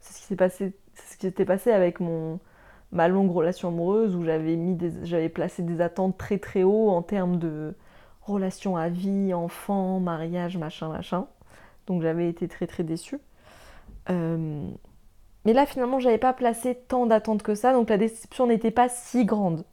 C'est 0.00 0.14
ce 0.14 0.18
qui 0.20 0.24
s'est 0.24 0.36
passé, 0.36 0.72
ce 0.94 1.16
qui 1.16 1.26
s'était 1.26 1.44
passé 1.44 1.70
avec 1.70 2.00
mon 2.00 2.40
ma 2.92 3.08
longue 3.08 3.30
relation 3.30 3.68
amoureuse 3.68 4.14
où 4.14 4.24
j'avais 4.24 4.56
mis 4.56 4.78
j'avais 5.02 5.28
placé 5.28 5.62
des 5.62 5.80
attentes 5.80 6.16
très 6.16 6.38
très 6.38 6.62
haut 6.62 6.90
en 6.90 7.02
termes 7.02 7.38
de 7.38 7.74
relation 8.22 8.76
à 8.76 8.88
vie, 8.88 9.34
enfant, 9.34 10.00
mariage, 10.00 10.56
machin 10.56 10.88
machin. 10.88 11.26
Donc 11.86 12.02
j'avais 12.02 12.28
été 12.28 12.48
très 12.48 12.66
très 12.66 12.82
déçue. 12.82 13.20
Euh, 14.10 14.68
mais 15.44 15.52
là 15.52 15.66
finalement 15.66 15.98
j'avais 15.98 16.18
pas 16.18 16.32
placé 16.32 16.74
tant 16.88 17.06
d'attentes 17.06 17.42
que 17.42 17.54
ça, 17.54 17.72
donc 17.72 17.90
la 17.90 17.98
déception 17.98 18.46
n'était 18.46 18.70
pas 18.70 18.88
si 18.88 19.24
grande. 19.24 19.64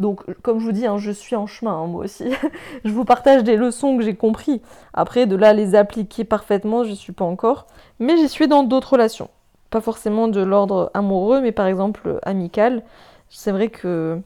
Donc, 0.00 0.24
comme 0.42 0.58
je 0.58 0.64
vous 0.64 0.72
dis, 0.72 0.86
hein, 0.86 0.98
je 0.98 1.12
suis 1.12 1.36
en 1.36 1.46
chemin, 1.46 1.72
hein, 1.72 1.86
moi 1.86 2.04
aussi. 2.04 2.24
je 2.84 2.90
vous 2.90 3.04
partage 3.04 3.44
des 3.44 3.56
leçons 3.56 3.96
que 3.96 4.02
j'ai 4.02 4.16
compris. 4.16 4.60
Après, 4.92 5.26
de 5.26 5.36
là 5.36 5.52
les 5.52 5.76
appliquer 5.76 6.24
parfaitement, 6.24 6.82
je 6.82 6.90
ne 6.90 6.94
suis 6.94 7.12
pas 7.12 7.24
encore. 7.24 7.66
Mais 8.00 8.16
j'y 8.16 8.28
suis 8.28 8.48
dans 8.48 8.64
d'autres 8.64 8.94
relations. 8.94 9.30
Pas 9.70 9.80
forcément 9.80 10.26
de 10.28 10.40
l'ordre 10.40 10.90
amoureux, 10.94 11.40
mais 11.40 11.52
par 11.52 11.66
exemple 11.66 12.18
amical. 12.24 12.82
C'est 13.28 13.52
vrai 13.52 13.68
que 13.68 14.20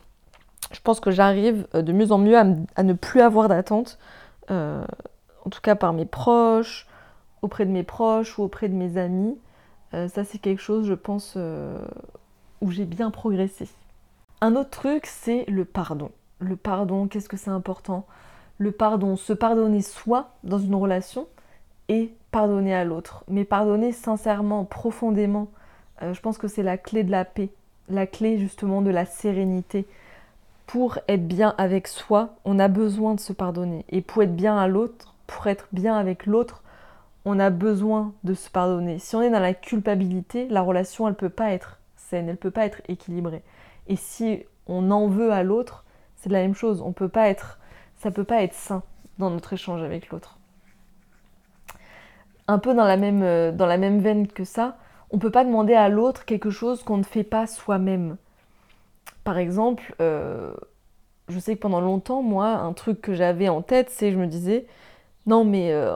je 0.72 0.80
pense 0.80 1.00
que 1.00 1.10
j'arrive 1.10 1.66
de 1.74 1.92
mieux 1.92 2.12
en 2.12 2.18
mieux 2.18 2.36
à, 2.36 2.44
ne 2.82 2.92
plus 2.94 3.20
avoir 3.20 3.48
d'attente. 3.48 3.98
Euh, 4.50 4.84
en 5.44 5.50
tout 5.50 5.60
cas 5.60 5.74
par 5.74 5.92
mes 5.92 6.04
proches, 6.06 6.86
auprès 7.42 7.66
de 7.66 7.70
mes 7.70 7.82
proches 7.82 8.38
ou 8.38 8.42
auprès 8.42 8.68
de 8.68 8.74
mes 8.74 8.96
amis. 8.96 9.38
Euh, 9.94 10.08
ça, 10.08 10.24
c'est 10.24 10.38
quelque 10.38 10.62
chose, 10.62 10.86
je 10.86 10.94
pense, 10.94 11.34
euh, 11.36 11.78
où 12.60 12.70
j'ai 12.70 12.84
bien 12.84 13.10
progressé. 13.10 13.68
Un 14.40 14.54
autre 14.54 14.70
truc, 14.70 15.06
c'est 15.06 15.44
le 15.48 15.64
pardon. 15.64 16.10
Le 16.38 16.56
pardon, 16.56 17.08
qu'est-ce 17.08 17.28
que 17.28 17.36
c'est 17.36 17.50
important? 17.50 18.06
Le 18.58 18.72
pardon, 18.72 19.16
se 19.16 19.32
pardonner 19.32 19.82
soi 19.82 20.30
dans 20.44 20.58
une 20.58 20.74
relation 20.74 21.26
et 21.88 22.12
pardonner 22.30 22.74
à 22.74 22.84
l'autre. 22.84 23.24
Mais 23.28 23.44
pardonner 23.44 23.92
sincèrement, 23.92 24.64
profondément, 24.64 25.48
euh, 26.02 26.14
je 26.14 26.20
pense 26.20 26.38
que 26.38 26.48
c'est 26.48 26.62
la 26.62 26.76
clé 26.76 27.02
de 27.02 27.10
la 27.10 27.24
paix, 27.24 27.50
la 27.88 28.06
clé 28.06 28.38
justement 28.38 28.82
de 28.82 28.90
la 28.90 29.06
sérénité. 29.06 29.86
Pour 30.66 30.98
être 31.08 31.26
bien 31.26 31.54
avec 31.56 31.88
soi, 31.88 32.36
on 32.44 32.58
a 32.58 32.68
besoin 32.68 33.14
de 33.14 33.20
se 33.20 33.32
pardonner. 33.32 33.84
Et 33.88 34.02
pour 34.02 34.22
être 34.22 34.36
bien 34.36 34.58
à 34.58 34.68
l'autre, 34.68 35.14
pour 35.26 35.46
être 35.46 35.66
bien 35.72 35.96
avec 35.96 36.26
l'autre, 36.26 36.62
on 37.24 37.38
a 37.38 37.50
besoin 37.50 38.14
de 38.24 38.34
se 38.34 38.48
pardonner. 38.50 38.98
Si 38.98 39.16
on 39.16 39.22
est 39.22 39.30
dans 39.30 39.40
la 39.40 39.54
culpabilité, 39.54 40.48
la 40.48 40.62
relation, 40.62 41.06
elle 41.06 41.12
ne 41.12 41.18
peut 41.18 41.28
pas 41.28 41.52
être 41.52 41.78
saine, 41.96 42.26
elle 42.26 42.32
ne 42.32 42.36
peut 42.36 42.50
pas 42.50 42.64
être 42.64 42.80
équilibrée. 42.88 43.42
Et 43.86 43.96
si 43.96 44.44
on 44.66 44.90
en 44.90 45.08
veut 45.08 45.32
à 45.32 45.42
l'autre, 45.42 45.84
c'est 46.16 46.30
la 46.30 46.40
même 46.40 46.54
chose. 46.54 46.82
On 46.82 46.92
peut 46.92 47.08
pas 47.08 47.28
être, 47.28 47.58
ça 47.96 48.10
peut 48.10 48.24
pas 48.24 48.42
être 48.42 48.54
sain 48.54 48.82
dans 49.18 49.30
notre 49.30 49.52
échange 49.52 49.82
avec 49.82 50.10
l'autre. 50.10 50.38
Un 52.46 52.58
peu 52.58 52.74
dans 52.74 52.84
la 52.84 52.96
même, 52.96 53.22
euh, 53.22 53.52
veine 54.00 54.26
que 54.26 54.44
ça, 54.44 54.76
on 55.10 55.18
peut 55.18 55.30
pas 55.30 55.44
demander 55.44 55.74
à 55.74 55.88
l'autre 55.88 56.24
quelque 56.24 56.50
chose 56.50 56.82
qu'on 56.82 56.96
ne 56.98 57.02
fait 57.02 57.24
pas 57.24 57.46
soi-même. 57.46 58.16
Par 59.24 59.36
exemple, 59.36 59.94
euh, 60.00 60.52
je 61.28 61.38
sais 61.38 61.56
que 61.56 61.60
pendant 61.60 61.80
longtemps, 61.80 62.22
moi, 62.22 62.48
un 62.48 62.72
truc 62.72 63.00
que 63.00 63.14
j'avais 63.14 63.48
en 63.48 63.60
tête, 63.60 63.90
c'est 63.90 64.12
je 64.12 64.18
me 64.18 64.26
disais, 64.26 64.66
non 65.26 65.44
mais 65.44 65.72
euh, 65.72 65.94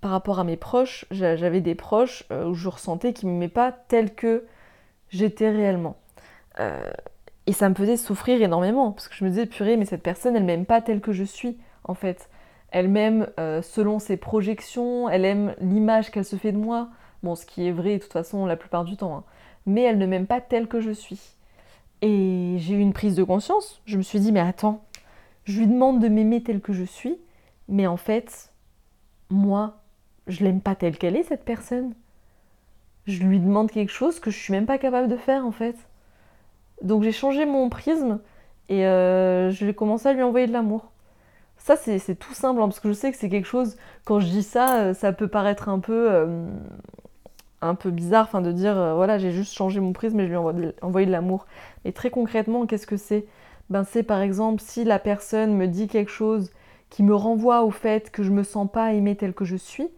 par, 0.00 0.10
rapport 0.10 0.38
à 0.38 0.44
mes 0.44 0.56
proches, 0.56 1.04
j'avais 1.10 1.60
des 1.60 1.74
proches 1.74 2.24
où 2.30 2.54
je 2.54 2.68
ressentais 2.68 3.12
qu'ils 3.12 3.28
ne 3.28 3.34
m'aimaient 3.34 3.48
pas 3.48 3.72
tel 3.72 4.14
que 4.14 4.46
j'étais 5.10 5.50
réellement. 5.50 5.96
Euh, 6.60 6.90
et 7.46 7.52
ça 7.52 7.68
me 7.68 7.74
faisait 7.74 7.96
souffrir 7.96 8.42
énormément, 8.42 8.92
parce 8.92 9.08
que 9.08 9.14
je 9.14 9.24
me 9.24 9.30
disais, 9.30 9.46
purée, 9.46 9.76
mais 9.76 9.84
cette 9.84 10.02
personne, 10.02 10.36
elle 10.36 10.44
m'aime 10.44 10.66
pas 10.66 10.82
telle 10.82 11.00
que 11.00 11.12
je 11.12 11.24
suis, 11.24 11.56
en 11.84 11.94
fait. 11.94 12.28
Elle 12.70 12.88
m'aime 12.88 13.28
euh, 13.40 13.62
selon 13.62 13.98
ses 13.98 14.18
projections, 14.18 15.08
elle 15.08 15.24
aime 15.24 15.54
l'image 15.60 16.10
qu'elle 16.10 16.26
se 16.26 16.36
fait 16.36 16.52
de 16.52 16.58
moi. 16.58 16.90
Bon, 17.22 17.34
ce 17.34 17.46
qui 17.46 17.66
est 17.66 17.72
vrai 17.72 17.96
de 17.96 18.02
toute 18.02 18.12
façon 18.12 18.44
la 18.44 18.56
plupart 18.56 18.84
du 18.84 18.96
temps. 18.96 19.16
Hein. 19.16 19.24
Mais 19.64 19.82
elle 19.82 19.98
ne 19.98 20.06
m'aime 20.06 20.26
pas 20.26 20.40
telle 20.40 20.68
que 20.68 20.80
je 20.80 20.90
suis. 20.90 21.20
Et 22.02 22.56
j'ai 22.58 22.74
eu 22.74 22.80
une 22.80 22.92
prise 22.92 23.16
de 23.16 23.24
conscience. 23.24 23.80
Je 23.86 23.96
me 23.96 24.02
suis 24.02 24.20
dit, 24.20 24.30
mais 24.30 24.40
attends, 24.40 24.84
je 25.44 25.60
lui 25.60 25.66
demande 25.66 26.00
de 26.00 26.08
m'aimer 26.08 26.42
telle 26.42 26.60
que 26.60 26.74
je 26.74 26.84
suis, 26.84 27.18
mais 27.68 27.86
en 27.86 27.96
fait, 27.96 28.52
moi, 29.30 29.77
je 30.28 30.44
l'aime 30.44 30.60
pas 30.60 30.74
telle 30.74 30.96
qu'elle 30.98 31.16
est, 31.16 31.24
cette 31.24 31.44
personne. 31.44 31.94
je 33.06 33.22
lui 33.22 33.40
demande 33.40 33.70
quelque 33.70 33.92
chose 33.92 34.20
que 34.20 34.30
je 34.30 34.38
suis 34.38 34.52
même 34.52 34.66
pas 34.66 34.78
capable 34.78 35.08
de 35.08 35.16
faire 35.16 35.46
en 35.46 35.52
fait. 35.52 35.76
Donc 36.82 37.02
j'ai 37.02 37.12
changé 37.12 37.46
mon 37.46 37.68
prisme 37.68 38.20
et 38.68 38.86
euh, 38.86 39.50
je 39.50 39.64
vais 39.66 39.74
commencer 39.74 40.08
à 40.08 40.12
lui 40.12 40.22
envoyer 40.22 40.46
de 40.46 40.52
l'amour. 40.52 40.90
Ça, 41.56 41.76
c'est 41.76 42.14
tout 42.14 42.34
simple, 42.34 42.60
hein, 42.62 42.68
parce 42.68 42.80
que 42.80 42.88
je 42.88 42.94
sais 42.94 43.10
que 43.10 43.18
c'est 43.18 43.28
quelque 43.28 43.46
chose, 43.46 43.76
quand 44.04 44.20
je 44.20 44.28
dis 44.28 44.42
ça, 44.42 44.78
euh, 44.78 44.94
ça 44.94 45.12
peut 45.12 45.28
paraître 45.28 45.68
un 45.68 45.80
peu, 45.80 46.10
euh, 46.10 46.46
un 47.60 47.74
peu 47.74 47.90
bizarre, 47.90 48.26
enfin 48.26 48.40
de 48.40 48.52
dire, 48.52 48.94
voilà, 48.94 49.18
j'ai 49.18 49.32
juste 49.32 49.52
changé 49.54 49.80
mon 49.80 49.92
prisme 49.92 50.20
et 50.20 50.24
je 50.24 50.28
lui 50.28 50.36
ai 50.36 50.74
envoyé 50.82 51.06
de 51.06 51.12
l'amour. 51.12 51.46
Et 51.84 51.92
très 51.92 52.10
concrètement, 52.10 52.66
qu'est-ce 52.66 52.86
que 52.86 52.96
c'est? 52.96 53.26
Ben 53.70 53.84
c'est 53.84 54.02
par 54.02 54.20
exemple 54.22 54.62
si 54.62 54.84
la 54.84 54.98
personne 54.98 55.54
me 55.54 55.66
dit 55.66 55.88
quelque 55.88 56.10
chose 56.10 56.50
qui 56.90 57.02
me 57.02 57.14
renvoie 57.14 57.62
au 57.64 57.70
fait 57.70 58.10
que 58.10 58.22
je 58.22 58.30
me 58.30 58.42
sens 58.42 58.68
pas 58.70 58.94
aimée 58.94 59.16
telle 59.16 59.34
que 59.34 59.44
je 59.44 59.56
suis, 59.56 59.88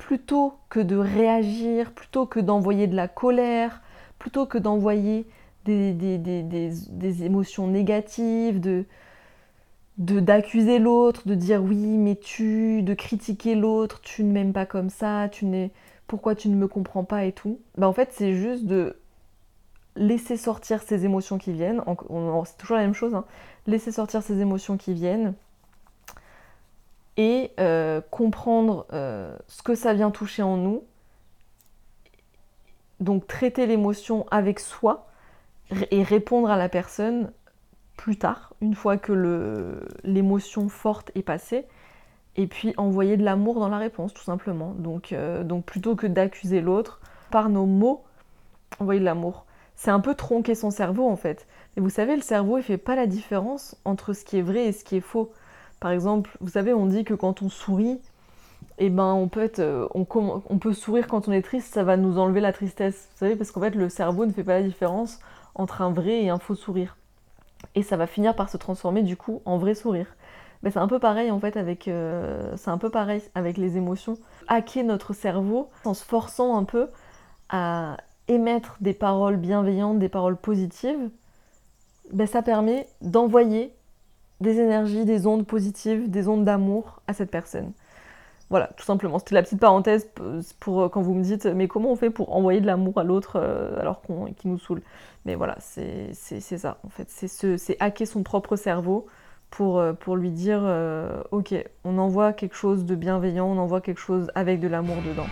plutôt 0.00 0.54
que 0.70 0.80
de 0.80 0.96
réagir, 0.96 1.92
plutôt 1.92 2.24
que 2.24 2.40
d'envoyer 2.40 2.86
de 2.86 2.96
la 2.96 3.06
colère, 3.06 3.82
plutôt 4.18 4.46
que 4.46 4.56
d'envoyer 4.56 5.26
des, 5.66 7.22
émotions 7.22 7.68
négatives, 7.68 8.60
de 8.60 8.86
d'accuser 9.98 10.78
l'autre, 10.78 11.28
de 11.28 11.34
dire 11.34 11.62
oui 11.62 11.98
mais 11.98 12.16
tu, 12.16 12.82
de 12.82 12.94
critiquer 12.94 13.54
l'autre, 13.54 14.00
tu 14.00 14.24
ne 14.24 14.32
m'aimes 14.32 14.54
pas 14.54 14.64
comme 14.64 14.88
ça, 14.88 15.28
tu 15.28 15.44
n'es 15.44 15.70
pourquoi 16.06 16.34
tu 16.34 16.48
ne 16.48 16.56
me 16.56 16.66
comprends 16.66 17.04
pas 17.04 17.26
et 17.26 17.32
tout. 17.32 17.60
Bah 17.76 17.86
en 17.86 17.92
fait 17.92 18.08
c'est 18.12 18.32
juste 18.32 18.64
de 18.64 18.96
laisser 19.96 20.38
sortir 20.38 20.82
ces 20.82 21.04
émotions 21.04 21.36
qui 21.36 21.52
viennent, 21.52 21.82
c'est 22.46 22.56
toujours 22.56 22.76
la 22.78 22.82
même 22.84 22.94
chose, 22.94 23.14
hein. 23.14 23.26
laisser 23.66 23.92
sortir 23.92 24.22
ces 24.22 24.40
émotions 24.40 24.78
qui 24.78 24.94
viennent 24.94 25.34
et 27.16 27.52
euh, 27.58 28.00
comprendre 28.10 28.86
euh, 28.92 29.36
ce 29.48 29.62
que 29.62 29.74
ça 29.74 29.94
vient 29.94 30.10
toucher 30.10 30.42
en 30.42 30.56
nous. 30.56 30.84
Donc 33.00 33.26
traiter 33.26 33.66
l'émotion 33.66 34.26
avec 34.30 34.60
soi 34.60 35.08
et 35.90 36.02
répondre 36.02 36.50
à 36.50 36.56
la 36.56 36.68
personne 36.68 37.32
plus 37.96 38.16
tard, 38.16 38.54
une 38.62 38.74
fois 38.74 38.96
que 38.96 39.82
l'émotion 40.04 40.68
forte 40.68 41.10
est 41.14 41.22
passée, 41.22 41.66
et 42.36 42.46
puis 42.46 42.72
envoyer 42.78 43.16
de 43.16 43.24
l'amour 43.24 43.60
dans 43.60 43.68
la 43.68 43.78
réponse, 43.78 44.14
tout 44.14 44.22
simplement. 44.22 44.72
Donc, 44.78 45.12
euh, 45.12 45.44
donc 45.44 45.64
plutôt 45.64 45.96
que 45.96 46.06
d'accuser 46.06 46.60
l'autre, 46.60 47.00
par 47.30 47.48
nos 47.50 47.66
mots, 47.66 48.04
envoyer 48.78 49.00
de 49.00 49.04
l'amour. 49.04 49.44
C'est 49.76 49.90
un 49.90 50.00
peu 50.00 50.14
tronquer 50.14 50.54
son 50.54 50.70
cerveau 50.70 51.08
en 51.08 51.16
fait. 51.16 51.46
Et 51.76 51.80
vous 51.80 51.90
savez, 51.90 52.16
le 52.16 52.22
cerveau, 52.22 52.58
il 52.58 52.62
fait 52.62 52.78
pas 52.78 52.96
la 52.96 53.06
différence 53.06 53.76
entre 53.84 54.12
ce 54.12 54.24
qui 54.24 54.38
est 54.38 54.42
vrai 54.42 54.66
et 54.66 54.72
ce 54.72 54.84
qui 54.84 54.96
est 54.96 55.00
faux. 55.00 55.32
Par 55.80 55.90
exemple, 55.90 56.36
vous 56.40 56.50
savez, 56.50 56.74
on 56.74 56.86
dit 56.86 57.04
que 57.04 57.14
quand 57.14 57.42
on 57.42 57.48
sourit, 57.48 58.00
eh 58.78 58.90
ben, 58.90 59.12
on 59.12 59.28
peut, 59.28 59.50
euh, 59.58 59.88
on, 59.94 60.04
peut 60.04 60.72
sourire 60.72 61.06
quand 61.06 61.28
on 61.28 61.32
est 61.32 61.42
triste, 61.42 61.72
ça 61.72 61.84
va 61.84 61.96
nous 61.96 62.18
enlever 62.18 62.40
la 62.40 62.52
tristesse. 62.52 63.08
Vous 63.12 63.18
savez, 63.18 63.36
parce 63.36 63.50
qu'en 63.50 63.60
fait, 63.60 63.74
le 63.74 63.88
cerveau 63.88 64.26
ne 64.26 64.32
fait 64.32 64.44
pas 64.44 64.60
la 64.60 64.62
différence 64.62 65.20
entre 65.54 65.82
un 65.82 65.90
vrai 65.90 66.22
et 66.22 66.28
un 66.28 66.38
faux 66.38 66.54
sourire. 66.54 66.96
Et 67.74 67.82
ça 67.82 67.96
va 67.96 68.06
finir 68.06 68.34
par 68.34 68.48
se 68.48 68.56
transformer 68.56 69.02
du 69.02 69.16
coup 69.16 69.42
en 69.44 69.58
vrai 69.58 69.74
sourire. 69.74 70.06
Mais 70.62 70.70
c'est 70.70 70.78
un 70.78 70.88
peu 70.88 70.98
pareil 70.98 71.30
en 71.30 71.40
fait 71.40 71.56
avec, 71.56 71.88
euh, 71.88 72.54
c'est 72.56 72.70
un 72.70 72.78
peu 72.78 72.90
pareil 72.90 73.22
avec 73.34 73.56
les 73.56 73.76
émotions. 73.76 74.18
Hacker 74.48 74.84
notre 74.84 75.14
cerveau 75.14 75.70
en 75.84 75.94
se 75.94 76.04
forçant 76.04 76.56
un 76.56 76.64
peu 76.64 76.88
à 77.48 77.96
émettre 78.28 78.76
des 78.80 78.94
paroles 78.94 79.36
bienveillantes, 79.36 79.98
des 79.98 80.08
paroles 80.08 80.36
positives, 80.36 81.10
ben, 82.12 82.26
ça 82.26 82.42
permet 82.42 82.86
d'envoyer 83.02 83.74
des 84.40 84.58
énergies, 84.58 85.04
des 85.04 85.26
ondes 85.26 85.46
positives, 85.46 86.10
des 86.10 86.28
ondes 86.28 86.44
d'amour 86.44 87.00
à 87.06 87.12
cette 87.12 87.30
personne. 87.30 87.72
Voilà, 88.50 88.68
tout 88.76 88.84
simplement. 88.84 89.18
C'était 89.20 89.36
la 89.36 89.42
petite 89.42 89.60
parenthèse 89.60 90.08
pour 90.58 90.82
euh, 90.82 90.88
quand 90.88 91.02
vous 91.02 91.14
me 91.14 91.22
dites 91.22 91.46
mais 91.46 91.68
comment 91.68 91.92
on 91.92 91.96
fait 91.96 92.10
pour 92.10 92.34
envoyer 92.34 92.60
de 92.60 92.66
l'amour 92.66 92.98
à 92.98 93.04
l'autre 93.04 93.36
euh, 93.36 93.78
alors 93.80 94.02
qu'on 94.02 94.26
qui 94.32 94.48
nous 94.48 94.58
saoule? 94.58 94.82
Mais 95.24 95.36
voilà, 95.36 95.56
c'est 95.60 96.12
ça 96.12 96.78
en 96.84 96.88
fait. 96.88 97.08
C'est 97.08 97.76
hacker 97.78 98.06
son 98.06 98.24
propre 98.24 98.56
cerveau 98.56 99.06
pour, 99.50 99.78
euh, 99.78 99.92
pour 99.92 100.16
lui 100.16 100.30
dire 100.30 100.62
ok, 101.30 101.54
on 101.84 101.98
envoie 101.98 102.32
quelque 102.32 102.56
chose 102.56 102.84
de 102.84 102.96
bienveillant, 102.96 103.46
on 103.46 103.58
envoie 103.58 103.80
quelque 103.80 104.00
chose 104.00 104.30
avec 104.34 104.58
de 104.58 104.66
l'amour 104.66 104.96
dedans. 105.06 105.26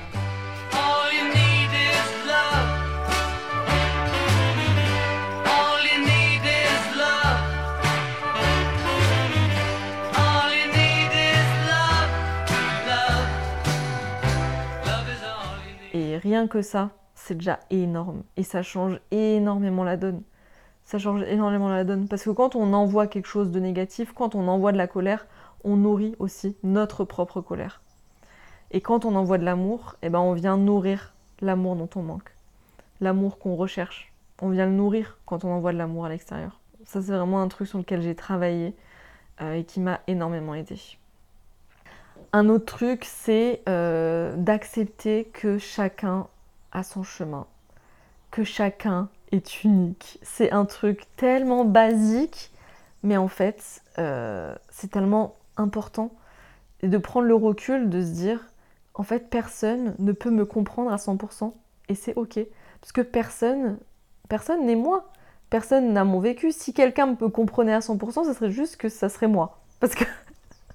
Rien 16.29 16.47
que 16.47 16.61
ça, 16.61 16.91
c'est 17.15 17.37
déjà 17.37 17.59
énorme. 17.71 18.23
Et 18.37 18.43
ça 18.43 18.63
change 18.63 19.01
énormément 19.11 19.83
la 19.83 19.97
donne. 19.97 20.23
Ça 20.85 20.99
change 20.99 21.23
énormément 21.23 21.71
la 21.71 21.85
donne. 21.85 22.07
Parce 22.07 22.23
que 22.23 22.31
quand 22.31 22.55
on 22.55 22.75
envoie 22.75 23.07
quelque 23.07 23.27
chose 23.27 23.51
de 23.51 23.61
négatif, 23.61 24.13
quand 24.13 24.35
on 24.35 24.47
envoie 24.47 24.73
de 24.73 24.77
la 24.77 24.87
colère, 24.87 25.27
on 25.65 25.77
nourrit 25.77 26.15
aussi 26.19 26.57
notre 26.63 27.05
propre 27.05 27.41
colère. 27.41 27.81
Et 28.71 28.83
quand 28.83 29.07
on 29.07 29.15
envoie 29.15 29.39
de 29.39 29.45
l'amour, 29.45 29.97
eh 30.03 30.11
ben 30.11 30.19
on 30.19 30.35
vient 30.35 30.59
nourrir 30.59 31.15
l'amour 31.41 31.77
dont 31.77 31.89
on 31.97 32.03
manque. 32.03 32.35
L'amour 33.01 33.39
qu'on 33.39 33.57
recherche. 33.57 34.13
On 34.43 34.51
vient 34.51 34.67
le 34.67 34.73
nourrir 34.73 35.19
quand 35.25 35.45
on 35.45 35.51
envoie 35.51 35.73
de 35.73 35.79
l'amour 35.79 36.05
à 36.05 36.11
l'extérieur. 36.11 36.61
Ça, 36.85 37.01
c'est 37.01 37.13
vraiment 37.13 37.41
un 37.41 37.49
truc 37.49 37.69
sur 37.69 37.79
lequel 37.79 38.03
j'ai 38.03 38.15
travaillé 38.15 38.75
euh, 39.41 39.55
et 39.55 39.65
qui 39.65 39.81
m'a 39.81 40.01
énormément 40.07 40.55
aidé. 40.55 40.77
Un 42.33 42.49
autre 42.49 42.67
truc, 42.67 43.05
c'est 43.05 43.63
euh, 43.69 44.37
d'accepter 44.37 45.25
que 45.25 45.59
chacun 45.59 46.27
a 46.73 46.83
son 46.83 47.03
chemin, 47.03 47.47
que 48.31 48.45
chacun 48.45 49.09
est 49.33 49.65
unique. 49.65 50.19
C'est 50.23 50.53
un 50.53 50.67
truc 50.67 51.05
tellement 51.17 51.65
basique, 51.65 52.51
mais 53.03 53.17
en 53.17 53.29
fait, 53.29 53.83
euh, 53.99 54.55
c'est 54.71 54.91
tellement 54.91 55.37
important 55.57 56.13
de 56.83 56.99
prendre 56.99 57.27
le 57.27 57.35
recul, 57.35 57.89
de 57.89 58.03
se 58.03 58.11
dire, 58.11 58.41
en 58.95 59.03
fait, 59.03 59.31
personne 59.31 59.95
ne 59.99 60.13
peut 60.13 60.31
me 60.31 60.45
comprendre 60.45 60.93
à 60.93 60.97
100%, 60.97 61.55
et 61.89 61.95
c'est 61.95 62.15
ok, 62.15 62.39
parce 62.81 62.93
que 62.93 63.01
personne, 63.01 63.79
personne 64.29 64.67
n'est 64.67 64.77
moi. 64.77 65.11
Personne 65.51 65.95
n'a 65.95 66.05
mon 66.05 66.21
vécu. 66.21 66.53
Si 66.53 66.75
quelqu'un 66.75 67.07
me 67.07 67.29
comprenait 67.29 67.73
à 67.73 67.81
100%, 67.81 68.25
ce 68.25 68.35
serait 68.35 68.51
juste 68.51 68.77
que 68.77 68.89
ça 68.89 69.09
serait 69.09 69.29
moi. 69.29 69.61
Parce 69.81 69.95
que 69.95 70.05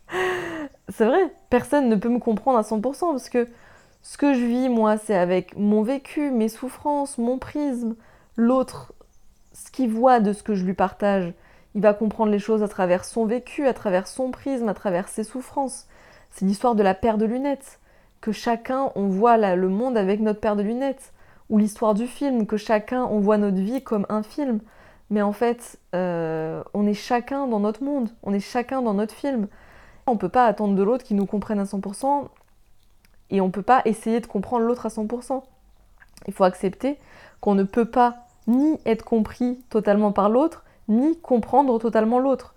c'est 0.89 1.05
vrai, 1.05 1.33
personne 1.49 1.89
ne 1.89 1.95
peut 1.95 2.09
me 2.09 2.19
comprendre 2.19 2.57
à 2.57 2.61
100% 2.61 3.11
parce 3.11 3.29
que 3.29 3.47
ce 4.01 4.17
que 4.17 4.33
je 4.33 4.45
vis, 4.45 4.69
moi, 4.69 4.97
c'est 4.97 5.15
avec 5.15 5.55
mon 5.57 5.81
vécu, 5.81 6.29
mes 6.29 6.49
souffrances, 6.49 7.17
mon 7.17 7.37
prisme. 7.37 7.95
L'autre, 8.35 8.93
ce 9.53 9.71
qu'il 9.71 9.89
voit 9.89 10.19
de 10.19 10.33
ce 10.33 10.43
que 10.43 10.55
je 10.55 10.65
lui 10.65 10.73
partage, 10.73 11.33
il 11.73 11.81
va 11.81 11.93
comprendre 11.93 12.31
les 12.31 12.39
choses 12.39 12.63
à 12.63 12.67
travers 12.67 13.05
son 13.05 13.25
vécu, 13.25 13.65
à 13.65 13.73
travers 13.73 14.07
son 14.07 14.31
prisme, 14.31 14.67
à 14.67 14.73
travers 14.73 15.07
ses 15.07 15.23
souffrances. 15.23 15.87
C'est 16.31 16.45
l'histoire 16.45 16.75
de 16.75 16.83
la 16.83 16.93
paire 16.93 17.17
de 17.17 17.25
lunettes. 17.25 17.79
Que 18.19 18.31
chacun, 18.31 18.91
on 18.95 19.07
voit 19.07 19.37
le 19.37 19.69
monde 19.69 19.97
avec 19.97 20.19
notre 20.19 20.39
paire 20.39 20.55
de 20.55 20.63
lunettes. 20.63 21.13
Ou 21.49 21.57
l'histoire 21.57 21.93
du 21.93 22.07
film, 22.07 22.45
que 22.45 22.57
chacun, 22.57 23.03
on 23.05 23.19
voit 23.19 23.37
notre 23.37 23.57
vie 23.57 23.83
comme 23.83 24.05
un 24.09 24.23
film. 24.23 24.59
Mais 25.09 25.21
en 25.21 25.33
fait, 25.33 25.79
euh, 25.95 26.63
on 26.73 26.87
est 26.87 26.93
chacun 26.93 27.47
dans 27.47 27.59
notre 27.59 27.83
monde, 27.83 28.09
on 28.23 28.33
est 28.33 28.39
chacun 28.39 28.81
dans 28.81 28.93
notre 28.93 29.13
film. 29.13 29.47
On 30.05 30.13
ne 30.13 30.17
peut 30.17 30.29
pas 30.29 30.45
attendre 30.45 30.75
de 30.75 30.83
l'autre 30.83 31.03
qu'il 31.03 31.17
nous 31.17 31.25
comprenne 31.25 31.59
à 31.59 31.63
100% 31.63 32.27
et 33.29 33.41
on 33.41 33.47
ne 33.47 33.51
peut 33.51 33.61
pas 33.61 33.81
essayer 33.85 34.19
de 34.19 34.27
comprendre 34.27 34.65
l'autre 34.65 34.85
à 34.85 34.89
100%. 34.89 35.41
Il 36.27 36.33
faut 36.33 36.43
accepter 36.43 36.97
qu'on 37.41 37.55
ne 37.55 37.63
peut 37.63 37.85
pas 37.85 38.27
ni 38.47 38.77
être 38.85 39.03
compris 39.03 39.59
totalement 39.69 40.11
par 40.11 40.29
l'autre, 40.29 40.63
ni 40.87 41.19
comprendre 41.19 41.79
totalement 41.79 42.19
l'autre. 42.19 42.53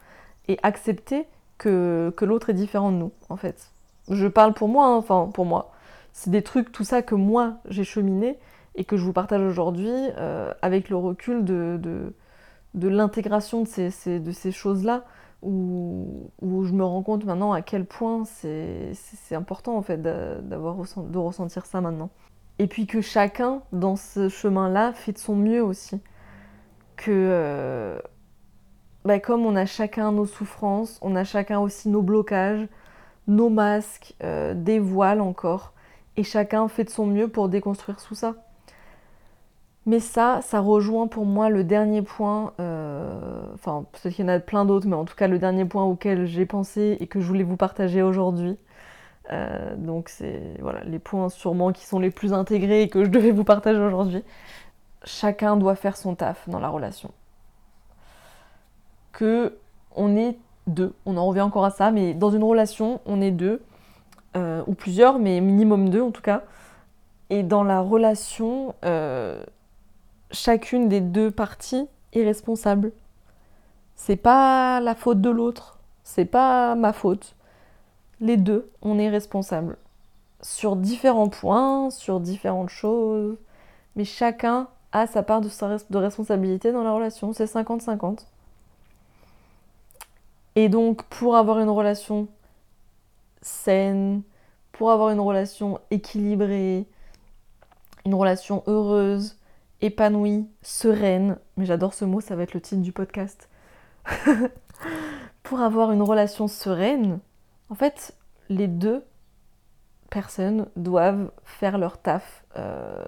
Et 0.48 0.58
accepter 0.62 1.26
que, 1.58 2.12
l'autre 2.20 2.50
est 2.50 2.54
différent 2.54 2.92
de 2.92 2.96
nous, 2.96 3.12
en 3.28 3.36
fait. 3.36 3.70
Je 4.08 4.26
parle 4.26 4.54
pour 4.54 4.68
moi, 4.68 4.86
hein, 4.86 4.96
enfin 4.96 5.30
pour 5.32 5.44
moi. 5.44 5.72
C'est 6.12 6.30
des 6.30 6.42
trucs, 6.42 6.70
tout 6.70 6.84
ça 6.84 7.02
que 7.02 7.14
moi 7.14 7.54
j'ai 7.68 7.84
cheminé 7.84 8.38
et 8.74 8.84
que 8.84 8.96
je 8.96 9.04
vous 9.04 9.12
partage 9.12 9.42
aujourd'hui 9.42 9.92
euh, 10.18 10.52
avec 10.62 10.88
le 10.88 10.96
recul 10.96 11.44
de, 11.44 12.12
l'intégration 12.74 13.62
de 13.64 14.32
ces 14.32 14.52
choses-là 14.52 15.04
où, 15.46 16.30
je 16.42 16.72
me 16.72 16.84
rends 16.84 17.02
compte 17.02 17.24
maintenant 17.24 17.52
à 17.52 17.62
quel 17.62 17.84
point 17.84 18.24
c'est 18.24 18.94
important 19.32 19.76
en 19.76 19.82
fait 19.82 20.02
d'avoir 20.02 20.76
de 20.76 21.18
ressentir 21.18 21.66
ça 21.66 21.80
maintenant. 21.80 22.10
Et 22.58 22.66
puis 22.66 22.86
que 22.86 23.00
chacun 23.00 23.62
dans 23.72 23.96
ce 23.96 24.28
chemin-là 24.28 24.92
fait 24.92 25.12
de 25.12 25.18
son 25.18 25.36
mieux 25.36 25.62
aussi. 25.62 26.00
Que 26.96 27.10
euh, 27.10 27.98
bah, 29.04 29.20
comme 29.20 29.44
on 29.44 29.54
a 29.56 29.66
chacun 29.66 30.10
nos 30.12 30.26
souffrances, 30.26 30.98
on 31.02 31.14
a 31.14 31.24
chacun 31.24 31.60
aussi 31.60 31.90
nos 31.90 32.02
blocages, 32.02 32.66
nos 33.28 33.50
masques, 33.50 34.14
euh, 34.22 34.54
des 34.54 34.78
voiles 34.78 35.20
encore, 35.20 35.74
et 36.16 36.24
chacun 36.24 36.66
fait 36.68 36.84
de 36.84 36.90
son 36.90 37.06
mieux 37.06 37.28
pour 37.28 37.48
déconstruire 37.50 38.02
tout 38.02 38.14
ça. 38.14 38.34
Mais 39.86 40.00
ça, 40.00 40.40
ça 40.42 40.58
rejoint 40.58 41.06
pour 41.06 41.24
moi 41.26 41.48
le 41.48 41.62
dernier 41.62 42.02
point, 42.02 42.52
euh, 42.58 43.40
enfin 43.54 43.84
peut-être 43.92 44.14
qu'il 44.14 44.24
y 44.24 44.28
en 44.28 44.32
a 44.32 44.40
plein 44.40 44.64
d'autres, 44.64 44.88
mais 44.88 44.96
en 44.96 45.04
tout 45.04 45.14
cas 45.14 45.28
le 45.28 45.38
dernier 45.38 45.64
point 45.64 45.84
auquel 45.84 46.26
j'ai 46.26 46.44
pensé 46.44 46.96
et 46.98 47.06
que 47.06 47.20
je 47.20 47.26
voulais 47.26 47.44
vous 47.44 47.56
partager 47.56 48.02
aujourd'hui. 48.02 48.58
Euh, 49.32 49.76
donc 49.76 50.08
c'est 50.08 50.54
voilà 50.60 50.82
les 50.84 50.98
points 50.98 51.28
sûrement 51.28 51.72
qui 51.72 51.86
sont 51.86 52.00
les 52.00 52.10
plus 52.10 52.32
intégrés 52.32 52.82
et 52.82 52.88
que 52.88 53.04
je 53.04 53.10
devais 53.10 53.30
vous 53.30 53.44
partager 53.44 53.78
aujourd'hui. 53.78 54.24
Chacun 55.04 55.56
doit 55.56 55.76
faire 55.76 55.96
son 55.96 56.16
taf 56.16 56.48
dans 56.48 56.58
la 56.58 56.68
relation. 56.68 57.12
Que 59.12 59.56
on 59.94 60.16
est 60.16 60.36
deux, 60.66 60.94
on 61.06 61.16
en 61.16 61.26
revient 61.26 61.42
encore 61.42 61.64
à 61.64 61.70
ça, 61.70 61.92
mais 61.92 62.12
dans 62.12 62.30
une 62.30 62.42
relation 62.42 63.00
on 63.06 63.20
est 63.20 63.30
deux 63.30 63.62
euh, 64.36 64.64
ou 64.66 64.74
plusieurs, 64.74 65.20
mais 65.20 65.40
minimum 65.40 65.90
deux 65.90 66.02
en 66.02 66.10
tout 66.10 66.22
cas. 66.22 66.42
Et 67.30 67.44
dans 67.44 67.62
la 67.62 67.80
relation, 67.80 68.74
chacune 70.30 70.88
des 70.88 71.00
deux 71.00 71.30
parties 71.30 71.88
est 72.12 72.24
responsable. 72.24 72.92
C'est 73.94 74.16
pas 74.16 74.80
la 74.80 74.94
faute 74.94 75.20
de 75.20 75.30
l'autre, 75.30 75.78
c'est 76.04 76.24
pas 76.24 76.74
ma 76.74 76.92
faute. 76.92 77.34
Les 78.20 78.36
deux, 78.36 78.70
on 78.82 78.98
est 78.98 79.08
responsable. 79.08 79.76
Sur 80.42 80.76
différents 80.76 81.28
points, 81.28 81.90
sur 81.90 82.20
différentes 82.20 82.68
choses, 82.68 83.36
mais 83.94 84.04
chacun 84.04 84.68
a 84.92 85.06
sa 85.06 85.22
part 85.22 85.40
de, 85.40 85.48
de 85.90 85.98
responsabilité 85.98 86.72
dans 86.72 86.82
la 86.82 86.92
relation, 86.92 87.32
c'est 87.32 87.44
50-50. 87.44 88.26
Et 90.54 90.68
donc, 90.68 91.02
pour 91.04 91.36
avoir 91.36 91.58
une 91.58 91.68
relation 91.68 92.28
saine, 93.42 94.22
pour 94.72 94.90
avoir 94.90 95.10
une 95.10 95.20
relation 95.20 95.80
équilibrée, 95.90 96.86
une 98.04 98.14
relation 98.14 98.62
heureuse, 98.66 99.36
épanouie, 99.80 100.48
sereine, 100.62 101.38
mais 101.56 101.66
j'adore 101.66 101.94
ce 101.94 102.04
mot, 102.04 102.20
ça 102.20 102.36
va 102.36 102.42
être 102.42 102.54
le 102.54 102.60
titre 102.60 102.82
du 102.82 102.92
podcast. 102.92 103.48
pour 105.42 105.60
avoir 105.60 105.92
une 105.92 106.02
relation 106.02 106.48
sereine, 106.48 107.20
en 107.70 107.74
fait, 107.74 108.14
les 108.48 108.68
deux 108.68 109.04
personnes 110.10 110.66
doivent 110.76 111.30
faire 111.44 111.78
leur 111.78 111.98
taf. 111.98 112.44
Euh, 112.56 113.04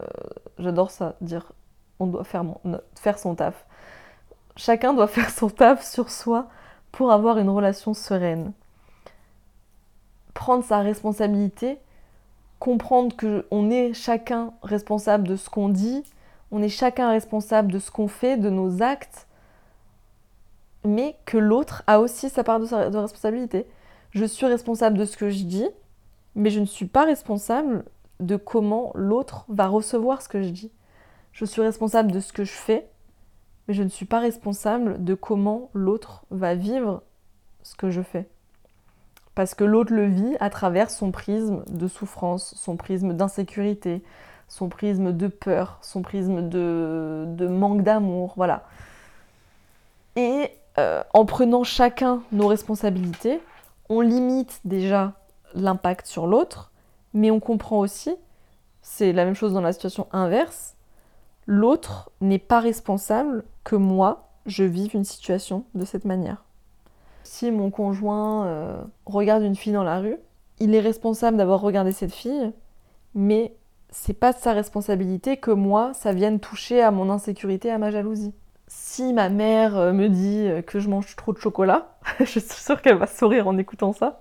j'adore 0.59 0.91
ça, 0.91 1.17
dire 1.21 1.53
on 2.01 2.07
doit 2.07 2.25
faire, 2.25 2.45
faire 2.95 3.19
son 3.19 3.35
taf. 3.35 3.67
Chacun 4.57 4.95
doit 4.95 5.09
faire 5.09 5.31
son 5.31 5.51
taf 5.51 5.85
sur 5.85 6.11
soi 6.11 6.49
pour 6.93 7.13
avoir 7.13 7.39
une 7.39 7.51
relation 7.51 7.95
sereine. 7.95 8.53
Prendre 10.35 10.65
sa 10.65 10.81
responsabilité, 10.81 11.79
comprendre 12.59 13.17
que 13.17 13.47
on 13.51 13.71
est 13.71 13.93
chacun 13.95 14.53
responsable 14.63 15.27
de 15.27 15.37
ce 15.37 15.51
qu'on 15.51 15.69
dit, 15.69 16.05
on 16.51 16.63
est 16.63 16.69
chacun 16.69 17.11
responsable 17.11 17.73
de 17.73 17.79
ce 17.79 17.91
qu'on 17.91 18.09
fait, 18.09 18.37
de 18.37 18.51
nos 18.51 18.83
actes, 18.83 19.27
mais 20.85 21.17
que 21.25 21.37
l'autre 21.37 21.83
a 21.87 22.01
aussi 22.01 22.31
sa 22.31 22.45
part 22.45 22.61
de, 22.61 22.97
responsabilité. 22.97 23.67
Je 24.11 24.25
suis 24.25 24.47
responsable 24.47 24.97
de 24.97 25.05
ce 25.05 25.17
que 25.17 25.29
je 25.29 25.45
dis, 25.45 25.69
mais 26.35 26.51
je 26.51 26.61
ne 26.61 26.67
suis 26.67 26.87
pas 26.87 27.05
responsable 27.05 27.85
de 28.21 28.37
comment 28.37 28.93
l'autre 28.95 29.45
va 29.49 29.67
recevoir 29.67 30.23
ce 30.23 30.29
que 30.29 30.43
je 30.43 30.49
dis. 30.49 30.73
Je 31.33 31.45
suis 31.45 31.63
responsable 31.63 32.11
de 32.11 32.21
ce 32.21 32.33
que 32.33 32.45
je 32.45 32.53
fais, 32.53 32.89
mais 33.67 33.75
je 33.75 33.83
ne 33.83 33.89
suis 33.89 34.07
pas 34.07 34.21
responsable 34.21 35.05
de 35.05 35.15
comment 35.15 35.71
l'autre 35.75 36.25
va 36.31 36.55
vivre 36.55 37.03
ce 37.63 37.75
que 37.77 37.91
je 37.91 38.03
fais. 38.03 38.27
Parce 39.35 39.55
que 39.55 39.65
l'autre 39.65 39.93
le 39.93 40.07
vit 40.07 40.37
à 40.41 40.51
travers 40.51 40.91
son 40.91 41.13
prisme 41.13 41.63
de 41.69 41.87
souffrance, 41.87 42.55
son 42.57 42.77
prisme 42.77 43.13
d'insécurité, 43.13 44.03
son 44.49 44.69
prisme 44.69 45.13
de 45.13 45.29
peur, 45.29 45.79
son 45.83 46.03
prisme 46.03 46.49
de, 46.49 47.47
manque 47.49 47.83
d'amour, 47.83 48.33
voilà. 48.37 48.65
Et 50.17 50.51
euh, 50.79 51.03
en 51.13 51.25
prenant 51.27 51.65
chacun 51.65 52.23
nos 52.33 52.49
responsabilités, 52.49 53.41
on 53.89 54.01
limite 54.01 54.61
déjà 54.65 55.13
l'impact 55.55 56.07
sur 56.07 56.27
l'autre, 56.27 56.73
mais 57.15 57.31
on 57.31 57.41
comprend 57.41 57.79
aussi, 57.79 58.15
c'est 58.83 59.13
la 59.13 59.25
même 59.25 59.35
chose 59.35 59.53
dans 59.53 59.61
la 59.61 59.73
situation 59.73 60.07
inverse, 60.13 60.75
l'autre 61.47 62.11
n'est 62.21 62.39
pas 62.39 62.61
responsable 62.61 63.45
que 63.65 63.77
moi, 63.77 64.29
je 64.47 64.65
vive 64.65 64.95
une 64.95 65.05
situation 65.05 65.65
de 65.75 65.85
cette 65.85 66.05
manière. 66.05 66.45
Si 67.23 67.51
mon 67.51 67.71
conjoint 67.71 68.47
euh, 68.47 68.83
regarde 69.05 69.43
une 69.43 69.57
fille 69.57 69.75
dans 69.75 69.85
la 69.85 70.01
rue, 70.01 70.17
il 70.59 70.75
est 70.75 70.81
responsable 70.81 71.37
d'avoir 71.37 71.61
regardé 71.61 71.93
cette 71.93 72.13
fille, 72.13 72.53
mais 73.15 73.55
c'est 73.91 74.15
pas 74.15 74.33
de 74.33 74.39
sa 74.39 74.53
responsabilité 74.53 75.37
que 75.37 75.51
moi, 75.51 75.93
ça 75.95 76.13
vienne 76.13 76.41
toucher 76.41 76.83
à 76.83 76.91
mon 76.91 77.11
insécurité, 77.11 77.71
à 77.71 77.79
ma 77.79 77.91
jalousie. 77.91 78.35
Si 78.67 79.13
ma 79.15 79.31
mère 79.31 79.77
euh, 79.79 79.93
me 79.93 80.09
dit 80.09 80.47
euh, 80.47 80.61
que 80.61 80.79
je 80.79 80.91
mange 80.91 81.17
trop 81.17 81.33
de 81.33 81.39
chocolat, 81.39 81.97
je 82.21 82.39
suis 82.39 82.41
sûre 82.41 82.83
qu'elle 82.83 82.99
va 82.99 83.07
sourire 83.07 83.49
en 83.49 83.57
écoutant 83.57 83.93
ça, 83.93 84.21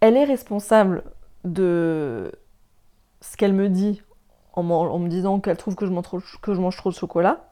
elle 0.00 0.16
est 0.16 0.24
responsable 0.24 1.02
de 1.44 2.30
ce 3.20 3.36
qu'elle 3.36 3.54
me 3.54 3.68
dit 3.68 4.02
en, 4.52 4.62
me 4.98 5.08
disant 5.08 5.40
qu'elle 5.40 5.56
trouve 5.56 5.74
que 5.74 5.86
je, 5.86 5.92
trop, 6.00 6.20
que 6.40 6.54
je 6.54 6.60
mange 6.60 6.76
trop 6.76 6.90
de 6.90 6.94
chocolat. 6.94 7.48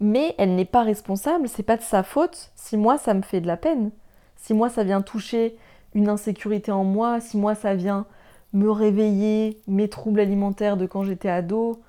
Mais 0.00 0.34
elle 0.38 0.54
n'est 0.54 0.64
pas 0.64 0.82
responsable, 0.82 1.48
c'est 1.48 1.62
pas 1.62 1.76
de 1.76 1.82
sa 1.82 2.02
faute 2.02 2.52
si 2.54 2.76
moi 2.76 2.96
ça 2.98 3.12
me 3.14 3.22
fait 3.22 3.40
de 3.40 3.46
la 3.46 3.56
peine. 3.56 3.90
Si 4.36 4.54
moi 4.54 4.68
ça 4.68 4.84
vient 4.84 5.02
toucher 5.02 5.58
une 5.94 6.08
insécurité 6.08 6.70
en 6.70 6.84
moi, 6.84 7.20
si 7.20 7.36
moi 7.36 7.54
ça 7.54 7.74
vient 7.74 8.06
me 8.52 8.70
réveiller, 8.70 9.60
mes 9.66 9.88
troubles 9.88 10.20
alimentaires 10.20 10.76
de 10.76 10.86
quand 10.86 11.04
j'étais 11.04 11.28
ado, 11.28 11.80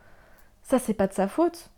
ça 0.64 0.80
c'est 0.80 0.93
pas 0.93 1.08
de 1.08 1.14
sa 1.14 1.28
faute. 1.28 1.70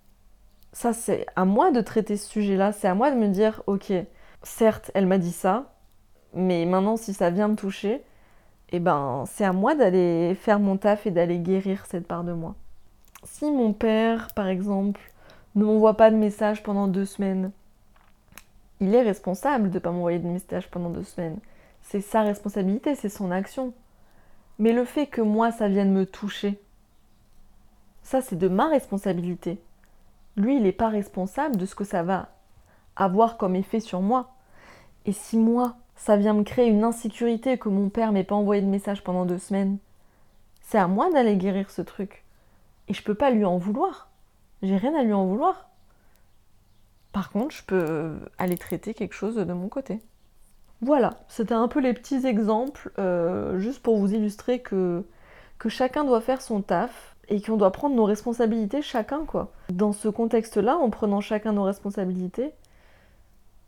Ça 0.74 0.94
c'est 0.94 1.26
à 1.36 1.46
moi 1.46 1.72
de 1.72 1.82
traiter 1.82 2.18
ce 2.18 2.28
sujet-là, 2.30 2.72
c'est 2.72 2.88
à 2.88 2.96
moi 2.96 3.12
de 3.12 3.18
me 3.18 3.28
dire 3.28 3.64
ok, 3.68 3.92
certes 4.44 4.92
elle 4.94 5.08
m'a 5.08 5.18
dit 5.18 5.32
ça, 5.32 5.74
mais 6.34 6.66
maintenant 6.66 6.98
si 6.98 7.14
ça 7.14 7.30
vient 7.30 7.48
me 7.48 7.56
toucher, 7.56 8.04
eh 8.72 8.80
ben 8.80 9.24
c'est 9.28 9.46
à 9.46 9.54
moi 9.54 9.76
d'aller 9.76 10.36
faire 10.36 10.60
mon 10.60 10.78
taf 10.78 11.08
et 11.08 11.12
d'aller 11.12 11.40
guérir 11.40 11.86
cette 11.86 12.08
part 12.08 12.24
de 12.24 12.34
moi. 12.34 12.56
Si 13.24 13.52
mon 13.52 13.74
père, 13.74 14.30
par 14.36 14.48
exemple, 14.48 15.02
ne 15.56 15.66
m'envoie 15.66 15.98
pas 15.98 16.12
de 16.12 16.16
message 16.16 16.64
pendant 16.64 16.88
deux 16.88 17.06
semaines, 17.06 17.52
il 18.80 18.96
est 18.96 19.02
responsable 19.02 19.70
de 19.70 19.76
ne 19.76 19.80
pas 19.80 19.92
m'envoyer 19.92 20.20
de 20.20 20.28
message 20.28 20.70
pendant 20.70 20.90
deux 20.90 21.04
semaines. 21.04 21.40
C'est 21.82 22.02
sa 22.02 22.22
responsabilité, 22.22 22.96
c'est 22.96 23.10
son 23.10 23.32
action. 23.32 23.74
Mais 24.60 24.74
le 24.74 24.86
fait 24.86 25.08
que 25.08 25.22
moi, 25.22 25.52
ça 25.52 25.70
vienne 25.70 25.94
me 25.94 26.06
toucher, 26.06 26.62
ça, 28.04 28.22
c'est 28.22 28.38
de 28.38 28.48
ma 28.48 28.68
responsabilité. 28.68 29.62
Lui, 30.36 30.58
il 30.58 30.64
n'est 30.64 30.72
pas 30.72 30.90
responsable 30.90 31.58
de 31.58 31.66
ce 31.66 31.76
que 31.76 31.84
ça 31.84 32.04
va 32.04 32.30
avoir 32.96 33.38
comme 33.38 33.56
effet 33.56 33.80
sur 33.80 34.02
moi. 34.02 34.32
Et 35.06 35.12
si 35.12 35.38
moi, 35.38 35.78
ça 35.96 36.18
vient 36.18 36.34
me 36.34 36.44
créer 36.44 36.68
une 36.68 36.84
insécurité 36.84 37.58
que 37.58 37.70
mon 37.70 37.90
père 37.90 38.12
m'ait 38.12 38.24
pas 38.24 38.36
envoyé 38.36 38.62
de 38.62 38.68
message 38.68 39.04
pendant 39.04 39.26
deux 39.26 39.38
semaines, 39.38 39.78
c'est 40.62 40.78
à 40.78 40.88
moi 40.88 41.12
d'aller 41.12 41.38
guérir 41.38 41.70
ce 41.70 41.82
truc. 41.82 42.24
Et 42.88 42.94
je 42.94 43.04
peux 43.04 43.16
pas 43.16 43.32
lui 43.32 43.46
en 43.46 43.58
vouloir. 43.58 44.10
J'ai 44.62 44.78
rien 44.78 44.96
à 44.96 45.04
lui 45.04 45.14
en 45.14 45.26
vouloir. 45.26 45.70
Par 47.12 47.32
contre, 47.32 47.56
je 47.56 47.64
peux 47.64 48.20
aller 48.38 48.58
traiter 48.58 48.94
quelque 48.94 49.16
chose 49.16 49.36
de 49.36 49.54
mon 49.54 49.70
côté. 49.70 50.00
Voilà, 50.82 51.18
c'était 51.28 51.54
un 51.54 51.68
peu 51.68 51.82
les 51.82 51.94
petits 51.94 52.26
exemples, 52.26 52.92
euh, 53.00 53.60
juste 53.60 53.84
pour 53.84 53.98
vous 53.98 54.14
illustrer 54.14 54.60
que, 54.60 55.04
chacun 55.68 56.06
doit 56.06 56.22
faire 56.22 56.42
son 56.42 56.62
taf 56.62 57.16
et 57.28 57.42
qu'on 57.42 57.58
doit 57.58 57.72
prendre 57.72 57.96
nos 57.96 58.06
responsabilités 58.06 58.82
chacun, 58.82 59.26
quoi. 59.26 59.52
Dans 59.70 59.92
ce 59.92 60.08
contexte-là, 60.08 60.78
en 60.78 60.90
prenant 60.90 61.20
chacun 61.20 61.52
nos 61.52 61.64
responsabilités, 61.64 62.54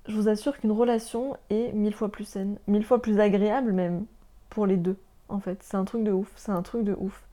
je 0.07 0.16
vous 0.16 0.30
assure 0.30 0.57
qu'une 0.57 0.72
relation 0.72 1.36
est 1.49 1.74
mille 1.74 1.93
fois 1.93 2.09
plus 2.09 2.24
saine, 2.24 2.57
mille 2.68 2.86
fois 2.86 3.01
plus 3.01 3.20
agréable 3.20 3.74
même 3.74 4.05
pour 4.49 4.66
les 4.66 4.78
deux, 4.78 4.97
en 5.28 5.39
fait. 5.39 5.62
C'est 5.62 5.78
un 5.78 5.84
truc 5.84 6.03
de 6.03 6.12
ouf, 6.12 6.32
c'est 6.38 6.51
un 6.51 6.62
truc 6.62 6.84
de 6.86 6.95
ouf. 6.97 7.24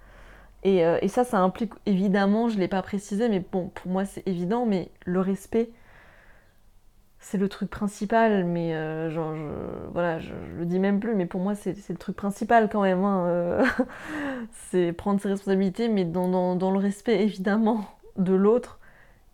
Et, 0.64 0.84
euh, 0.84 0.98
et 1.02 1.08
ça, 1.08 1.22
ça 1.22 1.38
implique 1.38 1.72
évidemment, 1.86 2.48
je 2.48 2.56
ne 2.56 2.60
l'ai 2.60 2.68
pas 2.68 2.82
précisé, 2.82 3.28
mais 3.28 3.40
bon, 3.40 3.68
pour 3.68 3.92
moi 3.92 4.04
c'est 4.04 4.26
évident, 4.26 4.66
mais 4.66 4.90
le 5.04 5.20
respect 5.20 5.70
c'est 7.20 7.38
le 7.38 7.48
truc 7.48 7.68
principal, 7.70 8.44
mais 8.44 8.74
euh, 8.74 9.10
je, 9.10 9.20
voilà, 9.92 10.18
je, 10.18 10.32
le 10.56 10.64
dis 10.64 10.78
même 10.78 11.00
plus, 11.00 11.14
mais 11.14 11.26
pour 11.26 11.40
moi, 11.40 11.54
c'est 11.54 11.76
le 11.88 11.96
truc 11.96 12.16
principal 12.16 12.68
quand 12.70 12.82
même. 12.82 13.04
Hein, 13.04 13.26
euh. 13.26 13.64
c'est 14.70 14.92
prendre 14.92 15.20
ses 15.20 15.28
responsabilités, 15.28 15.88
mais 15.88 16.04
dans, 16.04 16.54
le 16.54 16.78
respect 16.78 17.22
évidemment 17.22 17.84
de 18.16 18.34
l'autre 18.34 18.78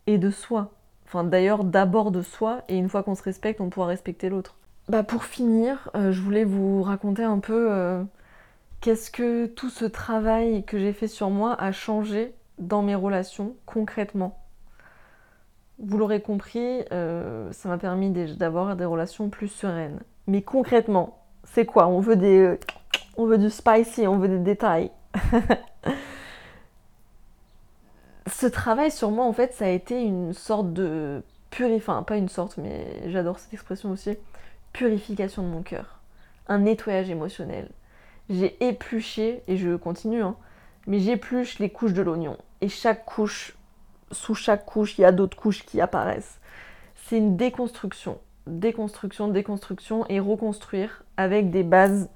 et 0.07 0.17
de 0.17 0.29
soi. 0.29 0.71
Enfin, 1.05 1.23
d'ailleurs, 1.23 1.63
d'abord 1.63 2.11
de 2.11 2.21
soi, 2.21 2.63
et 2.67 2.75
une 2.75 2.89
fois 2.89 3.03
qu'on 3.03 3.15
se 3.15 3.23
respecte, 3.23 3.61
on 3.61 3.69
pourra 3.69 3.87
respecter 3.87 4.29
l'autre. 4.29 4.57
Bah, 4.89 5.03
pour 5.03 5.23
finir, 5.23 5.89
euh, 5.95 6.11
je 6.11 6.21
voulais 6.21 6.43
vous 6.43 6.81
raconter 6.81 7.23
un 7.23 7.39
peu 7.39 8.03
qu'est-ce 8.81 9.11
que 9.11 9.45
tout 9.45 9.69
ce 9.69 9.85
travail 9.85 10.63
que 10.63 10.79
j'ai 10.79 10.93
fait 10.93 11.07
sur 11.07 11.29
moi 11.29 11.55
a 11.59 11.71
changé 11.71 12.33
dans 12.57 12.81
mes 12.81 12.95
relations 12.95 13.55
concrètement. 13.65 14.44
Vous 15.79 15.97
l'aurez 15.97 16.21
compris, 16.21 16.83
euh, 16.91 17.51
ça 17.51 17.67
m'a 17.69 17.77
permis 17.77 18.09
d'avoir 18.09 18.75
des 18.75 18.85
relations 18.85 19.29
plus 19.29 19.49
sereines. 19.49 19.99
Mais 20.27 20.41
concrètement, 20.41 21.19
c'est 21.43 21.65
quoi? 21.65 21.87
On 21.87 21.99
veut 21.99 22.15
des, 22.15 22.39
euh, 22.39 22.59
on 23.17 23.25
veut 23.25 23.37
du 23.37 23.49
spicy, 23.49 24.07
on 24.07 24.17
veut 24.17 24.29
des 24.29 24.39
détails. 24.39 24.91
Ce 28.27 28.47
travail 28.47 28.89
sur 28.89 29.11
moi, 29.11 29.25
en 29.25 29.33
fait, 29.33 29.53
ça 29.53 29.65
a 29.65 29.69
été 29.69 30.01
une 30.01 30.33
sorte 30.33 30.73
de 30.73 31.21
purification, 31.51 32.03
pas 32.03 32.17
une 32.17 32.29
sorte, 32.29 32.57
mais 32.57 33.09
j'adore 33.09 33.39
cette 33.39 33.53
expression 33.53 33.91
aussi, 33.91 34.17
purification 34.73 35.43
de 35.43 35.47
mon 35.47 35.61
cœur, 35.61 35.99
un 36.47 36.59
nettoyage 36.59 37.09
émotionnel. 37.09 37.69
j'ai 38.29 38.57
épluché, 38.65 39.43
et 39.47 39.57
je 39.57 39.75
continue, 39.75 40.23
hein, 40.23 40.35
mais 40.87 40.99
j'épluche 40.99 41.59
les 41.59 41.69
couches 41.69 41.93
de 41.93 42.01
l'oignon. 42.01 42.37
Et 42.61 42.67
chaque 42.67 43.05
couche, 43.05 43.54
sous 44.15 44.35
chaque 44.35 44.65
couche, 44.65 44.97
il 44.97 45.01
y 45.01 45.05
a 45.05 45.11
d'autres 45.11 45.37
couches 45.37 45.65
qui 45.65 45.81
apparaissent. 45.81 46.39
C'est 46.95 47.17
une 47.17 47.37
déconstruction, 47.37 48.19
déconstruction, 48.47 49.27
déconstruction 49.27 50.05
et 50.09 50.19
reconstruire 50.19 51.03
avec 51.17 51.51
des 51.51 51.63
bases 51.63 52.09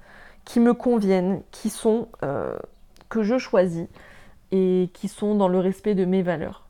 qui 0.44 0.60
me 0.60 0.74
conviennent, 0.74 1.42
qui 1.50 1.70
sont 1.70 2.08
euh, 2.22 2.56
que 3.08 3.22
je 3.22 3.38
choisis 3.38 3.86
et 4.52 4.90
qui 4.94 5.08
sont 5.08 5.34
dans 5.34 5.48
le 5.48 5.58
respect 5.58 5.94
de 5.94 6.04
mes 6.04 6.22
valeurs. 6.22 6.66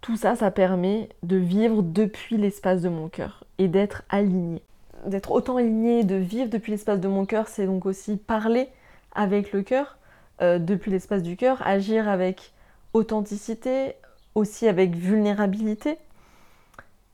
Tout 0.00 0.16
ça, 0.16 0.34
ça 0.34 0.50
permet 0.50 1.10
de 1.22 1.36
vivre 1.36 1.82
depuis 1.82 2.38
l'espace 2.38 2.80
de 2.80 2.88
mon 2.88 3.08
cœur 3.08 3.44
et 3.58 3.68
d'être 3.68 4.02
aligné. 4.08 4.62
D'être 5.06 5.30
autant 5.30 5.56
aligné, 5.56 6.04
de 6.04 6.16
vivre 6.16 6.48
depuis 6.50 6.72
l'espace 6.72 7.00
de 7.00 7.08
mon 7.08 7.26
cœur, 7.26 7.48
c'est 7.48 7.66
donc 7.66 7.86
aussi 7.86 8.16
parler 8.16 8.68
avec 9.14 9.52
le 9.52 9.62
cœur, 9.62 9.98
euh, 10.40 10.58
depuis 10.58 10.90
l'espace 10.90 11.22
du 11.22 11.36
cœur, 11.36 11.64
agir 11.66 12.08
avec 12.08 12.52
authenticité, 12.92 13.94
aussi 14.34 14.68
avec 14.68 14.94
vulnérabilité. 14.94 15.98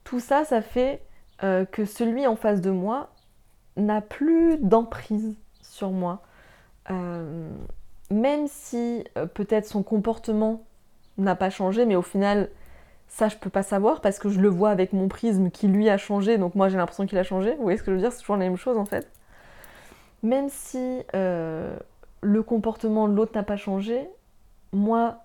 Tout 0.04 0.20
ça, 0.20 0.44
ça 0.44 0.62
fait 0.62 1.02
euh, 1.42 1.64
que 1.64 1.84
celui 1.84 2.26
en 2.26 2.36
face 2.36 2.60
de 2.60 2.70
moi 2.70 3.10
n'a 3.76 4.00
plus 4.00 4.58
d'emprise 4.58 5.34
sur 5.62 5.90
moi. 5.90 6.22
Euh, 6.90 7.50
même 8.10 8.46
si 8.46 9.04
peut-être 9.34 9.66
son 9.66 9.82
comportement 9.82 10.62
n'a 11.18 11.34
pas 11.34 11.50
changé, 11.50 11.84
mais 11.84 11.96
au 11.96 12.02
final, 12.02 12.50
ça, 13.08 13.28
je 13.28 13.36
peux 13.36 13.50
pas 13.50 13.62
savoir 13.62 14.00
parce 14.00 14.18
que 14.18 14.28
je 14.28 14.40
le 14.40 14.48
vois 14.48 14.70
avec 14.70 14.92
mon 14.92 15.08
prisme 15.08 15.50
qui 15.50 15.68
lui 15.68 15.88
a 15.88 15.96
changé, 15.98 16.38
donc 16.38 16.54
moi 16.54 16.68
j'ai 16.68 16.76
l'impression 16.76 17.06
qu'il 17.06 17.18
a 17.18 17.22
changé. 17.22 17.54
Vous 17.54 17.62
voyez 17.62 17.78
ce 17.78 17.82
que 17.82 17.90
je 17.90 17.96
veux 17.96 18.02
dire? 18.02 18.12
C'est 18.12 18.20
toujours 18.20 18.36
la 18.36 18.44
même 18.44 18.56
chose 18.56 18.76
en 18.76 18.84
fait. 18.84 19.10
Même 20.22 20.48
si 20.48 21.02
euh, 21.14 21.76
le 22.20 22.42
comportement 22.42 23.08
de 23.08 23.14
l'autre 23.14 23.32
n'a 23.34 23.42
pas 23.42 23.56
changé, 23.56 24.08
moi, 24.72 25.24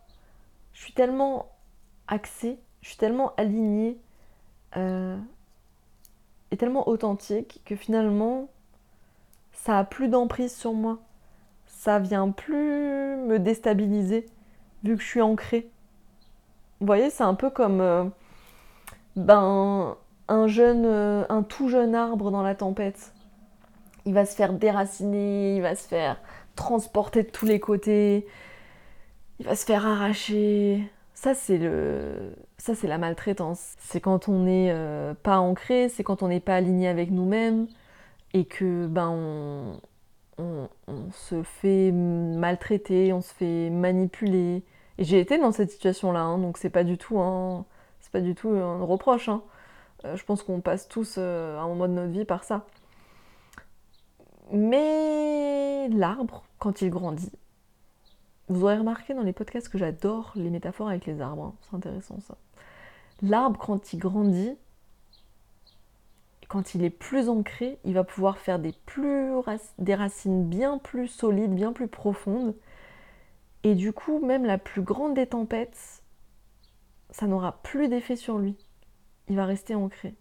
je 0.81 0.85
suis 0.85 0.93
tellement 0.95 1.45
axée, 2.07 2.57
je 2.81 2.87
suis 2.87 2.97
tellement 2.97 3.33
alignée 3.37 3.99
euh, 4.77 5.15
et 6.49 6.57
tellement 6.57 6.89
authentique 6.89 7.61
que 7.65 7.75
finalement, 7.75 8.49
ça 9.53 9.77
a 9.77 9.83
plus 9.83 10.07
d'emprise 10.07 10.55
sur 10.55 10.73
moi. 10.73 10.97
Ça 11.67 11.99
vient 11.99 12.31
plus 12.31 13.15
me 13.15 13.37
déstabiliser 13.37 14.25
vu 14.83 14.97
que 14.97 15.03
je 15.03 15.07
suis 15.07 15.21
ancrée. 15.21 15.69
Vous 16.79 16.87
voyez, 16.87 17.11
c'est 17.11 17.21
un 17.21 17.35
peu 17.35 17.51
comme 17.51 17.79
euh, 17.79 18.05
ben, 19.15 19.95
un 20.29 20.47
jeune, 20.47 20.85
euh, 20.87 21.25
un 21.29 21.43
tout 21.43 21.69
jeune 21.69 21.93
arbre 21.93 22.31
dans 22.31 22.41
la 22.41 22.55
tempête. 22.55 23.13
Il 24.05 24.15
va 24.15 24.25
se 24.25 24.35
faire 24.35 24.53
déraciner, 24.53 25.57
il 25.57 25.61
va 25.61 25.75
se 25.75 25.87
faire 25.87 26.19
transporter 26.55 27.21
de 27.21 27.29
tous 27.29 27.45
les 27.45 27.59
côtés, 27.59 28.25
il 29.41 29.45
va 29.47 29.55
se 29.55 29.65
faire 29.65 29.87
arracher. 29.87 30.83
Ça, 31.15 31.33
c'est 31.33 31.57
le, 31.57 32.35
ça 32.59 32.75
c'est 32.75 32.87
la 32.87 32.99
maltraitance. 32.99 33.73
C'est 33.79 33.99
quand 33.99 34.29
on 34.29 34.43
n'est 34.43 34.69
euh, 34.71 35.15
pas 35.15 35.39
ancré, 35.39 35.89
c'est 35.89 36.03
quand 36.03 36.21
on 36.21 36.27
n'est 36.27 36.39
pas 36.39 36.55
aligné 36.55 36.87
avec 36.87 37.09
nous-mêmes 37.09 37.67
et 38.33 38.45
que 38.45 38.85
ben 38.85 39.09
on, 39.09 40.69
se 41.11 41.41
fait 41.41 41.91
maltraiter, 41.91 43.13
on 43.13 43.21
se 43.21 43.33
fait 43.33 43.69
manipuler, 43.69 44.63
et 44.97 45.03
j'ai 45.03 45.19
été 45.19 45.37
dans 45.37 45.51
cette 45.51 45.71
situation-là, 45.71 46.21
hein, 46.21 46.37
donc 46.39 46.57
c'est 46.57 46.69
pas 46.71 46.83
du 46.83 46.97
tout 46.97 47.19
un, 47.19 47.65
c'est 47.99 48.11
pas 48.11 48.21
du 48.21 48.33
tout 48.33 48.49
un 48.49 48.83
reproche. 48.83 49.29
Hein. 49.29 49.41
Euh, 50.05 50.15
je 50.15 50.23
pense 50.23 50.43
qu'on 50.43 50.61
passe 50.61 50.87
tous 50.87 51.15
euh, 51.17 51.57
à 51.57 51.61
un 51.61 51.67
moment 51.67 51.87
de 51.87 51.93
notre 51.93 52.11
vie 52.11 52.25
par 52.25 52.43
ça. 52.43 52.65
Mais 54.51 55.87
l'arbre, 55.89 56.43
quand 56.59 56.81
il 56.81 56.89
grandit, 56.89 57.31
vous 58.51 58.63
aurez 58.63 58.77
remarqué 58.77 59.13
dans 59.13 59.23
les 59.23 59.33
podcasts 59.33 59.69
que 59.69 59.77
j'adore 59.77 60.31
les 60.35 60.49
métaphores 60.49 60.89
avec 60.89 61.05
les 61.05 61.21
arbres. 61.21 61.43
Hein. 61.43 61.53
C'est 61.61 61.75
intéressant 61.75 62.19
ça. 62.21 62.37
L'arbre, 63.21 63.59
quand 63.59 63.93
il 63.93 63.99
grandit, 63.99 64.55
quand 66.47 66.75
il 66.75 66.83
est 66.83 66.89
plus 66.89 67.29
ancré, 67.29 67.79
il 67.85 67.93
va 67.93 68.03
pouvoir 68.03 68.37
faire 68.37 68.59
des, 68.59 68.73
des 69.77 69.95
racines 69.95 70.45
bien 70.45 70.77
plus 70.77 71.07
solides, 71.07 71.53
bien 71.53 71.71
plus 71.71 71.87
profondes 71.87 72.55
et 73.63 73.75
du 73.75 73.93
coup, 73.93 74.19
même 74.19 74.45
la 74.45 74.57
plus 74.57 74.81
grande 74.81 75.13
des 75.13 75.27
tempêtes, 75.27 76.03
ça 77.11 77.27
n'aura 77.27 77.61
plus 77.61 77.87
d'effet 77.87 78.15
sur 78.15 78.37
lui. 78.37 78.57
Il 79.29 79.35
va 79.35 79.45
rester 79.45 79.75
ancré. 79.75 80.15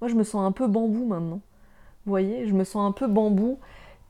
Moi, 0.00 0.08
je 0.08 0.14
me 0.14 0.22
sens 0.22 0.44
un 0.44 0.52
peu 0.52 0.66
bambou 0.66 1.06
maintenant. 1.06 1.40
Vous 2.04 2.10
voyez, 2.10 2.46
je 2.46 2.54
me 2.54 2.64
sens 2.64 2.86
un 2.86 2.92
peu 2.92 3.06
bambou, 3.06 3.58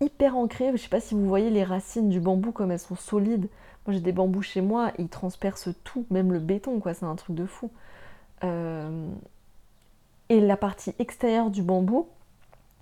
hyper 0.01 0.37
ancré. 0.37 0.71
Je 0.73 0.77
sais 0.77 0.89
pas 0.89 1.01
si 1.01 1.15
vous 1.15 1.27
voyez 1.27 1.51
les 1.51 1.65
racines 1.65 2.09
du 2.09 2.21
bambou 2.21 2.53
comme 2.53 2.71
elles 2.71 2.79
sont 2.79 2.97
solides. 2.97 3.49
Moi, 3.87 3.95
j'ai 3.95 4.01
des 4.01 4.13
bambous 4.13 4.43
chez 4.43 4.61
moi, 4.61 4.91
ils 4.99 5.09
transpercent 5.09 5.71
tout, 5.85 6.07
même 6.11 6.33
le 6.33 6.41
béton, 6.41 6.81
quoi. 6.81 6.93
C'est 6.93 7.05
un 7.05 7.15
truc 7.15 7.37
de 7.37 7.47
fou. 7.47 7.71
Euh, 8.43 9.09
et 10.29 10.41
la 10.41 10.57
partie 10.57 10.93
extérieure 10.99 11.51
du 11.51 11.63
bambou, 11.63 12.09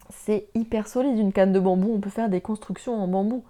c'est 0.09 0.49
hyper 0.55 0.89
solide. 0.89 1.19
Une 1.19 1.33
canne 1.33 1.53
de 1.53 1.61
bambou, 1.61 1.93
on 1.95 2.01
peut 2.01 2.11
faire 2.11 2.31
des 2.31 2.41
constructions 2.41 2.95
en 2.95 3.07
bambou. 3.07 3.45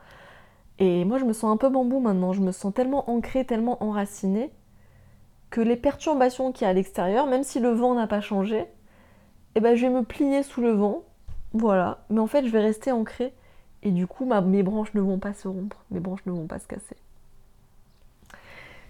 Et 0.81 1.05
moi, 1.05 1.19
je 1.19 1.25
me 1.25 1.33
sens 1.33 1.53
un 1.53 1.57
peu 1.57 1.69
bambou 1.69 2.01
maintenant. 2.01 2.33
Je 2.33 2.41
me 2.41 2.51
sens 2.51 2.75
tellement 2.75 3.09
ancrée, 3.09 3.45
tellement 3.45 3.83
enracinée, 3.83 4.51
que 5.51 5.61
les 5.61 5.77
perturbations 5.77 6.51
qu'il 6.51 6.65
y 6.65 6.67
a 6.67 6.71
à 6.71 6.73
l'extérieur, 6.73 7.27
même 7.29 7.45
si 7.45 7.61
le 7.61 7.71
vent 7.71 7.95
n'a 7.95 8.09
pas 8.09 8.21
changé, 8.21 8.67
eh 9.55 9.61
ben, 9.61 9.77
je 9.77 9.87
vais 9.87 9.93
me 9.93 10.03
plier 10.03 10.43
sous 10.43 10.61
le 10.61 10.73
vent. 10.73 11.03
Voilà. 11.53 11.99
Mais 12.11 12.19
en 12.19 12.27
fait, 12.27 12.45
je 12.45 12.51
vais 12.51 12.61
rester 12.61 12.91
ancrée. 12.91 13.33
Et 13.85 13.91
du 13.91 14.07
coup, 14.07 14.25
mes 14.25 14.63
branches 14.63 14.95
ne 14.95 15.01
vont 15.01 15.19
pas 15.19 15.35
se 15.35 15.47
rompre. 15.47 15.77
Mes 15.91 16.01
branches 16.01 16.25
ne 16.27 16.33
vont 16.33 16.47
pas 16.47 16.59
se 16.59 16.67
casser. 16.67 16.97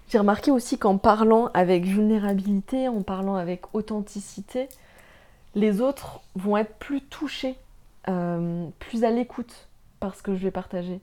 J'ai 0.07 0.19
remarqué 0.19 0.51
aussi 0.51 0.77
qu'en 0.77 0.97
parlant 0.97 1.49
avec 1.53 1.83
vulnérabilité, 1.83 2.87
en 2.87 3.01
parlant 3.01 3.35
avec 3.35 3.73
authenticité, 3.73 4.69
les 5.55 5.81
autres 5.81 6.21
vont 6.35 6.57
être 6.57 6.75
plus 6.75 7.01
touchés, 7.01 7.55
euh, 8.07 8.67
plus 8.79 9.03
à 9.03 9.11
l'écoute 9.11 9.67
par 9.99 10.15
ce 10.15 10.21
que 10.21 10.35
je 10.35 10.43
vais 10.43 10.51
partager. 10.51 11.01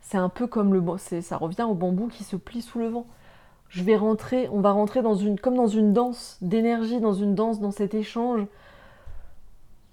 C'est 0.00 0.18
un 0.18 0.28
peu 0.28 0.46
comme 0.46 0.72
le 0.72 0.82
ça 0.98 1.36
revient 1.36 1.64
au 1.64 1.74
bambou 1.74 2.08
qui 2.08 2.24
se 2.24 2.36
plie 2.36 2.62
sous 2.62 2.78
le 2.78 2.88
vent. 2.88 3.06
Je 3.68 3.82
vais 3.82 3.96
rentrer, 3.96 4.48
on 4.50 4.60
va 4.60 4.70
rentrer 4.70 5.02
dans 5.02 5.14
une 5.14 5.38
comme 5.38 5.56
dans 5.56 5.66
une 5.66 5.92
danse 5.92 6.38
d'énergie, 6.40 7.00
dans 7.00 7.12
une 7.12 7.34
danse 7.34 7.60
dans 7.60 7.72
cet 7.72 7.92
échange 7.94 8.46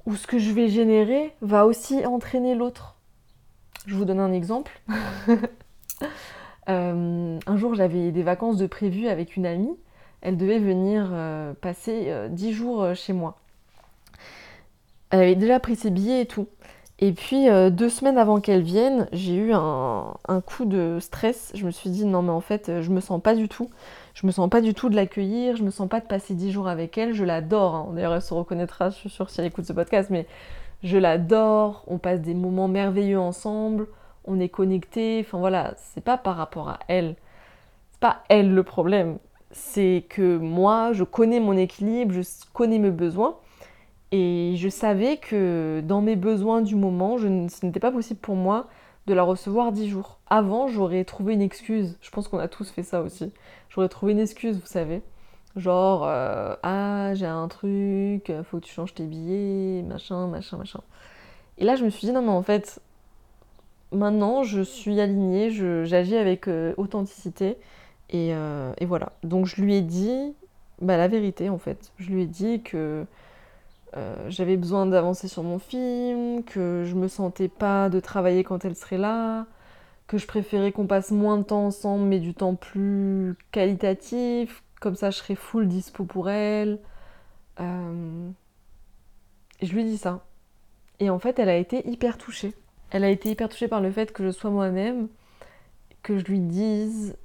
où 0.05 0.15
ce 0.15 0.27
que 0.27 0.37
je 0.37 0.51
vais 0.51 0.69
générer 0.69 1.33
va 1.41 1.65
aussi 1.65 2.05
entraîner 2.05 2.55
l'autre. 2.55 2.94
Je 3.85 3.95
vous 3.95 4.05
donne 4.05 4.19
un 4.19 4.33
exemple. 4.33 4.79
Euh, 6.67 7.37
un 7.45 7.57
jour, 7.57 7.75
j'avais 7.75 8.11
des 8.11 8.23
vacances 8.23 8.57
de 8.57 8.65
prévu 8.65 9.07
avec 9.07 9.35
une 9.35 9.45
amie. 9.45 9.77
Elle 10.21 10.35
devait 10.35 10.57
venir 10.57 11.09
euh, 11.11 11.53
passer 11.53 12.05
euh, 12.07 12.27
dix 12.27 12.53
jours 12.53 12.95
chez 12.95 13.13
moi. 13.13 13.37
Elle 15.11 15.19
avait 15.19 15.35
déjà 15.35 15.59
pris 15.59 15.75
ses 15.75 15.91
billets 15.91 16.21
et 16.21 16.25
tout. 16.25 16.47
Et 16.99 17.11
puis 17.11 17.49
euh, 17.49 17.69
deux 17.69 17.89
semaines 17.89 18.17
avant 18.17 18.39
qu'elle 18.39 18.61
vienne, 18.61 19.09
j'ai 19.11 19.35
eu 19.35 19.51
un, 19.53 20.13
coup 20.45 20.63
de 20.63 20.97
stress. 21.01 21.51
Je 21.53 21.65
me 21.65 21.71
suis 21.71 21.89
dit 21.89 22.05
non 22.05 22.21
mais 22.21 22.31
en 22.31 22.39
fait 22.39 22.81
je 22.81 22.89
me 22.89 23.01
sens 23.01 23.21
pas 23.21 23.35
du 23.35 23.49
tout. 23.49 23.69
Je 24.13 24.25
me 24.25 24.31
sens 24.31 24.49
pas 24.49 24.61
du 24.61 24.73
tout 24.73 24.87
de 24.89 24.95
l'accueillir, 24.95 25.57
je 25.57 25.63
me 25.63 25.71
sens 25.71 25.89
pas 25.89 25.99
de 25.99 26.05
passer 26.05 26.33
dix 26.35 26.51
jours 26.51 26.69
avec 26.69 26.97
elle. 26.97 27.13
Je 27.13 27.25
l'adore. 27.25 27.75
Hein. 27.75 27.89
D'ailleurs 27.93 28.13
elle 28.15 28.21
se 28.21 28.33
reconnaîtra, 28.33 28.91
je 28.91 28.95
suis 28.95 29.09
sûre 29.09 29.29
si 29.29 29.41
elle 29.41 29.47
écoute 29.47 29.65
ce 29.65 29.73
podcast, 29.73 30.09
mais 30.09 30.25
je 30.83 30.97
l'adore. 30.97 31.83
On 31.87 31.97
passe 31.97 32.21
des 32.21 32.33
moments 32.33 32.67
merveilleux 32.67 33.19
ensemble. 33.19 33.87
On 34.25 34.39
est 34.39 34.49
connectés. 34.49 35.23
Enfin 35.25 35.37
voilà, 35.39 35.73
c'est 35.77 36.03
pas 36.03 36.17
par 36.17 36.35
rapport 36.35 36.69
à 36.69 36.79
elle. 36.87 37.15
C'est 37.91 37.99
pas 37.99 38.23
elle 38.29 38.53
le 38.53 38.63
problème. 38.63 39.17
C'est 39.51 40.05
que 40.09 40.37
moi 40.37 40.91
je 40.93 41.03
connais 41.03 41.39
mon 41.39 41.57
équilibre, 41.57 42.13
je 42.13 42.21
connais 42.53 42.79
mes 42.79 42.91
besoins. 42.91 43.37
Et 44.11 44.53
je 44.57 44.69
savais 44.69 45.17
que 45.17 45.81
dans 45.83 46.01
mes 46.01 46.15
besoins 46.15 46.61
du 46.61 46.75
moment, 46.75 47.17
ce 47.17 47.65
n'était 47.65 47.79
pas 47.79 47.91
possible 47.91 48.19
pour 48.19 48.35
moi 48.35 48.67
de 49.07 49.13
la 49.13 49.23
recevoir 49.23 49.71
dix 49.71 49.89
jours. 49.89 50.19
Avant, 50.27 50.67
j'aurais 50.67 51.03
trouvé 51.03 51.33
une 51.33 51.41
excuse. 51.41 51.97
Je 52.01 52.09
pense 52.11 52.27
qu'on 52.27 52.39
a 52.39 52.47
tous 52.47 52.69
fait 52.69 52.83
ça 52.83 53.01
aussi. 53.01 53.33
J'aurais 53.69 53.89
trouvé 53.89 54.13
une 54.13 54.19
excuse, 54.19 54.59
vous 54.59 54.65
savez. 54.65 55.01
Genre, 55.55 56.03
euh, 56.05 56.55
ah, 56.63 57.13
j'ai 57.13 57.25
un 57.25 57.47
truc, 57.47 58.31
faut 58.43 58.59
que 58.59 58.65
tu 58.65 58.73
changes 58.73 58.93
tes 58.93 59.05
billets, 59.05 59.83
machin, 59.83 60.27
machin, 60.27 60.57
machin. 60.57 60.81
Et 61.57 61.63
là, 61.63 61.75
je 61.77 61.85
me 61.85 61.89
suis 61.89 62.07
dit, 62.07 62.13
non, 62.13 62.21
mais 62.21 62.29
en 62.29 62.43
fait, 62.43 62.81
maintenant, 63.93 64.43
je 64.43 64.61
suis 64.61 64.99
alignée, 64.99 65.51
j'agis 65.85 66.17
avec 66.17 66.49
euh, 66.49 66.73
authenticité. 66.77 67.57
Et, 68.09 68.33
euh, 68.33 68.73
et, 68.79 68.85
voilà. 68.85 69.13
Donc, 69.23 69.45
je 69.45 69.61
lui 69.61 69.75
ai 69.75 69.81
dit 69.81 70.33
bah, 70.81 70.97
la 70.97 71.07
vérité, 71.07 71.49
en 71.49 71.57
fait. 71.57 71.93
Je 71.97 72.09
lui 72.09 72.23
ai 72.23 72.27
dit 72.27 72.61
que 72.61 73.05
j'avais 74.27 74.57
besoin 74.57 74.85
d'avancer 74.85 75.29
sur 75.29 75.41
mon 75.41 75.57
film, 75.57 76.43
que 76.43 76.83
je 76.85 76.95
me 76.95 77.07
sentais 77.07 77.47
pas 77.47 77.87
de 77.87 78.01
travailler 78.01 78.43
quand 78.43 78.65
elle 78.65 78.75
serait 78.75 78.97
là, 78.97 79.45
que 80.07 80.17
je 80.17 80.27
préférais 80.27 80.73
qu'on 80.73 80.85
passe 80.85 81.11
moins 81.11 81.37
de 81.37 81.43
temps 81.43 81.67
ensemble 81.67 82.03
mais 82.03 82.19
du 82.19 82.33
temps 82.33 82.55
plus 82.55 83.37
qualitatif, 83.53 84.64
comme 84.85 84.95
ça 84.95 85.09
je 85.09 85.17
serais 85.17 85.33
full 85.33 85.67
dispo 85.67 86.05
pour 86.05 86.29
elle. 86.29 86.77
Euh, 87.59 88.29
je 89.59 89.73
lui 89.73 89.83
dis 89.83 89.97
ça. 89.97 90.23
Et 90.99 91.09
en 91.09 91.17
fait, 91.17 91.39
elle 91.39 91.49
a 91.49 91.57
été 91.57 91.89
hyper 91.89 92.19
touchée. 92.19 92.53
elle 92.91 93.03
a 93.03 93.09
été 93.09 93.31
hyper 93.31 93.49
touchée 93.49 93.67
par 93.67 93.81
le 93.81 93.89
fait 93.89 94.13
que 94.13 94.23
je 94.23 94.29
sois 94.29 94.51
moi-même, 94.51 95.07
que 96.03 96.19
je 96.19 96.25
lui 96.25 96.39
dise 96.39 97.17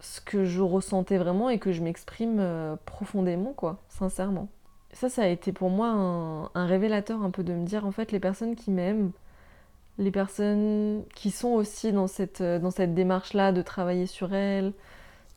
ce 0.00 0.20
que 0.20 0.44
je 0.44 0.60
ressentais 0.60 1.18
vraiment 1.18 1.50
et 1.50 1.60
que 1.60 1.70
je 1.70 1.84
m'exprime 1.84 2.38
euh, 2.40 2.74
profondément, 2.84 3.52
quoi, 3.52 3.80
sincèrement. 3.88 4.48
Ça, 4.92 5.08
ça 5.08 5.22
a 5.22 5.28
été 5.28 5.52
pour 5.52 5.70
moi 5.70 5.90
un, 6.52 6.66
révélateur 6.66 7.22
un 7.22 7.30
peu 7.30 7.44
de 7.44 7.52
me 7.52 7.64
dire, 7.64 7.86
en 7.86 7.92
fait, 7.92 8.10
les 8.10 8.18
personnes 8.18 8.56
qui 8.56 8.72
m'aiment, 8.72 9.12
les 9.98 10.10
personnes 10.10 11.04
qui 11.14 11.30
sont 11.30 11.50
aussi 11.50 11.92
dans 11.92 12.08
cette, 12.08 12.40
euh, 12.40 12.58
dans 12.58 12.72
cette 12.72 12.92
démarche-là 12.92 13.52
de 13.52 13.62
travailler 13.62 14.06
sur 14.06 14.34
elles, 14.34 14.72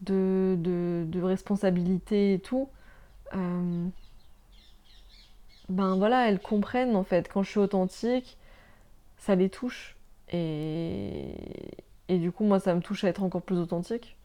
de, 0.02 0.56
de, 0.58 1.22
responsabilité 1.22 2.34
et 2.34 2.40
tout, 2.40 2.70
euh, 3.36 3.88
ben 5.70 5.96
voilà, 5.98 6.28
elles 6.30 6.40
comprennent 6.40 6.96
en 6.96 7.04
fait, 7.04 7.30
quand 7.32 7.44
je 7.44 7.50
suis 7.50 7.60
authentique, 7.60 8.38
ça 9.18 9.36
les 9.36 9.50
touche. 9.50 9.96
Et, 10.32 11.34
et 12.08 12.18
du 12.18 12.32
coup, 12.32 12.44
moi, 12.44 12.60
ça 12.60 12.74
me 12.76 12.82
touche 12.82 13.04
à 13.04 13.10
être 13.10 13.24
encore 13.24 13.42
plus 13.42 13.58
authentique. 13.58 14.18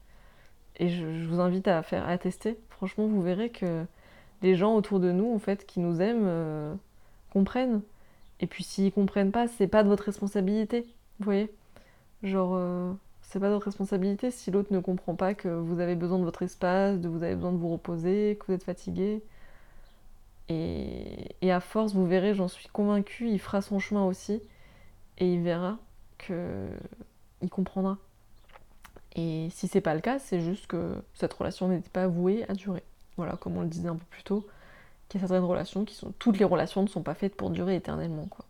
Et 0.77 0.89
je, 0.89 1.05
vous 1.27 1.39
invite 1.39 1.67
à 1.67 1.81
faire 1.83 2.07
à 2.07 2.17
tester. 2.17 2.57
Franchement, 2.69 3.07
vous 3.07 3.21
verrez 3.21 3.49
que 3.49 3.85
les 4.41 4.55
gens 4.55 4.75
autour 4.75 4.99
de 4.99 5.11
nous, 5.11 5.33
en 5.33 5.39
fait, 5.39 5.65
qui 5.65 5.79
nous 5.79 6.01
aiment, 6.01 6.25
euh, 6.25 6.73
comprennent. 7.31 7.81
Et 8.41 8.47
puis 8.47 8.63
s'ils 8.63 8.91
comprennent 8.91 9.31
pas, 9.31 9.47
c'est 9.47 9.67
pas 9.67 9.83
de 9.83 9.89
votre 9.89 10.03
responsabilité. 10.03 10.81
Vous 11.19 11.25
voyez 11.25 11.51
Genre, 12.23 12.53
euh, 12.55 12.91
c'est 13.27 13.39
pas 13.39 13.49
votre 13.49 13.65
responsabilité 13.65 14.31
si 14.31 14.51
l'autre 14.51 14.71
ne 14.71 14.79
comprend 14.79 15.15
pas 15.15 15.33
que 15.33 15.49
vous 15.49 15.79
avez 15.79 15.95
besoin 15.95 16.19
de 16.19 16.23
votre 16.23 16.43
espace, 16.43 16.99
que 17.01 17.07
vous 17.07 17.23
avez 17.23 17.35
besoin 17.35 17.51
de 17.51 17.57
vous 17.57 17.69
reposer, 17.69 18.37
que 18.39 18.45
vous 18.47 18.53
êtes 18.53 18.63
fatigué. 18.63 19.23
Et, 20.47 21.35
et 21.41 21.51
à 21.51 21.59
force, 21.59 21.93
vous 21.93 22.05
verrez, 22.05 22.33
j'en 22.35 22.47
suis 22.47 22.67
convaincue, 22.67 23.29
il 23.29 23.39
fera 23.39 23.61
son 23.61 23.79
chemin 23.79 24.05
aussi. 24.05 24.41
Et 25.17 25.33
il 25.33 25.41
verra 25.41 25.77
que 26.17 26.67
il 27.41 27.49
comprendra. 27.49 27.97
Et 29.15 29.47
si 29.51 29.67
c'est 29.67 29.81
pas 29.81 29.95
le 29.95 30.01
cas, 30.01 30.19
c'est 30.19 30.41
juste 30.41 30.67
que 30.67 30.95
cette 31.13 31.33
relation 31.33 31.67
n'était 31.67 31.89
pas 31.89 32.07
vouée 32.07 32.45
à 32.49 32.53
durer. 32.53 32.83
Voilà, 33.17 33.37
comme 33.37 33.57
on 33.57 33.61
le 33.61 33.67
disait 33.67 33.87
un 33.87 33.95
peu 33.95 34.05
plus 34.09 34.23
tôt, 34.23 34.45
qu'il 35.07 35.21
y 35.21 35.23
a 35.23 35.27
certaines 35.27 35.45
relations 35.45 35.85
qui 35.85 35.95
sont. 35.95 36.13
Toutes 36.19 36.37
les 36.37 36.45
relations 36.45 36.83
ne 36.83 36.87
sont 36.87 37.01
pas 37.01 37.13
faites 37.13 37.35
pour 37.35 37.49
durer 37.49 37.75
éternellement, 37.75 38.27
quoi. 38.27 38.45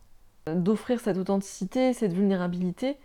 D'offrir 0.52 1.00
cette 1.00 1.16
authenticité, 1.16 1.92
cette 1.92 2.12
vulnérabilité, 2.12 2.96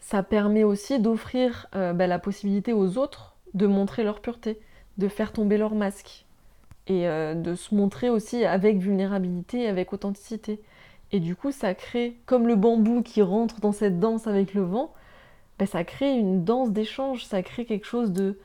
ça 0.00 0.22
permet 0.22 0.64
aussi 0.64 0.98
d'offrir 1.00 1.66
euh, 1.74 1.92
bah, 1.92 2.06
la 2.06 2.18
possibilité 2.18 2.72
aux 2.72 2.98
autres 2.98 3.36
de 3.54 3.66
montrer 3.66 4.04
leur 4.04 4.20
pureté, 4.20 4.58
de 4.98 5.08
faire 5.08 5.32
tomber 5.32 5.58
leur 5.58 5.74
masque 5.74 6.26
et 6.86 7.08
euh, 7.08 7.34
de 7.34 7.54
se 7.54 7.74
montrer 7.74 8.08
aussi 8.08 8.44
avec 8.44 8.78
vulnérabilité, 8.78 9.68
avec 9.68 9.92
authenticité. 9.92 10.60
Et 11.12 11.20
du 11.20 11.34
coup, 11.34 11.52
ça 11.52 11.74
crée, 11.74 12.16
comme 12.26 12.46
le 12.46 12.56
bambou 12.56 13.02
qui 13.02 13.22
rentre 13.22 13.60
dans 13.60 13.72
cette 13.72 13.98
danse 13.98 14.26
avec 14.26 14.54
le 14.54 14.62
vent, 14.62 14.92
ben, 15.58 15.66
ça 15.66 15.84
crée 15.84 16.12
une 16.12 16.44
danse 16.44 16.70
d'échange, 16.70 17.24
ça 17.24 17.42
crée 17.42 17.64
quelque 17.64 17.86
chose 17.86 18.12
de 18.12 18.38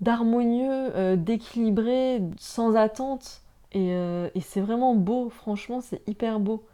d'harmonieux, 0.00 0.90
euh, 0.96 1.16
d'équilibré, 1.16 2.20
sans 2.38 2.74
attente. 2.74 3.42
Et, 3.72 3.94
c'est 4.40 4.60
vraiment 4.60 4.94
beau, 4.94 5.30
franchement, 5.30 5.80
c'est 5.80 6.06
hyper 6.06 6.40
beau. 6.40 6.64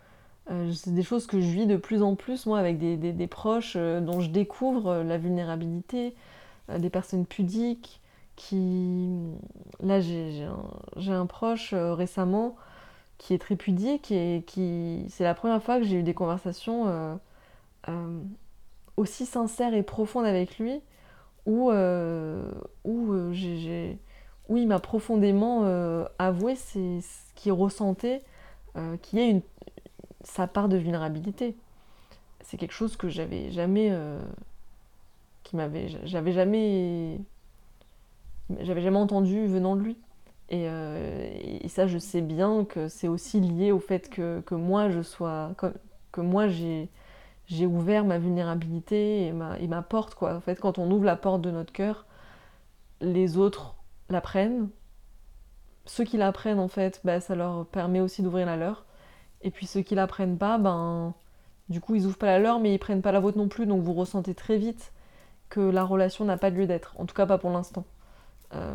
Euh, 0.50 0.72
c'est 0.72 0.94
des 0.94 1.02
choses 1.02 1.26
que 1.26 1.40
je 1.40 1.46
vis 1.46 1.66
de 1.66 1.76
plus 1.76 2.02
en 2.02 2.14
plus, 2.14 2.46
moi, 2.46 2.58
avec 2.58 2.78
des, 2.78 3.26
proches 3.26 3.76
dont 3.76 4.20
je 4.20 4.30
découvre 4.30 5.02
la 5.02 5.18
vulnérabilité, 5.18 6.14
des 6.78 6.90
personnes 6.90 7.26
pudiques 7.26 8.00
qui... 8.36 9.10
Là, 9.80 10.00
j'ai 10.00 10.44
un, 10.44 11.12
un, 11.12 11.26
proche 11.26 11.74
récemment 11.74 12.56
qui 13.18 13.34
est 13.34 13.38
très 13.38 13.56
pudique 13.56 14.10
et 14.10 14.44
qui... 14.46 15.04
C'est 15.10 15.24
la 15.24 15.34
première 15.34 15.62
fois 15.62 15.78
que 15.78 15.84
j'ai 15.84 15.96
eu 15.96 16.02
des 16.02 16.14
conversations 16.14 17.18
aussi 18.98 19.26
sincère 19.26 19.74
et 19.74 19.82
profonde 19.82 20.26
avec 20.26 20.58
lui, 20.58 20.82
où, 21.46 21.70
euh, 21.70 22.50
où, 22.84 23.12
euh, 23.12 23.94
où 24.48 24.56
il 24.56 24.66
m'a 24.66 24.80
profondément 24.80 25.62
euh, 25.64 26.04
avoué 26.18 26.56
ce 26.56 27.00
qu'il 27.34 27.52
ressentait, 27.52 28.22
qu'il 29.02 29.18
y 29.18 29.22
ait 29.22 29.30
une, 29.30 29.42
sa 30.28 30.46
part 30.46 30.68
de 30.68 30.76
vulnérabilité. 30.76 31.56
C'est 32.42 32.56
quelque 32.56 32.72
chose 32.72 32.96
que 32.96 33.08
j'avais 33.08 33.50
jamais, 33.50 33.92
qui 35.42 35.56
m'avait, 35.56 35.88
j'avais 36.04 36.32
jamais, 36.32 37.20
j'avais 38.60 38.80
jamais 38.80 38.98
entendu 38.98 39.46
venant 39.46 39.74
de 39.74 39.82
lui. 39.82 39.96
Et, 40.50 40.64
et, 40.64 41.68
ça, 41.68 41.86
je 41.86 41.98
sais 41.98 42.22
bien 42.22 42.64
que 42.64 42.88
c'est 42.88 43.08
aussi 43.08 43.40
lié 43.40 43.72
au 43.72 43.80
fait 43.80 44.08
que, 44.08 44.40
que 44.40 44.54
moi, 44.54 44.88
je 44.88 45.02
sois, 45.02 45.52
que, 46.12 46.20
moi, 46.20 46.48
j'ai, 46.48 46.88
j'ai 47.46 47.66
ouvert 47.66 48.04
ma 48.04 48.18
vulnérabilité 48.18 49.26
et 49.26 49.32
ma, 49.32 49.58
et 49.58 49.68
porte. 49.88 50.14
Quoi. 50.14 50.36
En 50.36 50.40
fait, 50.40 50.60
quand 50.60 50.78
on 50.78 50.90
ouvre 50.90 51.04
la 51.04 51.16
porte 51.16 51.42
de 51.42 51.50
notre 51.50 51.72
cœur, 51.72 52.06
les 53.00 53.36
autres 53.36 53.74
la 54.08 54.20
prennent. 54.20 54.68
Ceux 55.84 56.04
qui 56.04 56.16
la 56.16 56.32
prennent, 56.32 56.58
en 56.58 56.68
fait, 56.68 57.00
bah, 57.04 57.20
ça 57.20 57.34
leur 57.34 57.66
permet 57.66 58.00
aussi 58.00 58.22
d'ouvrir 58.22 58.46
la 58.46 58.56
leur. 58.56 58.84
Et 59.42 59.50
puis 59.50 59.66
ceux 59.66 59.82
qui 59.82 59.94
la 59.94 60.06
prennent 60.06 60.38
pas, 60.38 60.58
ben, 60.58 61.14
du 61.68 61.80
coup, 61.80 61.94
ils 61.94 62.06
ouvrent 62.06 62.18
pas 62.18 62.26
la 62.26 62.38
leur, 62.38 62.60
mais 62.60 62.74
ils 62.74 62.78
prennent 62.78 63.02
pas 63.02 63.12
la 63.12 63.20
vôtre 63.20 63.38
non 63.38 63.48
plus. 63.48 63.66
Donc 63.66 63.82
vous 63.82 63.94
ressentez 63.94 64.34
très 64.34 64.58
vite 64.58 64.92
que 65.48 65.60
la 65.60 65.84
relation 65.84 66.24
n'a 66.24 66.36
pas 66.36 66.50
lieu 66.50 66.66
d'être. 66.66 66.94
En 66.98 67.06
tout 67.06 67.14
cas, 67.14 67.26
pas 67.26 67.38
pour 67.38 67.50
l'instant. 67.50 67.84
Euh, 68.54 68.74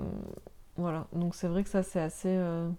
voilà. 0.78 1.08
Donc 1.14 1.36
c'est 1.36 1.48
vrai 1.48 1.64
que 1.64 1.70
ça, 1.70 1.84
c'est 1.84 2.00
assez. 2.02 2.30
Euh, 2.30 2.70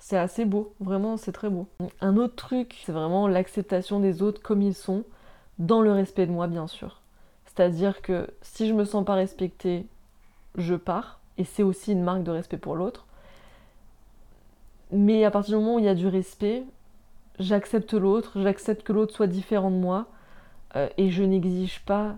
c'est 0.00 0.16
assez 0.16 0.46
beau, 0.46 0.74
vraiment 0.80 1.16
c'est 1.18 1.30
très 1.30 1.50
beau. 1.50 1.68
Un 2.00 2.16
autre 2.16 2.34
truc, 2.34 2.80
c'est 2.84 2.92
vraiment 2.92 3.28
l'acceptation 3.28 4.00
des 4.00 4.22
autres 4.22 4.42
comme 4.42 4.62
ils 4.62 4.74
sont, 4.74 5.04
dans 5.58 5.82
le 5.82 5.92
respect 5.92 6.26
de 6.26 6.32
moi 6.32 6.46
bien 6.46 6.66
sûr. 6.66 7.02
C'est-à-dire 7.44 8.00
que 8.00 8.28
si 8.40 8.66
je 8.66 8.72
me 8.72 8.84
sens 8.84 9.04
pas 9.04 9.14
respectée, 9.14 9.86
je 10.56 10.74
pars, 10.74 11.20
et 11.36 11.44
c'est 11.44 11.62
aussi 11.62 11.92
une 11.92 12.02
marque 12.02 12.22
de 12.22 12.30
respect 12.30 12.56
pour 12.56 12.76
l'autre. 12.76 13.06
Mais 14.92 15.24
à 15.24 15.30
partir 15.30 15.56
du 15.56 15.64
moment 15.64 15.76
où 15.76 15.78
il 15.78 15.84
y 15.84 15.88
a 15.88 15.94
du 15.94 16.06
respect, 16.06 16.64
j'accepte 17.38 17.94
l'autre, 17.94 18.40
j'accepte 18.40 18.82
que 18.82 18.92
l'autre 18.92 19.14
soit 19.14 19.26
différent 19.26 19.70
de 19.70 19.76
moi, 19.76 20.06
euh, 20.76 20.88
et 20.98 21.10
je 21.10 21.22
n'exige 21.22 21.80
pas, 21.84 22.16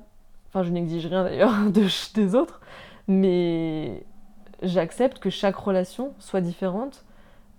enfin 0.48 0.62
je 0.62 0.70
n'exige 0.70 1.06
rien 1.06 1.24
d'ailleurs 1.24 1.54
des 2.14 2.34
autres, 2.34 2.60
mais 3.08 4.04
j'accepte 4.62 5.18
que 5.18 5.30
chaque 5.30 5.56
relation 5.56 6.14
soit 6.18 6.40
différente 6.40 7.04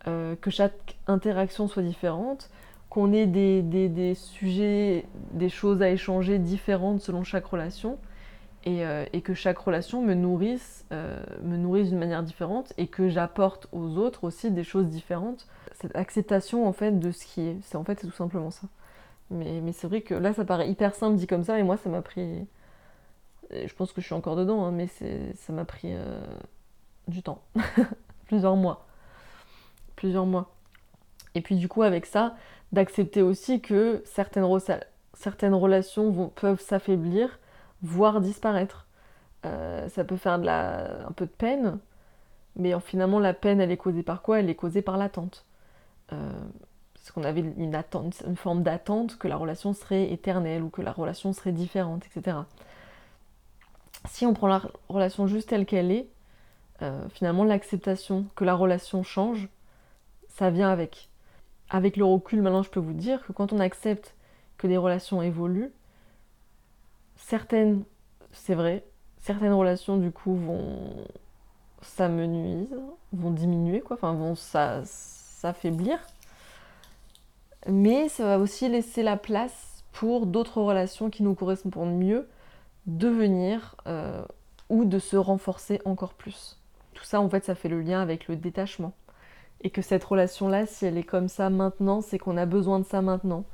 euh, 0.05 0.36
que 0.36 0.49
chaque 0.49 0.97
interaction 1.07 1.70
soit 1.70 1.84
différente, 1.84 2.49
qu'on 2.89 3.14
ait 3.14 3.26
des, 3.26 3.61
des, 3.61 4.16
sujets, 4.16 5.05
des 5.32 5.47
choses 5.47 5.82
à 5.82 5.89
échanger 5.89 6.39
différentes 6.39 6.99
selon 6.99 7.24
chaque 7.24 7.45
relation, 7.45 7.97
et, 8.64 8.86
euh, 8.86 9.05
et 9.14 9.22
que 9.22 9.34
chaque 9.34 9.57
relation 9.57 10.01
me 10.01 10.14
nourrisse, 10.14 10.86
euh, 10.91 11.22
me 11.41 11.57
nourrisse 11.57 11.89
d'une 11.89 11.99
manière 11.99 12.24
différente, 12.24 12.74
et 12.78 12.88
que 12.88 13.09
j'apporte 13.09 13.68
aux 13.72 13.97
autres 13.97 14.24
aussi 14.24 14.51
des 14.51 14.64
choses 14.64 14.88
différentes. 14.88 15.47
Cette 15.74 15.95
acceptation 15.95 16.68
en 16.68 16.74
fait 16.74 16.99
de 16.99 17.11
ce 17.11 17.26
qui 17.26 17.41
est, 17.41 17.57
c'est 17.61 17.78
en 17.78 17.84
fait 17.84 17.99
c'est 17.99 18.07
tout 18.07 18.14
simplement 18.14 18.51
ça. 18.51 18.68
Mais, 19.30 19.72
c'est 19.72 19.88
vrai 19.88 20.01
que 20.01 20.14
là 20.14 20.34
ça 20.34 20.45
paraît 20.45 20.70
hyper 20.70 20.93
simple 20.93 21.16
dit 21.16 21.28
comme 21.28 21.43
ça, 21.43 21.59
et 21.59 21.64
moi 21.64 21.78
ça 21.78 21.89
m'a 21.89 22.01
pris, 22.01 22.45
je 23.51 23.74
pense 23.74 23.91
que 23.91 24.01
je 24.01 24.05
suis 24.05 24.16
encore 24.16 24.36
dedans, 24.36 24.66
hein, 24.66 24.72
mais 24.72 24.88
ça 24.88 25.53
m'a 25.53 25.66
pris 25.66 25.93
du 27.07 27.24
temps, 27.24 27.41
plusieurs 28.28 28.55
mois 28.55 28.86
plusieurs 29.95 30.26
mois. 30.26 30.53
Et 31.34 31.39
puis 31.39 31.55
du 31.55 31.70
coup 31.70 31.82
avec 31.82 32.05
ça, 32.05 32.36
d'accepter 32.74 33.22
aussi 33.22 33.61
que 33.61 34.03
certaines, 34.05 34.43
relations 34.43 36.30
peuvent 36.36 36.59
s'affaiblir, 36.59 37.39
voire 37.84 38.21
disparaître. 38.21 38.88
Euh, 39.45 39.88
ça 39.89 40.03
peut 40.03 40.17
faire 40.17 40.34
un 40.34 41.11
peu 41.11 41.25
de 41.25 41.31
peine, 41.31 41.77
mais 42.55 42.77
finalement 42.79 43.19
la 43.19 43.34
peine 43.34 43.59
elle 43.61 43.71
est 43.71 43.77
causée 43.77 44.03
par 44.03 44.21
quoi? 44.21 44.39
Elle 44.39 44.49
est 44.49 44.55
causée 44.55 44.81
par 44.81 44.97
l'attente. 44.97 45.45
Euh, 46.11 46.31
parce 46.93 47.11
qu'on 47.11 47.23
avait 47.23 47.41
une, 47.41 47.75
attente, 47.75 48.23
une 48.25 48.38
forme 48.38 48.63
d'attente 48.63 49.17
que 49.17 49.27
la 49.27 49.36
relation 49.36 49.73
serait 49.73 50.11
éternelle 50.13 50.63
ou 50.63 50.69
que 50.69 50.81
la 50.81 50.93
relation 50.93 51.34
serait 51.34 51.51
différente, 51.51 52.05
etc. 52.05 52.38
Si 54.09 54.25
on 54.25 54.34
prend 54.34 54.47
la 54.47 54.61
relation 54.88 55.27
juste 55.27 55.49
telle 55.49 55.65
qu'elle 55.65 55.91
est, 55.91 56.07
euh, 56.81 57.07
finalement 57.09 57.43
l'acceptation 57.43 58.25
que 58.36 58.45
la 58.45 58.55
relation 58.55 59.03
change, 59.03 59.49
ça 60.29 60.49
vient 60.49 60.69
avec. 60.69 61.09
Avec 61.69 61.97
le 61.97 62.05
recul, 62.05 62.41
maintenant, 62.41 62.63
je 62.63 62.69
peux 62.69 62.79
vous 62.79 62.93
dire 62.93 63.25
que 63.25 63.34
quand 63.34 63.51
on 63.51 63.59
accepte 63.59 64.15
que 64.57 64.67
les 64.67 64.77
relations 64.77 65.21
évoluent, 65.21 65.73
certaines, 67.24 67.84
c'est 68.32 68.55
vrai, 68.55 68.84
certaines 69.17 69.53
relations, 69.53 69.97
du 69.97 70.11
coup, 70.11 70.36
vont 70.36 71.05
s'amenuiser, 71.82 72.69
vont 73.11 73.32
diminuer, 73.32 73.82
quoi, 73.82 73.95
enfin, 73.95 74.13
vont 74.13 74.36
s'affaiblir. 74.36 75.99
Mais 77.67 78.09
ça 78.09 78.26
va 78.26 78.39
aussi 78.39 78.67
laisser 78.67 79.03
la 79.03 79.17
place 79.17 79.84
pour 79.93 80.26
d'autres 80.26 80.61
relations 80.61 81.09
qui 81.09 81.24
nous 81.24 81.34
correspondent 81.34 81.97
mieux 81.97 82.28
de 82.88 83.07
venir 83.07 83.76
euh, 83.88 84.24
ou 84.69 84.86
de 84.86 84.99
se 84.99 85.15
renforcer 85.15 85.82
encore 85.86 86.13
plus. 86.13 86.59
Tout 86.93 87.05
ça, 87.05 87.21
en 87.21 87.30
fait, 87.30 87.45
ça 87.45 87.55
fait 87.55 87.69
le 87.69 87.82
lien 87.82 88.01
avec 88.01 88.28
le 88.28 88.36
détachement 88.36 88.93
et 89.61 89.69
que 89.69 89.82
cette 89.82 90.03
relation-là, 90.03 90.65
si 90.65 90.86
elle 90.86 90.97
est 90.97 91.03
comme 91.03 91.30
ça 91.30 91.49
maintenant, 91.49 92.01
c'est 92.01 92.19
qu'on 92.19 92.36
a 92.36 92.45
besoin 92.45 92.80
de 92.80 92.86
ça 92.86 93.01
maintenant. 93.01 93.45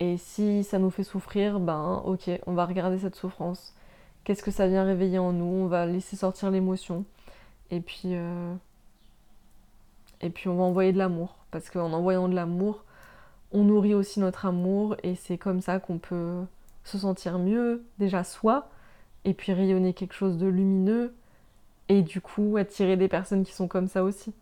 Et 0.00 0.16
si 0.16 0.64
ça 0.64 0.78
nous 0.78 0.90
fait 0.90 1.04
souffrir, 1.04 1.60
ben 1.60 2.02
ok, 2.04 2.30
on 2.46 2.54
va 2.54 2.66
regarder 2.66 2.98
cette 2.98 3.14
souffrance. 3.14 3.74
Qu'est-ce 4.24 4.42
que 4.42 4.50
ça 4.50 4.66
vient 4.66 4.84
réveiller 4.84 5.18
en 5.18 5.32
nous? 5.32 5.64
On 5.64 5.66
va 5.66 5.86
laisser 5.86 6.16
sortir 6.16 6.50
l'émotion. 6.50 7.04
Et 7.70 7.80
puis, 7.80 8.14
euh, 8.14 8.54
et 10.20 10.30
puis 10.30 10.48
on 10.48 10.56
va 10.56 10.64
envoyer 10.64 10.92
de 10.92 10.98
l'amour. 10.98 11.36
Parce 11.50 11.70
qu'en 11.70 11.92
envoyant 11.92 12.28
de 12.28 12.34
l'amour, 12.34 12.84
on 13.52 13.64
nourrit 13.64 13.94
aussi 13.94 14.20
notre 14.20 14.46
amour. 14.46 14.96
Et 15.02 15.14
c'est 15.14 15.38
comme 15.38 15.60
ça 15.60 15.78
qu'on 15.78 15.98
peut 15.98 16.42
se 16.84 16.98
sentir 16.98 17.38
mieux, 17.38 17.84
déjà 17.98 18.24
soi, 18.24 18.68
et 19.24 19.34
puis 19.34 19.52
rayonner 19.52 19.94
quelque 19.94 20.14
chose 20.14 20.38
de 20.38 20.46
lumineux. 20.46 21.14
Et 21.88 22.02
du 22.02 22.20
coup, 22.20 22.56
attirer 22.56 22.96
des 22.96 23.08
personnes 23.08 23.44
qui 23.44 23.52
sont 23.52 23.68
comme 23.68 23.88
ça 23.88 24.04
aussi. 24.04 24.34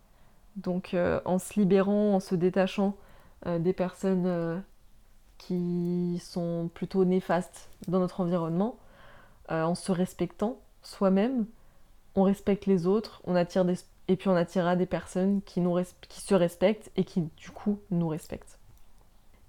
Donc 0.55 0.93
euh, 0.93 1.19
en 1.25 1.39
se 1.39 1.59
libérant, 1.59 2.15
en 2.15 2.19
se 2.19 2.35
détachant 2.35 2.95
euh, 3.47 3.59
des 3.59 3.73
personnes 3.73 4.63
qui 5.47 6.21
sont 6.23 6.69
plutôt 6.73 7.05
néfastes 7.05 7.69
dans 7.87 7.99
notre 7.99 8.21
environnement, 8.21 8.77
euh, 9.51 9.63
en 9.63 9.75
se 9.75 9.91
respectant 9.91 10.57
soi-même, 10.81 11.45
on 12.15 12.23
respecte 12.23 12.65
les 12.65 12.87
autres, 12.87 13.21
on 13.25 13.35
attire 13.35 13.65
des, 13.65 13.75
et 14.07 14.15
puis 14.15 14.29
on 14.29 14.35
attirera 14.35 14.75
des 14.75 14.85
personnes 14.85 15.41
qui, 15.41 15.59
nous 15.59 15.77
qui 16.07 16.21
se 16.21 16.33
respectent 16.33 16.91
et 16.95 17.03
qui 17.03 17.27
du 17.37 17.49
coup 17.49 17.79
nous 17.91 18.07
respectent. 18.07 18.57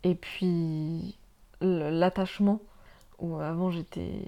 Et 0.02 0.14
puis 0.14 1.16
l'attachement, 1.60 2.60
où 3.18 3.36
avant 3.36 3.70
j'étais, 3.70 4.26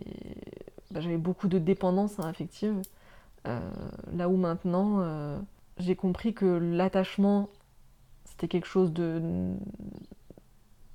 bah, 0.91 1.01
j'avais 1.01 1.19
beaucoup 1.19 1.49
de 1.49 1.59
dépendance 1.59 2.19
hein, 2.21 2.29
affective, 2.29 2.81
euh, 3.47 3.61
là 4.13 4.29
où 4.29 4.37
maintenant 4.37 5.01
euh, 5.01 5.39
j'ai 5.79 5.97
compris 5.97 6.33
que 6.33 6.47
l'attachement 6.47 7.49
c'était 8.25 8.49
quelque 8.49 8.67
chose 8.67 8.93
de 8.93 9.53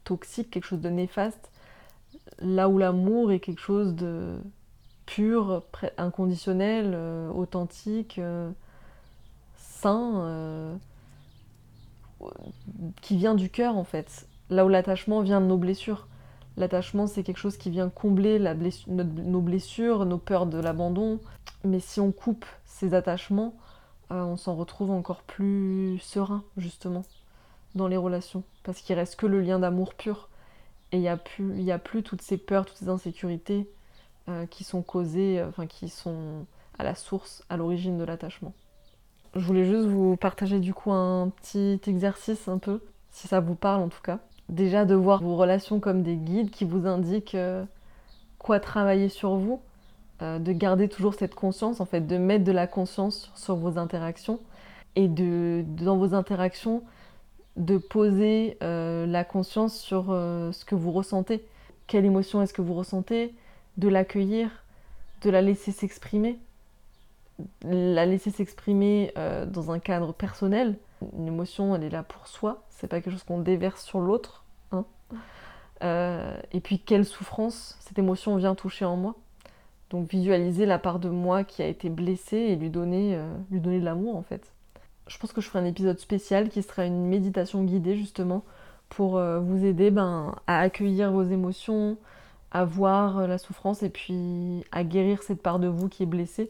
toxique, 0.03 0.49
quelque 0.51 0.65
chose 0.65 0.81
de 0.81 0.89
néfaste, 0.89 1.51
là 2.39 2.69
où 2.69 2.77
l'amour 2.77 3.31
est 3.31 3.39
quelque 3.39 3.61
chose 3.61 3.95
de 3.95 4.37
pur, 5.05 5.63
inconditionnel, 5.97 6.91
euh, 6.93 7.29
authentique, 7.31 8.17
euh, 8.19 8.51
sain, 9.55 10.21
euh, 10.21 10.75
qui 13.01 13.17
vient 13.17 13.35
du 13.35 13.49
cœur 13.49 13.77
en 13.77 13.83
fait. 13.83 14.27
Là 14.49 14.65
où 14.65 14.69
l'attachement 14.69 15.21
vient 15.21 15.41
de 15.41 15.45
nos 15.45 15.57
blessures. 15.57 16.07
L'attachement, 16.57 17.07
c'est 17.07 17.23
quelque 17.23 17.37
chose 17.37 17.57
qui 17.57 17.69
vient 17.69 17.89
combler 17.89 18.37
nos 18.87 19.41
blessures, 19.41 20.05
nos 20.05 20.17
peurs 20.17 20.45
de 20.45 20.59
l'abandon. 20.59 21.19
Mais 21.63 21.79
si 21.79 22.01
on 22.01 22.11
coupe 22.11 22.45
ces 22.65 22.93
attachements, 22.93 23.55
on 24.09 24.35
s'en 24.35 24.55
retrouve 24.55 24.91
encore 24.91 25.21
plus 25.21 25.97
serein, 25.99 26.43
justement 26.57 27.03
dans 27.75 27.87
les 27.87 27.97
relations, 27.97 28.43
parce 28.63 28.81
qu'il 28.81 28.95
reste 28.95 29.15
que 29.15 29.25
le 29.25 29.41
lien 29.41 29.59
d'amour 29.59 29.93
pur. 29.93 30.29
Et 30.91 30.97
il 30.97 31.01
n'y 31.01 31.07
a, 31.07 31.17
plus, 31.17 31.69
a 31.69 31.77
plus 31.77 32.03
toutes 32.03 32.21
ces 32.21 32.37
peurs, 32.37 32.65
toutes 32.65 32.77
ces 32.77 32.89
insécurités 32.89 33.69
euh, 34.29 34.45
qui 34.45 34.63
sont 34.63 34.81
causées, 34.81 35.39
euh, 35.39 35.47
enfin 35.47 35.65
qui 35.65 35.87
sont 35.87 36.45
à 36.77 36.83
la 36.83 36.95
source, 36.95 37.43
à 37.49 37.57
l'origine 37.57 37.97
de 37.97 38.03
l'attachement. 38.03 38.53
Je 39.35 39.45
voulais 39.45 39.63
juste 39.63 39.87
vous 39.87 40.17
partager 40.17 40.59
du 40.59 40.73
coup 40.73 40.91
un 40.91 41.29
petit 41.29 41.79
exercice 41.87 42.49
un 42.49 42.57
peu, 42.57 42.81
si 43.11 43.29
ça 43.29 43.39
vous 43.39 43.55
parle 43.55 43.81
en 43.81 43.87
tout 43.87 44.01
cas. 44.01 44.19
Déjà 44.49 44.83
de 44.83 44.95
voir 44.95 45.23
vos 45.23 45.37
relations 45.37 45.79
comme 45.79 46.03
des 46.03 46.17
guides 46.17 46.49
qui 46.49 46.65
vous 46.65 46.85
indiquent 46.85 47.35
euh, 47.35 47.63
quoi 48.37 48.59
travailler 48.59 49.07
sur 49.07 49.35
vous, 49.35 49.61
de 50.19 50.51
garder 50.51 50.87
toujours 50.87 51.15
cette 51.15 51.33
conscience, 51.33 51.81
en 51.81 51.85
fait, 51.85 52.01
de 52.01 52.15
mettre 52.19 52.43
de 52.43 52.51
la 52.51 52.67
conscience 52.67 53.31
sur 53.33 53.55
vos 53.55 53.79
interactions 53.79 54.39
et 54.95 55.07
de 55.07 55.63
dans 55.65 55.97
vos 55.97 56.13
interactions 56.13 56.83
de 57.57 57.77
poser 57.77 58.57
euh, 58.63 59.05
la 59.05 59.23
conscience 59.23 59.77
sur 59.77 60.07
euh, 60.09 60.51
ce 60.51 60.65
que 60.65 60.75
vous 60.75 60.91
ressentez. 60.91 61.45
Quelle 61.87 62.05
émotion 62.05 62.41
est-ce 62.41 62.53
que 62.53 62.61
vous 62.61 62.73
ressentez? 62.73 63.33
De 63.77 63.87
l'accueillir, 63.87 64.49
de 65.21 65.29
la 65.29 65.41
laisser 65.41 65.71
s'exprimer. 65.71 66.39
La 67.63 68.05
laisser 68.05 68.31
s'exprimer 68.31 69.11
euh, 69.17 69.45
dans 69.45 69.71
un 69.71 69.79
cadre 69.79 70.13
personnel. 70.13 70.77
Une 71.17 71.27
émotion, 71.27 71.75
elle 71.75 71.83
est 71.83 71.89
là 71.89 72.03
pour 72.03 72.27
soi, 72.27 72.63
c'est 72.69 72.87
pas 72.87 73.01
quelque 73.01 73.11
chose 73.11 73.23
qu'on 73.23 73.39
déverse 73.39 73.83
sur 73.83 73.99
l'autre. 73.99 74.43
Hein. 74.71 74.85
et 76.53 76.59
puis, 76.61 76.79
quelle 76.79 77.05
souffrance 77.05 77.75
cette 77.81 77.97
émotion 77.97 78.35
vient 78.37 78.55
toucher 78.55 78.85
en 78.85 78.95
moi. 78.95 79.15
Donc, 79.89 80.09
visualiser 80.09 80.65
la 80.65 80.77
part 80.77 80.99
de 80.99 81.09
moi 81.09 81.43
qui 81.43 81.63
a 81.63 81.67
été 81.67 81.89
blessée 81.89 82.37
et 82.37 82.55
lui 82.55 82.69
donner, 82.69 83.19
lui 83.49 83.59
donner 83.59 83.79
de 83.79 83.85
l'amour 83.85 84.15
en 84.15 84.21
fait 84.21 84.53
je 85.11 85.17
pense 85.17 85.33
que 85.33 85.41
je 85.41 85.47
ferai 85.47 85.59
un 85.59 85.65
épisode 85.65 85.99
spécial 85.99 86.49
qui 86.49 86.63
sera 86.63 86.85
une 86.85 87.05
méditation 87.05 87.63
guidée 87.63 87.97
justement 87.97 88.43
pour 88.87 89.17
euh, 89.17 89.39
vous 89.39 89.65
aider 89.65 89.91
ben, 89.91 90.35
à 90.47 90.59
accueillir 90.59 91.11
vos 91.11 91.23
émotions, 91.23 91.97
à 92.51 92.63
voir 92.63 93.19
euh, 93.19 93.27
la 93.27 93.37
souffrance 93.37 93.83
et 93.83 93.89
puis 93.89 94.63
à 94.71 94.83
guérir 94.85 95.21
cette 95.23 95.41
part 95.41 95.59
de 95.59 95.67
vous 95.67 95.89
qui 95.89 96.03
est 96.03 96.07
blessée. 96.07 96.49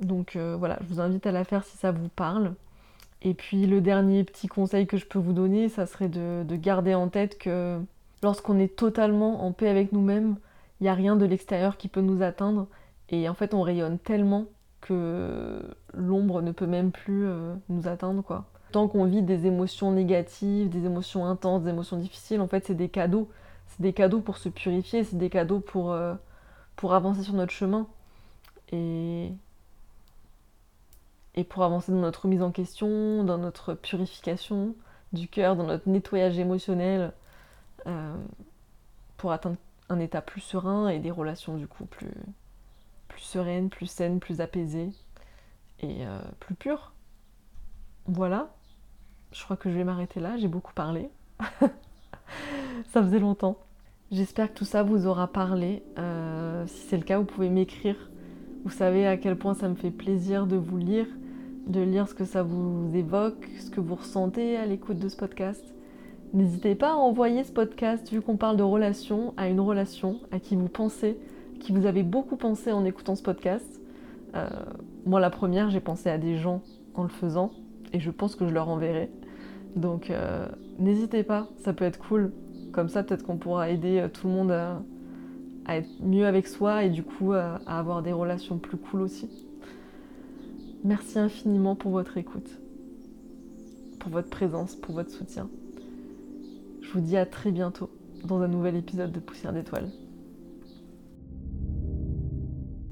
Donc 0.00 0.34
euh, 0.34 0.56
voilà, 0.58 0.78
je 0.80 0.92
vous 0.92 1.00
invite 1.00 1.26
à 1.26 1.32
la 1.32 1.44
faire 1.44 1.62
si 1.62 1.76
ça 1.76 1.92
vous 1.92 2.08
parle. 2.08 2.54
Et 3.22 3.34
puis 3.34 3.66
le 3.66 3.80
dernier 3.80 4.24
petit 4.24 4.48
conseil 4.48 4.88
que 4.88 4.96
je 4.96 5.06
peux 5.06 5.18
vous 5.20 5.32
donner, 5.32 5.68
ça 5.68 5.86
serait 5.86 6.08
de, 6.08 6.42
de 6.42 6.56
garder 6.56 6.94
en 6.94 7.08
tête 7.08 7.38
que 7.38 7.78
lorsqu'on 8.22 8.58
est 8.58 8.74
totalement 8.74 9.44
en 9.44 9.52
paix 9.52 9.68
avec 9.68 9.92
nous-mêmes, 9.92 10.36
il 10.80 10.84
n'y 10.84 10.88
a 10.88 10.94
rien 10.94 11.14
de 11.14 11.24
l'extérieur 11.24 11.76
qui 11.76 11.86
peut 11.86 12.00
nous 12.00 12.22
atteindre. 12.22 12.66
Et 13.10 13.28
en 13.28 13.34
fait, 13.34 13.54
on 13.54 13.62
rayonne 13.62 13.98
tellement 13.98 14.46
que 14.88 15.60
l'ombre 15.94 16.42
ne 16.42 16.52
peut 16.52 16.66
même 16.66 16.90
plus 16.90 17.26
euh, 17.26 17.54
nous 17.68 17.88
atteindre 17.88 18.22
quoi. 18.22 18.46
Tant 18.72 18.88
qu'on 18.88 19.04
vit 19.04 19.22
des 19.22 19.46
émotions 19.46 19.92
négatives, 19.92 20.68
des 20.68 20.84
émotions 20.84 21.26
intenses, 21.26 21.62
des 21.62 21.70
émotions 21.70 21.96
difficiles, 21.96 22.40
en 22.40 22.48
fait 22.48 22.66
c'est 22.66 22.74
des 22.74 22.88
cadeaux. 22.88 23.28
C'est 23.68 23.82
des 23.82 23.92
cadeaux 23.92 24.20
pour 24.20 24.38
se 24.38 24.48
purifier, 24.48 25.04
c'est 25.04 25.16
des 25.16 25.30
cadeaux 25.30 25.60
pour, 25.60 25.92
euh, 25.92 26.14
avancer 26.82 27.22
sur 27.22 27.34
notre 27.34 27.52
chemin. 27.52 27.86
Et, 28.72 29.32
et 31.34 31.44
pour 31.44 31.62
avancer 31.62 31.92
dans 31.92 31.98
notre 31.98 32.22
remise 32.22 32.42
en 32.42 32.50
question, 32.50 33.24
dans 33.24 33.38
notre 33.38 33.74
purification 33.74 34.74
du 35.12 35.28
cœur, 35.28 35.56
dans 35.56 35.64
notre 35.64 35.88
nettoyage 35.88 36.38
émotionnel, 36.38 37.12
euh, 37.86 38.14
pour 39.16 39.32
atteindre 39.32 39.56
un 39.88 39.98
état 39.98 40.20
plus 40.20 40.40
serein 40.40 40.88
et 40.88 40.98
des 40.98 41.10
relations 41.10 41.56
du 41.56 41.66
coup 41.66 41.86
plus, 41.86 42.10
plus 43.18 43.24
sereine, 43.24 43.68
plus 43.68 43.86
saine, 43.86 44.20
plus 44.20 44.40
apaisée 44.40 44.90
et 45.80 46.06
euh, 46.06 46.20
plus 46.38 46.54
pure. 46.54 46.92
Voilà, 48.06 48.54
je 49.32 49.42
crois 49.42 49.56
que 49.56 49.70
je 49.70 49.76
vais 49.76 49.82
m'arrêter 49.82 50.20
là, 50.20 50.36
j'ai 50.36 50.46
beaucoup 50.46 50.72
parlé. 50.72 51.10
ça 52.90 53.02
faisait 53.02 53.18
longtemps. 53.18 53.58
J'espère 54.12 54.52
que 54.52 54.58
tout 54.58 54.64
ça 54.64 54.84
vous 54.84 55.08
aura 55.08 55.26
parlé. 55.26 55.82
Euh, 55.98 56.64
si 56.68 56.86
c'est 56.86 56.96
le 56.96 57.02
cas, 57.02 57.18
vous 57.18 57.24
pouvez 57.24 57.50
m'écrire. 57.50 57.96
Vous 58.64 58.70
savez 58.70 59.04
à 59.04 59.16
quel 59.16 59.36
point 59.36 59.54
ça 59.54 59.68
me 59.68 59.74
fait 59.74 59.90
plaisir 59.90 60.46
de 60.46 60.56
vous 60.56 60.78
lire, 60.78 61.06
de 61.66 61.80
lire 61.80 62.08
ce 62.08 62.14
que 62.14 62.24
ça 62.24 62.44
vous 62.44 62.88
évoque, 62.94 63.48
ce 63.58 63.68
que 63.68 63.80
vous 63.80 63.96
ressentez 63.96 64.56
à 64.56 64.64
l'écoute 64.64 65.00
de 65.00 65.08
ce 65.08 65.16
podcast. 65.16 65.74
N'hésitez 66.34 66.76
pas 66.76 66.92
à 66.92 66.96
envoyer 66.96 67.42
ce 67.42 67.50
podcast, 67.50 68.12
vu 68.12 68.20
qu'on 68.20 68.36
parle 68.36 68.56
de 68.56 68.62
relation, 68.62 69.34
à 69.36 69.48
une 69.48 69.60
relation 69.60 70.20
à 70.30 70.38
qui 70.38 70.54
vous 70.54 70.68
pensez 70.68 71.18
qui 71.58 71.72
vous 71.72 71.86
avez 71.86 72.02
beaucoup 72.02 72.36
pensé 72.36 72.72
en 72.72 72.84
écoutant 72.84 73.14
ce 73.14 73.22
podcast. 73.22 73.80
Euh, 74.34 74.48
moi, 75.06 75.20
la 75.20 75.30
première, 75.30 75.70
j'ai 75.70 75.80
pensé 75.80 76.10
à 76.10 76.18
des 76.18 76.36
gens 76.36 76.62
en 76.94 77.02
le 77.02 77.08
faisant 77.08 77.52
et 77.92 78.00
je 78.00 78.10
pense 78.10 78.34
que 78.34 78.46
je 78.46 78.52
leur 78.52 78.68
enverrai. 78.68 79.10
Donc, 79.76 80.10
euh, 80.10 80.46
n'hésitez 80.78 81.22
pas, 81.22 81.48
ça 81.58 81.72
peut 81.72 81.84
être 81.84 81.98
cool. 81.98 82.32
Comme 82.72 82.88
ça, 82.88 83.02
peut-être 83.02 83.24
qu'on 83.24 83.36
pourra 83.36 83.70
aider 83.70 83.98
euh, 83.98 84.08
tout 84.08 84.26
le 84.26 84.32
monde 84.32 84.50
à, 84.50 84.82
être 85.68 85.88
mieux 86.02 86.26
avec 86.26 86.46
soi 86.46 86.84
et 86.84 86.88
du 86.88 87.02
coup 87.02 87.34
à, 87.34 87.60
avoir 87.66 88.02
des 88.02 88.12
relations 88.12 88.58
plus 88.58 88.78
cool 88.78 89.02
aussi. 89.02 89.28
Merci 90.82 91.18
infiniment 91.18 91.74
pour 91.74 91.90
votre 91.90 92.16
écoute, 92.16 92.58
pour 93.98 94.10
votre 94.10 94.30
présence, 94.30 94.76
pour 94.76 94.94
votre 94.94 95.10
soutien. 95.10 95.50
Je 96.80 96.90
vous 96.92 97.00
dis 97.00 97.18
à 97.18 97.26
très 97.26 97.50
bientôt 97.50 97.90
dans 98.24 98.40
un 98.40 98.48
nouvel 98.48 98.76
épisode 98.76 99.12
de 99.12 99.20
Poussière 99.20 99.52
d'étoiles. 99.52 99.90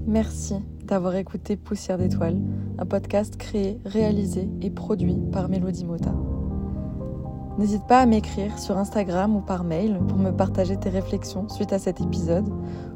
Merci 0.07 0.55
d'avoir 0.85 1.17
écouté 1.17 1.57
Poussière 1.57 1.97
d'étoiles, 1.97 2.39
un 2.77 2.85
podcast 2.85 3.35
créé, 3.35 3.77
réalisé 3.83 4.47
et 4.61 4.69
produit 4.69 5.17
par 5.33 5.49
Mélodie 5.49 5.83
Mota. 5.83 6.13
N'hésite 7.57 7.85
pas 7.87 7.99
à 7.99 8.05
m'écrire 8.05 8.57
sur 8.57 8.77
Instagram 8.77 9.35
ou 9.35 9.41
par 9.41 9.65
mail 9.65 9.99
pour 10.07 10.17
me 10.17 10.31
partager 10.31 10.77
tes 10.77 10.89
réflexions 10.89 11.49
suite 11.49 11.73
à 11.73 11.79
cet 11.79 11.99
épisode 11.99 12.47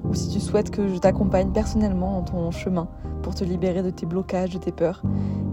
ou 0.05 0.14
si 0.14 0.30
tu 0.30 0.39
souhaites 0.39 0.72
que 0.72 0.88
je 0.88 0.97
t'accompagne 0.99 1.51
personnellement 1.51 2.14
dans 2.14 2.24
ton 2.24 2.51
chemin 2.51 2.88
pour 3.24 3.36
te 3.36 3.43
libérer 3.43 3.84
de 3.84 3.89
tes 3.89 4.05
blocages, 4.05 4.51
de 4.51 4.59
tes 4.59 4.72
peurs 4.72 5.03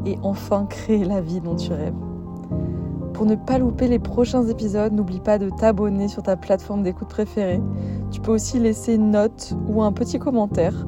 et 0.06 0.16
enfin 0.22 0.64
créer 0.64 1.04
la 1.04 1.20
vie 1.20 1.40
dont 1.40 1.56
tu 1.56 1.72
rêves. 1.72 1.96
Pour 3.14 3.26
ne 3.26 3.34
pas 3.34 3.58
louper 3.58 3.88
les 3.88 3.98
prochains 3.98 4.46
épisodes, 4.46 4.92
n'oublie 4.92 5.18
pas 5.18 5.38
de 5.38 5.50
t'abonner 5.50 6.06
sur 6.06 6.22
ta 6.22 6.36
plateforme 6.36 6.84
d'écoute 6.84 7.08
préférée. 7.08 7.60
Tu 8.12 8.20
peux 8.20 8.30
aussi 8.30 8.60
laisser 8.60 8.94
une 8.94 9.10
note 9.10 9.56
ou 9.66 9.82
un 9.82 9.90
petit 9.90 10.20
commentaire 10.20 10.86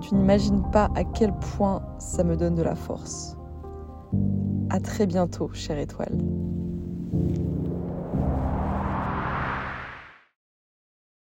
tu 0.00 0.14
n'imagines 0.14 0.62
pas 0.70 0.90
à 0.94 1.04
quel 1.04 1.32
point 1.34 1.82
ça 1.98 2.24
me 2.24 2.36
donne 2.36 2.54
de 2.54 2.62
la 2.62 2.74
force. 2.74 3.36
À 4.70 4.80
très 4.80 5.06
bientôt, 5.06 5.50
chère 5.52 5.78
étoile. 5.78 6.16